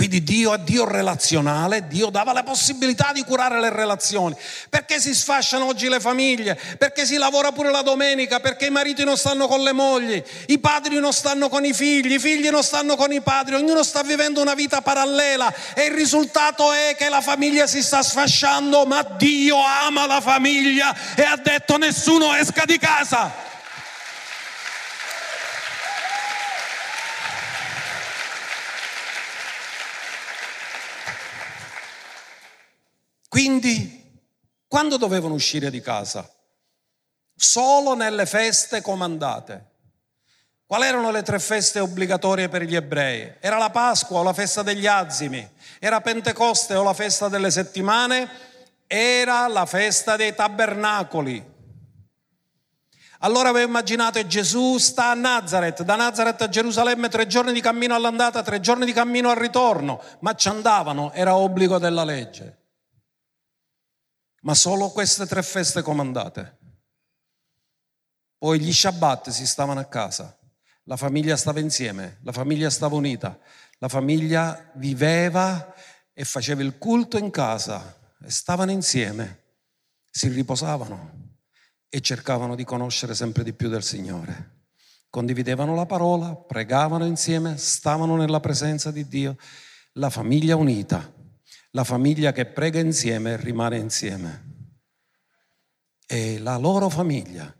Quindi 0.00 0.22
Dio 0.22 0.54
è 0.54 0.58
Dio 0.60 0.86
relazionale, 0.86 1.86
Dio 1.86 2.08
dava 2.08 2.32
la 2.32 2.42
possibilità 2.42 3.10
di 3.12 3.22
curare 3.22 3.60
le 3.60 3.68
relazioni. 3.68 4.34
Perché 4.70 4.98
si 4.98 5.14
sfasciano 5.14 5.66
oggi 5.66 5.90
le 5.90 6.00
famiglie? 6.00 6.58
Perché 6.78 7.04
si 7.04 7.18
lavora 7.18 7.52
pure 7.52 7.70
la 7.70 7.82
domenica? 7.82 8.40
Perché 8.40 8.64
i 8.64 8.70
mariti 8.70 9.04
non 9.04 9.18
stanno 9.18 9.46
con 9.46 9.60
le 9.60 9.72
mogli, 9.72 10.24
i 10.46 10.58
padri 10.58 10.98
non 11.00 11.12
stanno 11.12 11.50
con 11.50 11.66
i 11.66 11.74
figli, 11.74 12.12
i 12.14 12.18
figli 12.18 12.48
non 12.48 12.62
stanno 12.62 12.96
con 12.96 13.12
i 13.12 13.20
padri, 13.20 13.56
ognuno 13.56 13.82
sta 13.82 14.00
vivendo 14.00 14.40
una 14.40 14.54
vita 14.54 14.80
parallela 14.80 15.52
e 15.74 15.84
il 15.84 15.92
risultato 15.92 16.72
è 16.72 16.94
che 16.96 17.10
la 17.10 17.20
famiglia 17.20 17.66
si 17.66 17.82
sta 17.82 18.02
sfasciando, 18.02 18.86
ma 18.86 19.02
Dio 19.02 19.58
ama 19.62 20.06
la 20.06 20.22
famiglia 20.22 20.96
e 21.14 21.24
ha 21.24 21.36
detto 21.36 21.76
nessuno 21.76 22.34
esca 22.34 22.64
di 22.64 22.78
casa. 22.78 23.49
Quindi, 33.40 34.20
quando 34.68 34.98
dovevano 34.98 35.32
uscire 35.32 35.70
di 35.70 35.80
casa? 35.80 36.30
Solo 37.34 37.94
nelle 37.94 38.26
feste 38.26 38.82
comandate. 38.82 39.68
Quali 40.66 40.84
erano 40.84 41.10
le 41.10 41.22
tre 41.22 41.38
feste 41.38 41.80
obbligatorie 41.80 42.50
per 42.50 42.64
gli 42.64 42.76
ebrei? 42.76 43.36
Era 43.40 43.56
la 43.56 43.70
Pasqua 43.70 44.18
o 44.18 44.22
la 44.22 44.34
festa 44.34 44.62
degli 44.62 44.86
azimi, 44.86 45.48
era 45.78 46.02
Pentecoste 46.02 46.74
o 46.74 46.82
la 46.82 46.92
festa 46.92 47.28
delle 47.28 47.50
settimane, 47.50 48.28
era 48.86 49.48
la 49.48 49.64
festa 49.64 50.16
dei 50.16 50.34
tabernacoli. 50.34 51.42
Allora 53.20 53.48
avevo 53.48 53.68
immaginato 53.68 54.18
che 54.18 54.26
Gesù 54.26 54.76
sta 54.76 55.12
a 55.12 55.14
Nazareth, 55.14 55.82
da 55.82 55.96
Nazareth 55.96 56.42
a 56.42 56.48
Gerusalemme 56.50 57.08
tre 57.08 57.26
giorni 57.26 57.54
di 57.54 57.62
cammino 57.62 57.94
all'andata, 57.94 58.42
tre 58.42 58.60
giorni 58.60 58.84
di 58.84 58.92
cammino 58.92 59.30
al 59.30 59.36
ritorno, 59.36 60.02
ma 60.18 60.34
ci 60.34 60.48
andavano, 60.48 61.10
era 61.14 61.34
obbligo 61.36 61.78
della 61.78 62.04
legge 62.04 62.58
ma 64.40 64.54
solo 64.54 64.90
queste 64.90 65.26
tre 65.26 65.42
feste 65.42 65.82
comandate. 65.82 66.58
Poi 68.38 68.58
gli 68.58 68.72
Shabbat 68.72 69.30
si 69.30 69.46
stavano 69.46 69.80
a 69.80 69.84
casa, 69.84 70.36
la 70.84 70.96
famiglia 70.96 71.36
stava 71.36 71.60
insieme, 71.60 72.18
la 72.22 72.32
famiglia 72.32 72.70
stava 72.70 72.94
unita, 72.94 73.38
la 73.78 73.88
famiglia 73.88 74.70
viveva 74.74 75.74
e 76.12 76.24
faceva 76.24 76.62
il 76.62 76.78
culto 76.78 77.18
in 77.18 77.30
casa 77.30 77.98
e 78.22 78.30
stavano 78.30 78.70
insieme, 78.70 79.42
si 80.10 80.28
riposavano 80.28 81.38
e 81.88 82.00
cercavano 82.00 82.54
di 82.54 82.64
conoscere 82.64 83.14
sempre 83.14 83.44
di 83.44 83.52
più 83.52 83.68
del 83.68 83.82
Signore. 83.82 84.58
Condividevano 85.10 85.74
la 85.74 85.86
parola, 85.86 86.34
pregavano 86.34 87.04
insieme, 87.04 87.58
stavano 87.58 88.16
nella 88.16 88.40
presenza 88.40 88.90
di 88.90 89.06
Dio, 89.06 89.36
la 89.94 90.08
famiglia 90.08 90.56
unita 90.56 91.18
la 91.70 91.84
famiglia 91.84 92.32
che 92.32 92.46
prega 92.46 92.80
insieme 92.80 93.36
rimane 93.36 93.76
insieme. 93.76 94.48
E 96.06 96.38
la 96.38 96.56
loro 96.56 96.88
famiglia 96.88 97.54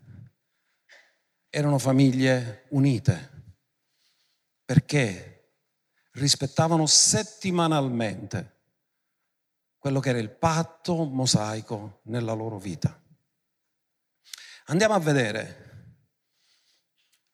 erano 1.49 1.77
famiglie 1.77 2.65
unite 2.69 3.29
perché 4.65 5.53
rispettavano 6.11 6.85
settimanalmente 6.85 8.59
quello 9.77 9.99
che 9.99 10.09
era 10.09 10.19
il 10.19 10.29
patto 10.29 11.05
mosaico 11.05 12.01
nella 12.03 12.33
loro 12.33 12.57
vita. 12.59 13.01
Andiamo 14.65 14.93
a 14.93 14.99
vedere 14.99 15.69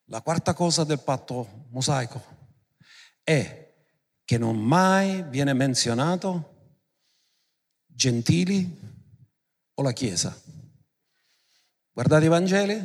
la 0.05 0.21
quarta 0.21 0.53
cosa 0.53 0.84
del 0.84 1.01
patto 1.01 1.65
mosaico 1.69 2.36
è 3.23 3.73
che 4.23 4.38
non 4.38 4.57
mai 4.57 5.23
viene 5.23 5.53
menzionato 5.53 6.56
gentili 7.97 8.79
o 9.73 9.81
la 9.81 9.91
Chiesa. 9.91 10.39
Guardate 11.91 12.25
i 12.25 12.27
Vangeli, 12.27 12.79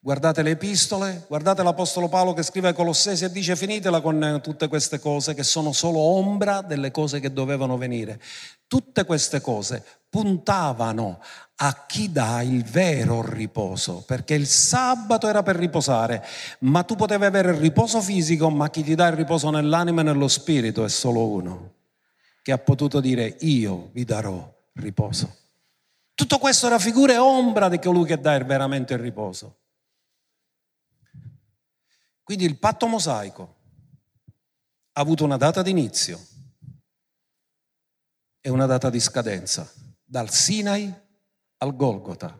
guardate 0.00 0.40
le 0.40 0.52
epistole, 0.52 1.26
guardate 1.28 1.62
l'Apostolo 1.62 2.08
Paolo 2.08 2.32
che 2.32 2.42
scrive 2.42 2.68
ai 2.68 2.74
Colossesi 2.74 3.26
e 3.26 3.30
dice 3.30 3.54
finitela 3.54 4.00
con 4.00 4.40
tutte 4.42 4.68
queste 4.68 4.98
cose 4.98 5.34
che 5.34 5.42
sono 5.42 5.72
solo 5.72 5.98
ombra 5.98 6.62
delle 6.62 6.90
cose 6.90 7.20
che 7.20 7.34
dovevano 7.34 7.76
venire. 7.76 8.18
Tutte 8.66 9.04
queste 9.04 9.42
cose 9.42 9.84
puntavano 10.08 11.20
a 11.56 11.84
chi 11.86 12.10
dà 12.10 12.40
il 12.40 12.64
vero 12.64 13.20
riposo, 13.20 14.04
perché 14.06 14.32
il 14.32 14.46
sabato 14.46 15.28
era 15.28 15.42
per 15.42 15.56
riposare, 15.56 16.24
ma 16.60 16.82
tu 16.82 16.96
potevi 16.96 17.26
avere 17.26 17.50
il 17.50 17.58
riposo 17.58 18.00
fisico, 18.00 18.48
ma 18.48 18.70
chi 18.70 18.82
ti 18.82 18.94
dà 18.94 19.08
il 19.08 19.16
riposo 19.16 19.50
nell'anima 19.50 20.00
e 20.00 20.04
nello 20.04 20.28
spirito 20.28 20.82
è 20.82 20.88
solo 20.88 21.26
uno 21.26 21.73
che 22.44 22.52
ha 22.52 22.58
potuto 22.58 23.00
dire 23.00 23.38
io 23.40 23.88
vi 23.94 24.04
darò 24.04 24.54
riposo. 24.74 25.34
Tutto 26.12 26.36
questo 26.36 26.66
era 26.66 26.78
figura 26.78 27.14
e 27.14 27.16
ombra 27.16 27.70
di 27.70 27.78
colui 27.78 28.04
che 28.04 28.20
dà 28.20 28.36
veramente 28.44 28.92
il 28.92 28.98
riposo. 28.98 29.60
Quindi 32.22 32.44
il 32.44 32.58
patto 32.58 32.86
mosaico 32.86 33.56
ha 34.92 35.00
avuto 35.00 35.24
una 35.24 35.38
data 35.38 35.62
di 35.62 35.70
inizio 35.70 36.20
e 38.42 38.50
una 38.50 38.66
data 38.66 38.90
di 38.90 39.00
scadenza, 39.00 39.72
dal 40.04 40.28
Sinai 40.28 40.92
al 41.56 41.74
Golgota. 41.74 42.38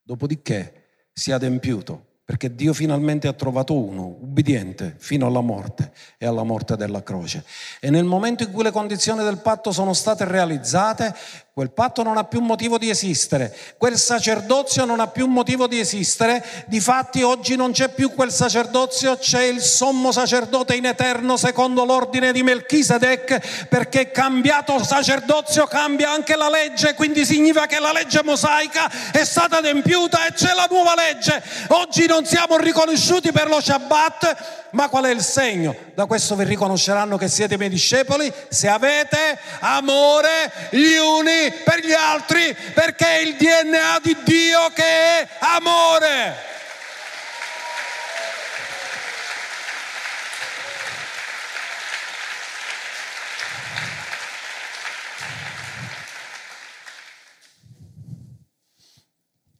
Dopodiché 0.00 1.08
si 1.12 1.30
è 1.30 1.34
adempiuto 1.34 2.15
perché 2.26 2.52
Dio 2.56 2.74
finalmente 2.74 3.28
ha 3.28 3.32
trovato 3.32 3.72
uno 3.78 4.16
ubbidiente 4.20 4.96
fino 4.98 5.28
alla 5.28 5.40
morte 5.40 5.92
e 6.18 6.26
alla 6.26 6.42
morte 6.42 6.76
della 6.76 7.00
croce. 7.04 7.44
E 7.78 7.88
nel 7.88 8.02
momento 8.02 8.42
in 8.42 8.50
cui 8.50 8.64
le 8.64 8.72
condizioni 8.72 9.22
del 9.22 9.38
patto 9.38 9.70
sono 9.70 9.92
state 9.92 10.24
realizzate, 10.24 11.14
Quel 11.56 11.70
patto 11.70 12.02
non 12.02 12.18
ha 12.18 12.24
più 12.24 12.40
motivo 12.40 12.76
di 12.76 12.90
esistere, 12.90 13.50
quel 13.78 13.96
sacerdozio 13.96 14.84
non 14.84 15.00
ha 15.00 15.06
più 15.06 15.24
motivo 15.26 15.66
di 15.66 15.80
esistere, 15.80 16.44
difatti 16.66 17.22
oggi 17.22 17.56
non 17.56 17.72
c'è 17.72 17.88
più 17.88 18.12
quel 18.12 18.30
sacerdozio, 18.30 19.16
c'è 19.16 19.44
il 19.44 19.62
sommo 19.62 20.12
sacerdote 20.12 20.74
in 20.74 20.84
eterno 20.84 21.38
secondo 21.38 21.86
l'ordine 21.86 22.30
di 22.30 22.42
Melchisedec, 22.42 23.68
perché 23.68 24.10
cambiato 24.10 24.84
sacerdozio 24.84 25.66
cambia 25.66 26.10
anche 26.10 26.36
la 26.36 26.50
legge, 26.50 26.92
quindi 26.92 27.24
significa 27.24 27.64
che 27.64 27.80
la 27.80 27.92
legge 27.92 28.22
mosaica 28.22 28.90
è 29.10 29.24
stata 29.24 29.56
adempiuta 29.56 30.26
e 30.26 30.34
c'è 30.34 30.52
la 30.52 30.68
nuova 30.70 30.92
legge. 30.94 31.42
Oggi 31.68 32.04
non 32.04 32.26
siamo 32.26 32.58
riconosciuti 32.58 33.32
per 33.32 33.48
lo 33.48 33.62
Shabbat, 33.62 34.64
ma 34.72 34.90
qual 34.90 35.04
è 35.04 35.10
il 35.10 35.22
segno? 35.22 35.74
Da 35.94 36.04
questo 36.04 36.36
vi 36.36 36.44
riconosceranno 36.44 37.16
che 37.16 37.28
siete 37.28 37.56
miei 37.56 37.70
discepoli 37.70 38.30
se 38.50 38.68
avete 38.68 39.38
amore 39.60 40.52
gli 40.70 40.96
uni 40.96 41.45
per 41.52 41.84
gli 41.84 41.92
altri, 41.92 42.54
perché 42.74 43.06
è 43.06 43.20
il 43.22 43.36
DNA 43.36 44.00
di 44.02 44.16
Dio 44.24 44.70
che 44.72 44.82
è 44.82 45.28
amore. 45.40 46.54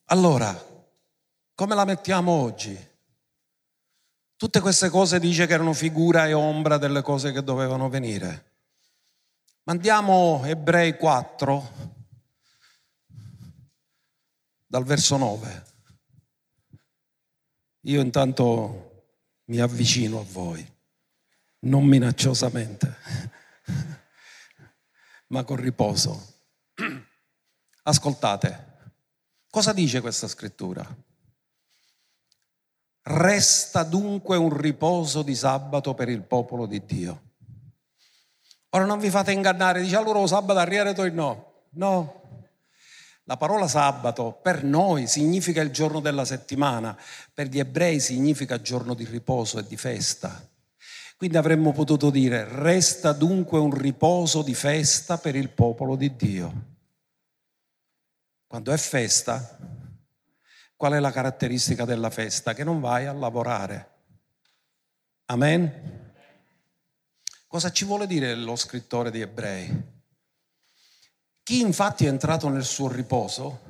Allora, 0.08 0.54
come 1.54 1.74
la 1.74 1.84
mettiamo 1.84 2.30
oggi? 2.30 2.78
Tutte 4.36 4.60
queste 4.60 4.88
cose 4.88 5.18
dice 5.18 5.46
che 5.46 5.54
erano 5.54 5.72
figura 5.72 6.26
e 6.26 6.32
ombra 6.32 6.78
delle 6.78 7.02
cose 7.02 7.32
che 7.32 7.42
dovevano 7.42 7.88
venire. 7.88 8.55
Ma 9.66 9.72
andiamo 9.72 10.44
Ebrei 10.44 10.96
4, 10.96 11.70
dal 14.64 14.84
verso 14.84 15.16
9. 15.16 15.64
Io 17.80 18.00
intanto 18.00 19.14
mi 19.46 19.58
avvicino 19.58 20.20
a 20.20 20.22
voi, 20.22 20.64
non 21.62 21.84
minacciosamente, 21.84 22.96
ma 25.34 25.42
con 25.42 25.56
riposo. 25.56 26.44
Ascoltate, 27.82 28.92
cosa 29.50 29.72
dice 29.72 30.00
questa 30.00 30.28
scrittura? 30.28 30.86
Resta 33.02 33.82
dunque 33.82 34.36
un 34.36 34.56
riposo 34.56 35.22
di 35.22 35.34
sabato 35.34 35.92
per 35.94 36.08
il 36.08 36.22
popolo 36.22 36.66
di 36.66 36.84
Dio. 36.84 37.25
Ora 38.76 38.84
non 38.84 38.98
vi 38.98 39.08
fate 39.08 39.32
ingannare, 39.32 39.80
dice 39.80 39.96
allora 39.96 40.20
lo 40.20 40.26
sabato 40.26 40.58
arrivare 40.58 40.92
tu 40.92 41.10
no. 41.10 41.52
No. 41.70 42.24
La 43.24 43.38
parola 43.38 43.66
sabato 43.68 44.38
per 44.42 44.64
noi 44.64 45.06
significa 45.06 45.62
il 45.62 45.70
giorno 45.70 46.00
della 46.00 46.26
settimana, 46.26 46.94
per 47.32 47.46
gli 47.46 47.58
ebrei 47.58 48.00
significa 48.00 48.60
giorno 48.60 48.92
di 48.92 49.06
riposo 49.06 49.58
e 49.58 49.66
di 49.66 49.78
festa. 49.78 50.46
Quindi 51.16 51.38
avremmo 51.38 51.72
potuto 51.72 52.10
dire 52.10 52.46
resta 52.46 53.12
dunque 53.12 53.58
un 53.58 53.72
riposo 53.72 54.42
di 54.42 54.54
festa 54.54 55.16
per 55.16 55.36
il 55.36 55.48
popolo 55.48 55.96
di 55.96 56.14
Dio. 56.14 56.64
Quando 58.46 58.72
è 58.72 58.76
festa, 58.76 59.56
qual 60.76 60.92
è 60.92 60.98
la 60.98 61.12
caratteristica 61.12 61.86
della 61.86 62.10
festa? 62.10 62.52
Che 62.52 62.62
non 62.62 62.80
vai 62.80 63.06
a 63.06 63.14
lavorare. 63.14 63.88
Amen? 65.24 66.05
Cosa 67.56 67.72
ci 67.72 67.86
vuole 67.86 68.06
dire 68.06 68.34
lo 68.34 68.54
scrittore 68.54 69.10
di 69.10 69.22
Ebrei? 69.22 69.74
Chi 71.42 71.60
infatti 71.60 72.04
è 72.04 72.08
entrato 72.08 72.50
nel 72.50 72.66
suo 72.66 72.86
riposo 72.86 73.60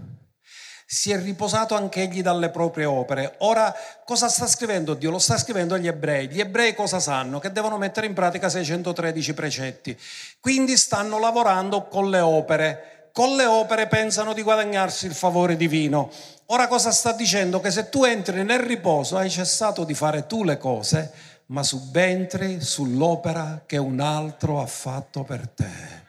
si 0.84 1.12
è 1.12 1.22
riposato 1.22 1.76
anche 1.76 2.03
egli 2.03 2.20
dalle 2.20 2.51
proprie 2.51 2.84
opere. 2.84 3.37
Ora, 3.39 3.72
cosa 4.05 4.28
sta 4.28 4.49
scrivendo 4.49 4.95
Dio? 4.95 5.12
Lo 5.12 5.20
sta 5.20 5.39
scrivendo 5.39 5.74
agli 5.74 5.87
ebrei. 5.87 6.28
Gli 6.28 6.41
ebrei 6.41 6.74
cosa 6.74 6.99
sanno? 6.99 7.39
Che 7.39 7.53
devono 7.53 7.78
mettere 7.78 8.09
in 8.09 8.12
pratica 8.12 8.49
613 8.49 9.34
precetti. 9.34 9.97
Quindi 10.41 10.76
stanno 10.76 11.20
lavorando 11.20 11.87
con 11.87 12.11
le 12.11 12.18
opere 12.18 12.97
con 13.16 13.34
le 13.34 13.47
opere 13.47 13.87
pensano 13.87 14.34
di 14.34 14.43
guadagnarsi 14.43 15.07
il 15.07 15.14
favore 15.14 15.57
divino. 15.57 16.11
Ora 16.49 16.68
cosa 16.68 16.91
sta 16.91 17.12
dicendo? 17.12 17.61
Che 17.61 17.70
se 17.70 17.89
tu 17.89 18.05
entri 18.05 18.45
nel 18.45 18.59
riposo 18.59 19.16
hai 19.16 19.30
cessato 19.30 19.84
di 19.84 19.95
fare 19.95 20.26
tu 20.26 20.45
le 20.45 20.59
cose, 20.59 21.11
ma 21.47 21.62
subentri 21.62 22.61
sull'opera 22.61 23.64
che 23.66 23.76
un 23.76 24.01
altro 24.01 24.61
ha 24.61 24.66
fatto 24.66 25.22
per 25.22 25.49
te 25.49 26.05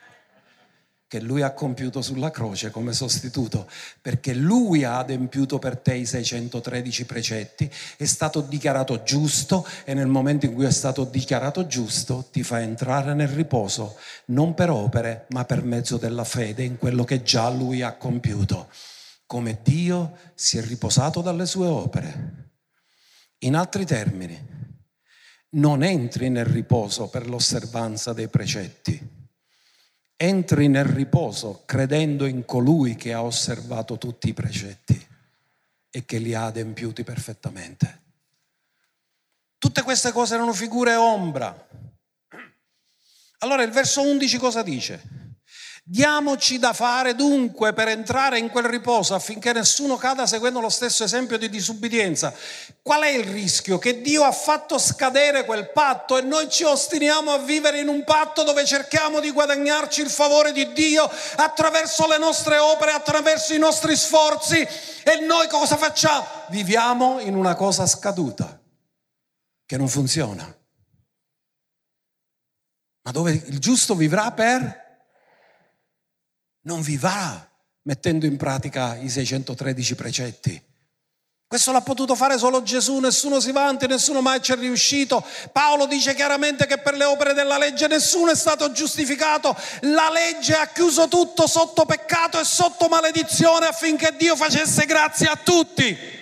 che 1.08 1.22
lui 1.22 1.42
ha 1.42 1.52
compiuto 1.52 2.02
sulla 2.02 2.32
croce 2.32 2.70
come 2.70 2.92
sostituto, 2.92 3.70
perché 4.02 4.34
lui 4.34 4.84
ha 4.84 4.98
adempiuto 4.98 5.58
per 5.58 5.78
te 5.78 5.94
i 5.94 6.06
613 6.06 7.06
precetti, 7.06 7.72
è 7.96 8.04
stato 8.04 8.42
dichiarato 8.42 9.04
giusto 9.04 9.66
e 9.86 9.94
nel 9.94 10.08
momento 10.08 10.46
in 10.46 10.54
cui 10.54 10.66
è 10.66 10.72
stato 10.72 11.06
dichiarato 11.06 11.66
giusto 11.66 12.28
ti 12.30 12.44
fa 12.44 12.60
entrare 12.60 13.14
nel 13.14 13.30
riposo, 13.30 13.96
non 14.26 14.54
per 14.54 14.70
opere, 14.70 15.26
ma 15.30 15.46
per 15.46 15.64
mezzo 15.64 15.96
della 15.96 16.26
fede 16.26 16.64
in 16.64 16.78
quello 16.78 17.06
che 17.06 17.24
già 17.24 17.50
lui 17.50 17.82
ha 17.82 17.94
compiuto, 17.94 18.68
come 19.26 19.60
Dio 19.64 20.18
si 20.36 20.58
è 20.58 20.62
riposato 20.62 21.22
dalle 21.22 21.46
sue 21.46 21.68
opere. 21.68 22.50
In 23.40 23.56
altri 23.56 23.86
termini, 23.86 24.57
non 25.58 25.84
entri 25.84 26.30
nel 26.30 26.46
riposo 26.46 27.08
per 27.08 27.28
l'osservanza 27.28 28.14
dei 28.14 28.28
precetti 28.28 29.16
entri 30.20 30.68
nel 30.68 30.84
riposo 30.84 31.62
credendo 31.66 32.26
in 32.26 32.44
colui 32.44 32.96
che 32.96 33.14
ha 33.14 33.24
osservato 33.24 34.00
tutti 34.00 34.30
i 34.30 34.34
precetti 34.34 35.00
e 35.92 36.06
che 36.06 36.18
li 36.18 36.34
ha 36.34 36.46
adempiuti 36.46 37.04
perfettamente. 37.04 38.02
Tutte 39.60 39.84
queste 39.84 40.12
cose 40.12 40.34
erano 40.34 40.54
figure 40.54 40.96
ombra. 40.96 41.68
Allora 43.40 43.62
il 43.62 43.72
verso 43.72 44.02
11 44.02 44.38
cosa 44.40 44.64
dice? 44.64 45.27
Diamoci 45.90 46.60
da 46.60 46.74
fare 46.74 47.16
dunque 47.16 47.72
per 47.72 47.88
entrare 47.88 48.38
in 48.38 48.50
quel 48.50 48.66
riposo 48.66 49.16
affinché 49.16 49.54
nessuno 49.54 49.96
cada 49.96 50.28
seguendo 50.28 50.60
lo 50.60 50.68
stesso 50.68 51.06
esempio 51.06 51.38
di 51.38 51.48
disubbidienza. 51.48 52.34
Qual 52.82 53.04
è 53.04 53.08
il 53.08 53.24
rischio? 53.24 53.78
Che 53.78 54.02
Dio 54.02 54.26
ha 54.26 54.34
fatto 54.34 54.78
scadere 54.80 55.46
quel 55.46 55.72
patto 55.72 56.18
e 56.18 56.24
noi 56.24 56.50
ci 56.50 56.66
ostiniamo 56.66 57.32
a 57.32 57.38
vivere 57.38 57.80
in 57.80 57.88
un 57.88 58.04
patto 58.04 58.44
dove 58.44 58.66
cerchiamo 58.66 59.22
di 59.22 59.32
guadagnarci 59.32 60.02
il 60.02 60.10
favore 60.10 60.52
di 60.52 60.74
Dio 60.74 61.10
attraverso 61.38 62.06
le 62.06 62.18
nostre 62.18 62.58
opere, 62.58 62.92
attraverso 62.92 63.54
i 63.54 63.58
nostri 63.58 63.96
sforzi 63.96 64.58
e 64.58 65.22
noi 65.26 65.48
cosa 65.48 65.78
facciamo? 65.78 66.26
Viviamo 66.50 67.22
in 67.22 67.34
una 67.34 67.56
cosa 67.56 67.88
scaduta 67.88 68.60
che 69.66 69.78
non 69.78 69.88
funziona. 69.88 70.54
Ma 73.04 73.12
dove 73.12 73.32
il 73.32 73.60
giusto 73.60 73.96
vivrà 73.96 74.34
per 74.34 74.86
non 76.68 76.82
vivrà 76.82 77.50
mettendo 77.84 78.26
in 78.26 78.36
pratica 78.36 78.98
i 78.98 79.10
613 79.10 79.96
precetti. 79.96 80.62
Questo 81.48 81.72
l'ha 81.72 81.80
potuto 81.80 82.14
fare 82.14 82.38
solo 82.38 82.62
Gesù, 82.62 83.00
nessuno 83.00 83.40
si 83.40 83.54
vanti, 83.54 83.88
nessuno 83.88 84.20
mai 84.20 84.42
ci 84.42 84.52
è 84.52 84.58
riuscito. 84.58 85.26
Paolo 85.54 85.86
dice 85.86 86.14
chiaramente 86.14 86.66
che 86.66 86.80
per 86.80 86.96
le 86.98 87.06
opere 87.06 87.34
della 87.34 87.58
legge 87.58 87.88
nessuno 87.88 88.32
è 88.32 88.36
stato 88.36 88.70
giustificato. 88.74 89.56
La 89.84 90.10
legge 90.10 90.56
ha 90.56 90.68
chiuso 90.68 91.08
tutto 91.08 91.48
sotto 91.48 91.86
peccato 91.86 92.38
e 92.38 92.44
sotto 92.44 92.90
maledizione 92.90 93.68
affinché 93.68 94.14
Dio 94.18 94.36
facesse 94.36 94.86
grazia 94.86 95.32
a 95.32 95.40
tutti. 95.42 96.17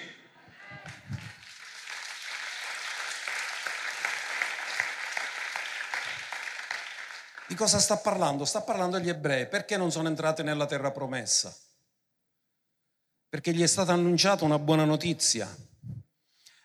Di 7.55 7.61
cosa 7.61 7.79
sta 7.79 7.95
parlando? 7.95 8.43
Sta 8.43 8.59
parlando 8.59 8.97
agli 8.97 9.07
ebrei. 9.07 9.47
Perché 9.47 9.77
non 9.77 9.89
sono 9.89 10.09
entrati 10.09 10.43
nella 10.43 10.65
terra 10.65 10.91
promessa? 10.91 11.55
Perché 13.29 13.53
gli 13.53 13.61
è 13.61 13.65
stata 13.65 13.93
annunciata 13.93 14.43
una 14.43 14.59
buona 14.59 14.83
notizia, 14.83 15.47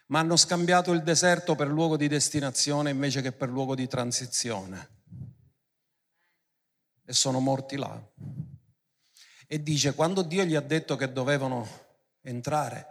ma 0.07 0.18
hanno 0.18 0.34
scambiato 0.34 0.91
il 0.91 1.05
deserto 1.05 1.55
per 1.55 1.68
luogo 1.68 1.97
di 1.97 2.09
destinazione 2.09 2.91
invece 2.91 3.22
che 3.22 3.30
per 3.30 3.51
luogo 3.51 3.76
di 3.76 3.86
transizione. 3.86 4.88
E 7.05 7.12
sono 7.12 7.38
morti 7.38 7.76
là. 7.76 7.97
E 9.47 9.62
dice, 9.62 9.95
quando 9.95 10.22
Dio 10.22 10.43
gli 10.43 10.57
ha 10.57 10.61
detto 10.61 10.97
che 10.97 11.12
dovevano 11.12 11.68
entrare 12.22 12.86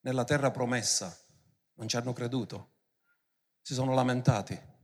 nella 0.00 0.24
terra 0.24 0.50
promessa, 0.50 1.18
non 1.76 1.88
ci 1.88 1.96
hanno 1.96 2.12
creduto, 2.12 2.72
si 3.62 3.72
sono 3.72 3.94
lamentati 3.94 4.74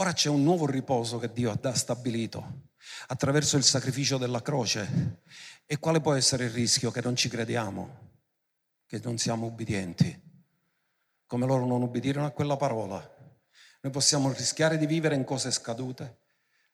Ora 0.00 0.12
c'è 0.12 0.28
un 0.28 0.44
nuovo 0.44 0.64
riposo 0.66 1.18
che 1.18 1.32
Dio 1.32 1.50
ha 1.50 1.74
stabilito 1.74 2.66
attraverso 3.08 3.56
il 3.56 3.64
sacrificio 3.64 4.16
della 4.16 4.42
croce. 4.42 5.22
E 5.66 5.78
quale 5.80 6.00
può 6.00 6.14
essere 6.14 6.44
il 6.44 6.50
rischio? 6.50 6.92
Che 6.92 7.00
non 7.02 7.16
ci 7.16 7.28
crediamo, 7.28 8.10
che 8.86 9.00
non 9.02 9.18
siamo 9.18 9.46
ubbidienti. 9.46 10.16
Come 11.26 11.46
loro 11.46 11.66
non 11.66 11.82
ubbidirono 11.82 12.26
a 12.26 12.30
quella 12.30 12.56
parola. 12.56 12.96
Noi 13.80 13.92
possiamo 13.92 14.32
rischiare 14.32 14.78
di 14.78 14.86
vivere 14.86 15.16
in 15.16 15.24
cose 15.24 15.50
scadute, 15.50 16.18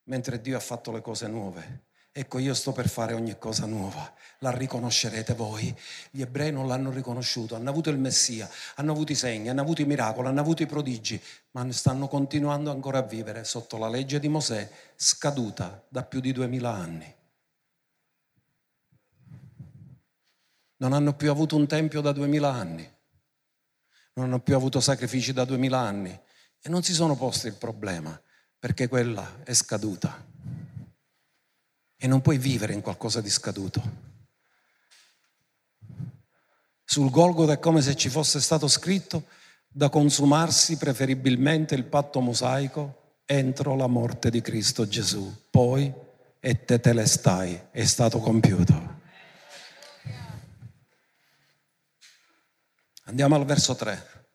mentre 0.04 0.42
Dio 0.42 0.58
ha 0.58 0.60
fatto 0.60 0.92
le 0.92 1.00
cose 1.00 1.26
nuove. 1.26 1.86
Ecco, 2.16 2.38
io 2.38 2.54
sto 2.54 2.70
per 2.70 2.88
fare 2.88 3.12
ogni 3.12 3.36
cosa 3.40 3.66
nuova, 3.66 4.14
la 4.38 4.52
riconoscerete 4.52 5.34
voi. 5.34 5.76
Gli 6.12 6.20
ebrei 6.20 6.52
non 6.52 6.68
l'hanno 6.68 6.92
riconosciuto, 6.92 7.56
hanno 7.56 7.68
avuto 7.68 7.90
il 7.90 7.98
Messia, 7.98 8.48
hanno 8.76 8.92
avuto 8.92 9.10
i 9.10 9.16
segni, 9.16 9.48
hanno 9.48 9.62
avuto 9.62 9.82
i 9.82 9.84
miracoli, 9.84 10.28
hanno 10.28 10.38
avuto 10.38 10.62
i 10.62 10.66
prodigi, 10.66 11.20
ma 11.50 11.68
stanno 11.72 12.06
continuando 12.06 12.70
ancora 12.70 12.98
a 12.98 13.02
vivere 13.02 13.42
sotto 13.42 13.78
la 13.78 13.88
legge 13.88 14.20
di 14.20 14.28
Mosè, 14.28 14.70
scaduta 14.94 15.84
da 15.88 16.04
più 16.04 16.20
di 16.20 16.30
duemila 16.30 16.70
anni. 16.70 17.12
Non 20.76 20.92
hanno 20.92 21.16
più 21.16 21.32
avuto 21.32 21.56
un 21.56 21.66
tempio 21.66 22.00
da 22.00 22.12
duemila 22.12 22.52
anni, 22.52 22.88
non 24.12 24.26
hanno 24.26 24.38
più 24.38 24.54
avuto 24.54 24.78
sacrifici 24.78 25.32
da 25.32 25.44
duemila 25.44 25.80
anni. 25.80 26.16
E 26.60 26.68
non 26.68 26.84
si 26.84 26.92
sono 26.92 27.16
posti 27.16 27.48
il 27.48 27.54
problema 27.54 28.16
perché 28.56 28.86
quella 28.86 29.40
è 29.42 29.52
scaduta 29.52 30.30
e 32.04 32.06
non 32.06 32.20
puoi 32.20 32.36
vivere 32.36 32.74
in 32.74 32.82
qualcosa 32.82 33.22
di 33.22 33.30
scaduto. 33.30 33.82
Sul 36.84 37.08
Golgotha 37.08 37.54
è 37.54 37.58
come 37.58 37.80
se 37.80 37.96
ci 37.96 38.10
fosse 38.10 38.42
stato 38.42 38.68
scritto 38.68 39.24
da 39.66 39.88
consumarsi 39.88 40.76
preferibilmente 40.76 41.74
il 41.74 41.84
patto 41.84 42.20
mosaico 42.20 43.20
entro 43.24 43.74
la 43.74 43.86
morte 43.86 44.28
di 44.28 44.42
Cristo 44.42 44.86
Gesù. 44.86 45.34
Poi 45.48 45.90
e 46.40 46.64
te 46.66 46.78
te 46.78 46.92
le 46.92 47.06
stai, 47.06 47.58
è 47.70 47.84
stato 47.86 48.18
compiuto. 48.18 49.00
Andiamo 53.04 53.34
al 53.34 53.46
verso 53.46 53.74
3. 53.74 54.26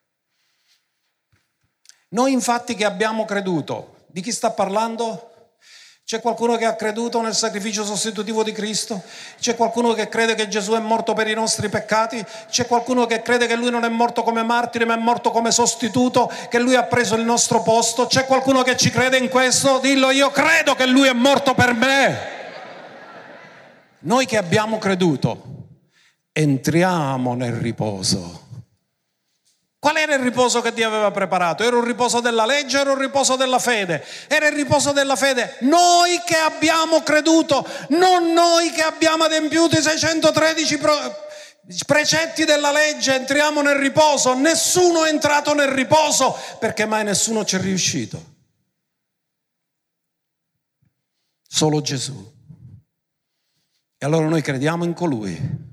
Noi 2.10 2.32
infatti 2.32 2.74
che 2.74 2.86
abbiamo 2.86 3.26
creduto, 3.26 4.06
di 4.08 4.22
chi 4.22 4.32
sta 4.32 4.50
parlando? 4.50 5.39
C'è 6.10 6.22
qualcuno 6.22 6.56
che 6.56 6.66
ha 6.66 6.74
creduto 6.74 7.22
nel 7.22 7.36
sacrificio 7.36 7.86
sostitutivo 7.86 8.42
di 8.42 8.52
Cristo? 8.52 9.04
C'è 9.40 9.56
qualcuno 9.56 9.94
che 9.94 10.10
crede 10.10 10.34
che 10.34 10.48
Gesù 10.48 10.72
è 10.72 10.80
morto 10.80 11.14
per 11.14 11.28
i 11.28 11.36
nostri 11.36 11.70
peccati? 11.70 12.26
C'è 12.50 12.66
qualcuno 12.66 13.06
che 13.06 13.22
crede 13.22 13.46
che 13.46 13.56
Lui 13.56 13.70
non 13.70 13.84
è 13.84 13.90
morto 13.90 14.24
come 14.24 14.42
martire 14.42 14.86
ma 14.86 14.96
è 14.96 14.98
morto 14.98 15.30
come 15.30 15.52
sostituto, 15.52 16.28
che 16.50 16.58
Lui 16.58 16.74
ha 16.74 16.82
preso 16.82 17.14
il 17.14 17.24
nostro 17.24 17.62
posto? 17.62 18.08
C'è 18.08 18.26
qualcuno 18.26 18.64
che 18.64 18.76
ci 18.76 18.90
crede 18.90 19.20
in 19.20 19.30
questo? 19.30 19.78
Dillo, 19.78 20.10
io 20.10 20.32
credo 20.32 20.74
che 20.74 20.88
Lui 20.88 21.08
è 21.08 21.14
morto 21.14 21.54
per 21.54 21.76
me. 21.76 22.18
Noi 24.00 24.26
che 24.26 24.38
abbiamo 24.38 24.80
creduto, 24.80 25.44
entriamo 26.32 27.36
nel 27.36 27.54
riposo. 27.54 28.49
Qual 29.80 29.96
era 29.96 30.14
il 30.16 30.20
riposo 30.20 30.60
che 30.60 30.74
Dio 30.74 30.88
aveva 30.88 31.10
preparato? 31.10 31.64
Era 31.64 31.78
un 31.78 31.86
riposo 31.86 32.20
della 32.20 32.46
legge, 32.46 32.80
era 32.80 32.92
un 32.92 32.98
riposo 32.98 33.38
della 33.38 33.60
fede. 33.60 34.06
Era 34.28 34.48
il 34.48 34.54
riposo 34.54 34.92
della 34.92 35.16
fede. 35.16 35.56
Noi 35.62 36.22
che 36.26 36.36
abbiamo 36.36 37.02
creduto, 37.02 37.66
non 37.90 38.34
noi 38.34 38.72
che 38.72 38.82
abbiamo 38.82 39.24
adempiuto 39.24 39.78
i 39.78 39.82
613 39.82 40.80
precetti 41.86 42.44
della 42.44 42.74
legge, 42.74 43.16
entriamo 43.16 43.62
nel 43.62 43.76
riposo. 43.76 44.34
Nessuno 44.36 45.06
è 45.06 45.10
entrato 45.10 45.54
nel 45.54 45.70
riposo 45.70 46.36
perché 46.60 46.86
mai 46.86 47.06
nessuno 47.06 47.46
ci 47.46 47.56
è 47.56 47.62
riuscito. 47.62 48.36
Solo 51.48 51.80
Gesù. 51.80 52.38
E 53.98 54.06
allora 54.06 54.28
noi 54.28 54.42
crediamo 54.42 54.84
in 54.84 54.94
colui 54.94 55.68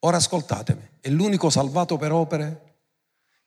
Ora 0.00 0.18
ascoltatemi, 0.18 0.88
è 1.00 1.08
l'unico 1.08 1.50
salvato 1.50 1.96
per 1.96 2.12
opere 2.12 2.60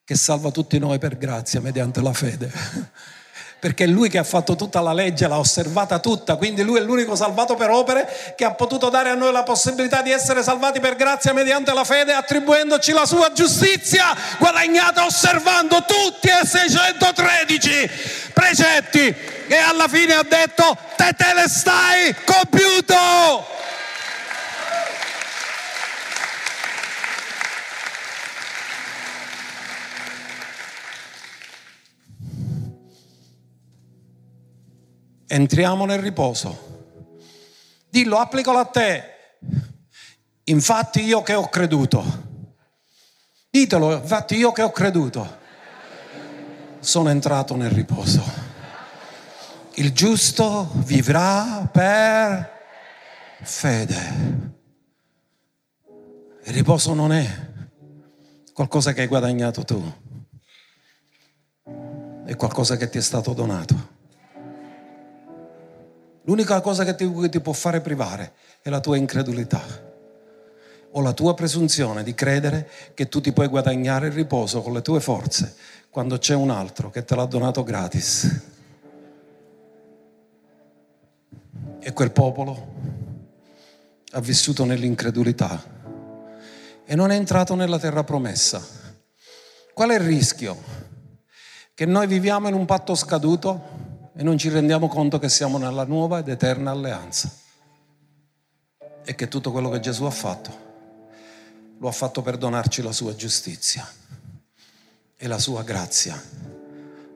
che 0.04 0.16
salva 0.16 0.50
tutti 0.50 0.80
noi 0.80 0.98
per 0.98 1.18
grazia 1.18 1.62
mediante 1.62 2.02
la 2.02 2.14
fede. 2.14 2.52
Perché 3.60 3.84
è 3.84 3.88
lui 3.88 4.08
che 4.10 4.18
ha 4.18 4.24
fatto 4.24 4.56
tutta 4.56 4.80
la 4.80 4.94
legge, 4.94 5.28
l'ha 5.28 5.38
osservata 5.38 6.00
tutta, 6.00 6.38
quindi 6.38 6.64
lui 6.64 6.80
è 6.80 6.82
l'unico 6.82 7.14
salvato 7.14 7.56
per 7.56 7.70
opere 7.70 8.34
che 8.38 8.46
ha 8.46 8.54
potuto 8.54 8.88
dare 8.88 9.10
a 9.10 9.16
noi 9.16 9.34
la 9.34 9.44
possibilità 9.44 10.02
di 10.02 10.12
essere 10.12 10.42
salvati 10.42 10.80
per 10.80 10.96
grazia 10.96 11.34
mediante 11.34 11.74
la 11.74 11.84
fede, 11.84 12.14
attribuendoci 12.14 12.94
la 12.94 13.06
sua 13.06 13.34
giustizia 13.34 14.16
guadagnata 14.40 15.04
osservando 15.04 15.84
tutti 15.86 16.30
e 16.30 16.48
613 16.48 17.90
precetti. 18.34 19.14
E 19.48 19.56
alla 19.58 19.90
fine 19.90 20.14
ha 20.14 20.24
detto, 20.24 20.78
te 20.96 21.14
te 21.18 21.34
le 21.34 21.50
stai 21.50 22.16
compiuto! 22.24 23.58
Entriamo 35.30 35.86
nel 35.86 36.00
riposo. 36.00 36.68
Dillo, 37.88 38.18
applicalo 38.18 38.58
a 38.58 38.66
te. 38.66 39.04
Infatti 40.46 41.04
io 41.04 41.22
che 41.22 41.36
ho 41.36 41.48
creduto. 41.50 42.28
Ditelo, 43.52 43.94
infatti 43.94 44.36
io 44.36 44.52
che 44.52 44.64
ho 44.64 44.72
creduto. 44.72 45.38
Sono 46.80 47.10
entrato 47.10 47.56
nel 47.56 47.70
riposo. 47.70 48.24
Il 49.76 49.94
giusto 49.94 50.70
vivrà 50.86 51.70
per 51.72 52.52
fede. 53.44 54.58
Il 56.44 56.54
riposo 56.54 56.94
non 56.94 57.12
è 57.12 57.48
qualcosa 58.54 58.92
che 58.94 59.02
hai 59.02 59.08
guadagnato 59.08 59.64
tu, 59.64 59.94
è 62.26 62.36
qualcosa 62.36 62.76
che 62.76 62.90
ti 62.90 62.98
è 62.98 63.02
stato 63.02 63.34
donato. 63.34 63.98
L'unica 66.30 66.62
cosa 66.62 66.84
che 66.84 66.94
ti, 66.94 67.12
che 67.12 67.30
ti 67.30 67.40
può 67.40 67.54
fare 67.54 67.82
privare 67.82 68.34
è 68.62 68.70
la 68.70 68.80
tua 68.80 68.98
incredulità 68.98 69.64
o 70.92 71.02
la 71.02 71.12
tua 71.12 71.34
presunzione 71.34 72.04
di 72.04 72.14
credere 72.14 72.70
che 72.94 73.10
tu 73.10 73.20
ti 73.20 73.34
puoi 73.34 73.48
guadagnare 73.48 74.10
il 74.10 74.14
riposo 74.14 74.62
con 74.62 74.74
le 74.74 74.84
tue 74.84 75.00
forze 75.00 75.56
quando 75.90 76.20
c'è 76.20 76.36
un 76.36 76.52
altro 76.52 76.92
che 76.92 77.04
te 77.04 77.16
l'ha 77.16 77.26
donato 77.26 77.64
gratis. 77.64 78.42
E 81.80 81.94
quel 81.94 82.12
popolo 82.12 82.74
ha 84.12 84.20
vissuto 84.20 84.66
nell'incredulità 84.66 85.64
e 86.86 86.94
non 86.94 87.10
è 87.10 87.16
entrato 87.16 87.56
nella 87.56 87.80
terra 87.80 88.04
promessa. 88.04 88.64
Qual 89.74 89.90
è 89.90 89.96
il 89.96 90.02
rischio? 90.02 90.56
Che 91.74 91.86
noi 91.88 92.06
viviamo 92.06 92.48
in 92.48 92.54
un 92.54 92.66
patto 92.66 92.94
scaduto 92.94 93.89
e 94.16 94.24
non 94.24 94.38
ci 94.38 94.50
rendiamo 94.50 94.88
conto 94.88 95.20
che 95.20 95.30
siamo 95.30 95.58
nella 95.58 95.86
nuova 95.86 96.20
ed 96.20 96.28
eterna 96.28 96.72
alleanza 96.72 97.32
e 99.04 99.16
che 99.16 99.28
tutto 99.28 99.52
quello 99.52 99.70
che 99.70 99.80
Gesù 99.80 100.04
ha 100.04 100.12
fatto 100.12 100.68
lo 101.80 101.88
ha 101.88 101.92
fatto 101.92 102.22
per 102.22 102.38
donarci 102.38 102.82
la 102.82 102.92
sua 102.92 103.16
giustizia 103.16 103.88
e 105.16 105.28
la 105.28 105.40
sua 105.40 105.64
grazia. 105.64 106.22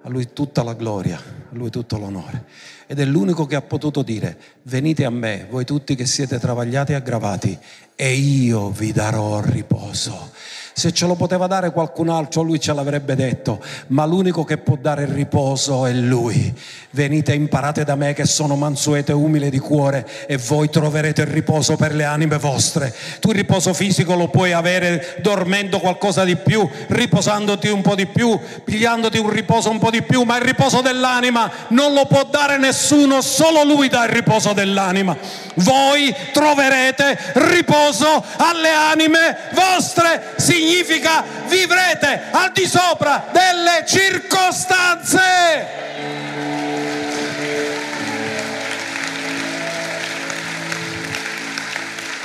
A 0.05 0.09
lui 0.09 0.33
tutta 0.33 0.63
la 0.63 0.73
gloria, 0.73 1.17
a 1.17 1.55
lui 1.55 1.69
tutto 1.69 1.97
l'onore. 1.97 2.45
Ed 2.87 2.99
è 2.99 3.05
l'unico 3.05 3.45
che 3.45 3.55
ha 3.55 3.61
potuto 3.61 4.01
dire, 4.01 4.37
venite 4.63 5.05
a 5.05 5.09
me, 5.09 5.47
voi 5.49 5.63
tutti 5.63 5.95
che 5.95 6.05
siete 6.05 6.39
travagliati 6.39 6.91
e 6.91 6.95
aggravati, 6.95 7.57
e 7.95 8.13
io 8.13 8.69
vi 8.69 8.91
darò 8.91 9.39
riposo. 9.41 10.31
Se 10.75 10.91
ce 10.91 11.05
lo 11.05 11.13
poteva 11.13 11.45
dare 11.45 11.71
qualcun 11.71 12.09
altro, 12.09 12.41
lui 12.41 12.59
ce 12.59 12.73
l'avrebbe 12.73 13.15
detto, 13.15 13.63
ma 13.87 14.05
l'unico 14.05 14.43
che 14.43 14.57
può 14.57 14.75
dare 14.75 15.03
il 15.03 15.09
riposo 15.09 15.85
è 15.85 15.93
lui. 15.93 16.51
Venite 16.89 17.33
imparate 17.33 17.83
da 17.83 17.95
me 17.95 18.13
che 18.13 18.25
sono 18.25 18.55
mansueto 18.55 19.11
e 19.11 19.15
umile 19.15 19.51
di 19.51 19.59
cuore 19.59 20.07
e 20.27 20.37
voi 20.37 20.69
troverete 20.69 21.21
il 21.21 21.27
riposo 21.27 21.75
per 21.75 21.93
le 21.93 22.05
anime 22.05 22.39
vostre. 22.39 22.93
Tu 23.19 23.29
il 23.29 23.35
riposo 23.35 23.71
fisico 23.73 24.15
lo 24.15 24.29
puoi 24.29 24.51
avere 24.51 25.17
dormendo 25.21 25.79
qualcosa 25.79 26.23
di 26.23 26.35
più, 26.35 26.67
riposandoti 26.87 27.67
un 27.67 27.81
po' 27.81 27.93
di 27.93 28.07
più, 28.07 28.39
pigliandoti 28.63 29.19
un 29.19 29.29
riposo 29.29 29.69
un 29.69 29.77
po' 29.77 29.91
di 29.91 30.01
più, 30.01 30.23
ma 30.23 30.37
il 30.37 30.43
riposo 30.43 30.81
dell'anima 30.81 31.51
non 31.69 31.93
lo 31.93 32.05
può 32.05 32.25
dare 32.25 32.57
nessuno, 32.57 33.21
solo 33.21 33.63
lui 33.63 33.89
dà 33.89 34.05
il 34.05 34.11
riposo 34.11 34.53
dell'anima. 34.53 35.15
Voi 35.55 36.15
troverete 36.31 37.17
riposo 37.33 38.23
alle 38.37 38.69
anime 38.69 39.37
vostre. 39.51 40.33
Significa 40.37 41.23
vivrete 41.47 42.23
al 42.31 42.51
di 42.51 42.65
sopra 42.67 43.25
delle 43.31 43.83
circostanze. 43.85 45.81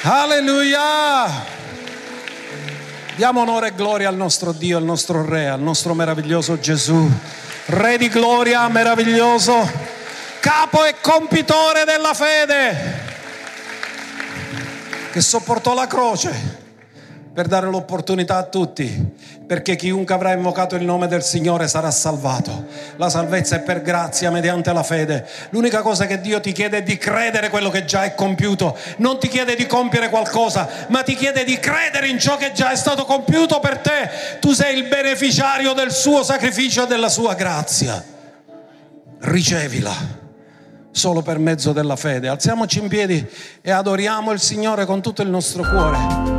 Alleluia! 0.02 1.56
Diamo 3.16 3.40
onore 3.40 3.68
e 3.68 3.74
gloria 3.74 4.08
al 4.08 4.14
nostro 4.14 4.52
Dio, 4.52 4.76
al 4.78 4.84
nostro 4.84 5.28
Re, 5.28 5.48
al 5.48 5.60
nostro 5.60 5.92
meraviglioso 5.92 6.60
Gesù. 6.60 7.10
Re 7.66 7.98
di 7.98 8.08
gloria, 8.08 8.68
meraviglioso, 8.68 9.68
capo 10.38 10.84
e 10.84 10.94
compitore 11.00 11.84
della 11.84 12.14
fede, 12.14 13.07
che 15.18 15.24
sopportò 15.24 15.74
la 15.74 15.88
croce 15.88 16.66
per 17.34 17.48
dare 17.48 17.66
l'opportunità 17.66 18.36
a 18.36 18.44
tutti, 18.44 18.86
perché 19.44 19.74
chiunque 19.74 20.14
avrà 20.14 20.32
invocato 20.32 20.76
il 20.76 20.84
nome 20.84 21.08
del 21.08 21.24
Signore 21.24 21.66
sarà 21.66 21.90
salvato. 21.90 22.66
La 22.96 23.08
salvezza 23.08 23.56
è 23.56 23.60
per 23.60 23.82
grazia 23.82 24.30
mediante 24.30 24.72
la 24.72 24.84
fede. 24.84 25.26
L'unica 25.50 25.82
cosa 25.82 26.06
che 26.06 26.20
Dio 26.20 26.40
ti 26.40 26.52
chiede 26.52 26.78
è 26.78 26.82
di 26.84 26.96
credere 26.98 27.48
quello 27.48 27.68
che 27.68 27.84
già 27.84 28.04
è 28.04 28.14
compiuto. 28.14 28.76
Non 28.98 29.18
ti 29.18 29.26
chiede 29.26 29.56
di 29.56 29.66
compiere 29.66 30.08
qualcosa, 30.08 30.68
ma 30.88 31.02
ti 31.02 31.16
chiede 31.16 31.42
di 31.42 31.58
credere 31.58 32.06
in 32.06 32.20
ciò 32.20 32.36
che 32.36 32.52
già 32.52 32.70
è 32.70 32.76
stato 32.76 33.04
compiuto 33.04 33.58
per 33.58 33.78
te. 33.78 34.38
Tu 34.38 34.52
sei 34.52 34.76
il 34.76 34.84
beneficiario 34.84 35.72
del 35.72 35.90
suo 35.90 36.22
sacrificio 36.22 36.84
e 36.84 36.86
della 36.86 37.08
sua 37.08 37.34
grazia. 37.34 38.04
Ricevila 39.20 40.17
solo 40.98 41.22
per 41.22 41.38
mezzo 41.38 41.72
della 41.72 41.96
fede. 41.96 42.28
Alziamoci 42.28 42.80
in 42.80 42.88
piedi 42.88 43.26
e 43.62 43.70
adoriamo 43.70 44.32
il 44.32 44.40
Signore 44.40 44.84
con 44.84 45.00
tutto 45.00 45.22
il 45.22 45.28
nostro 45.28 45.62
cuore. 45.62 46.37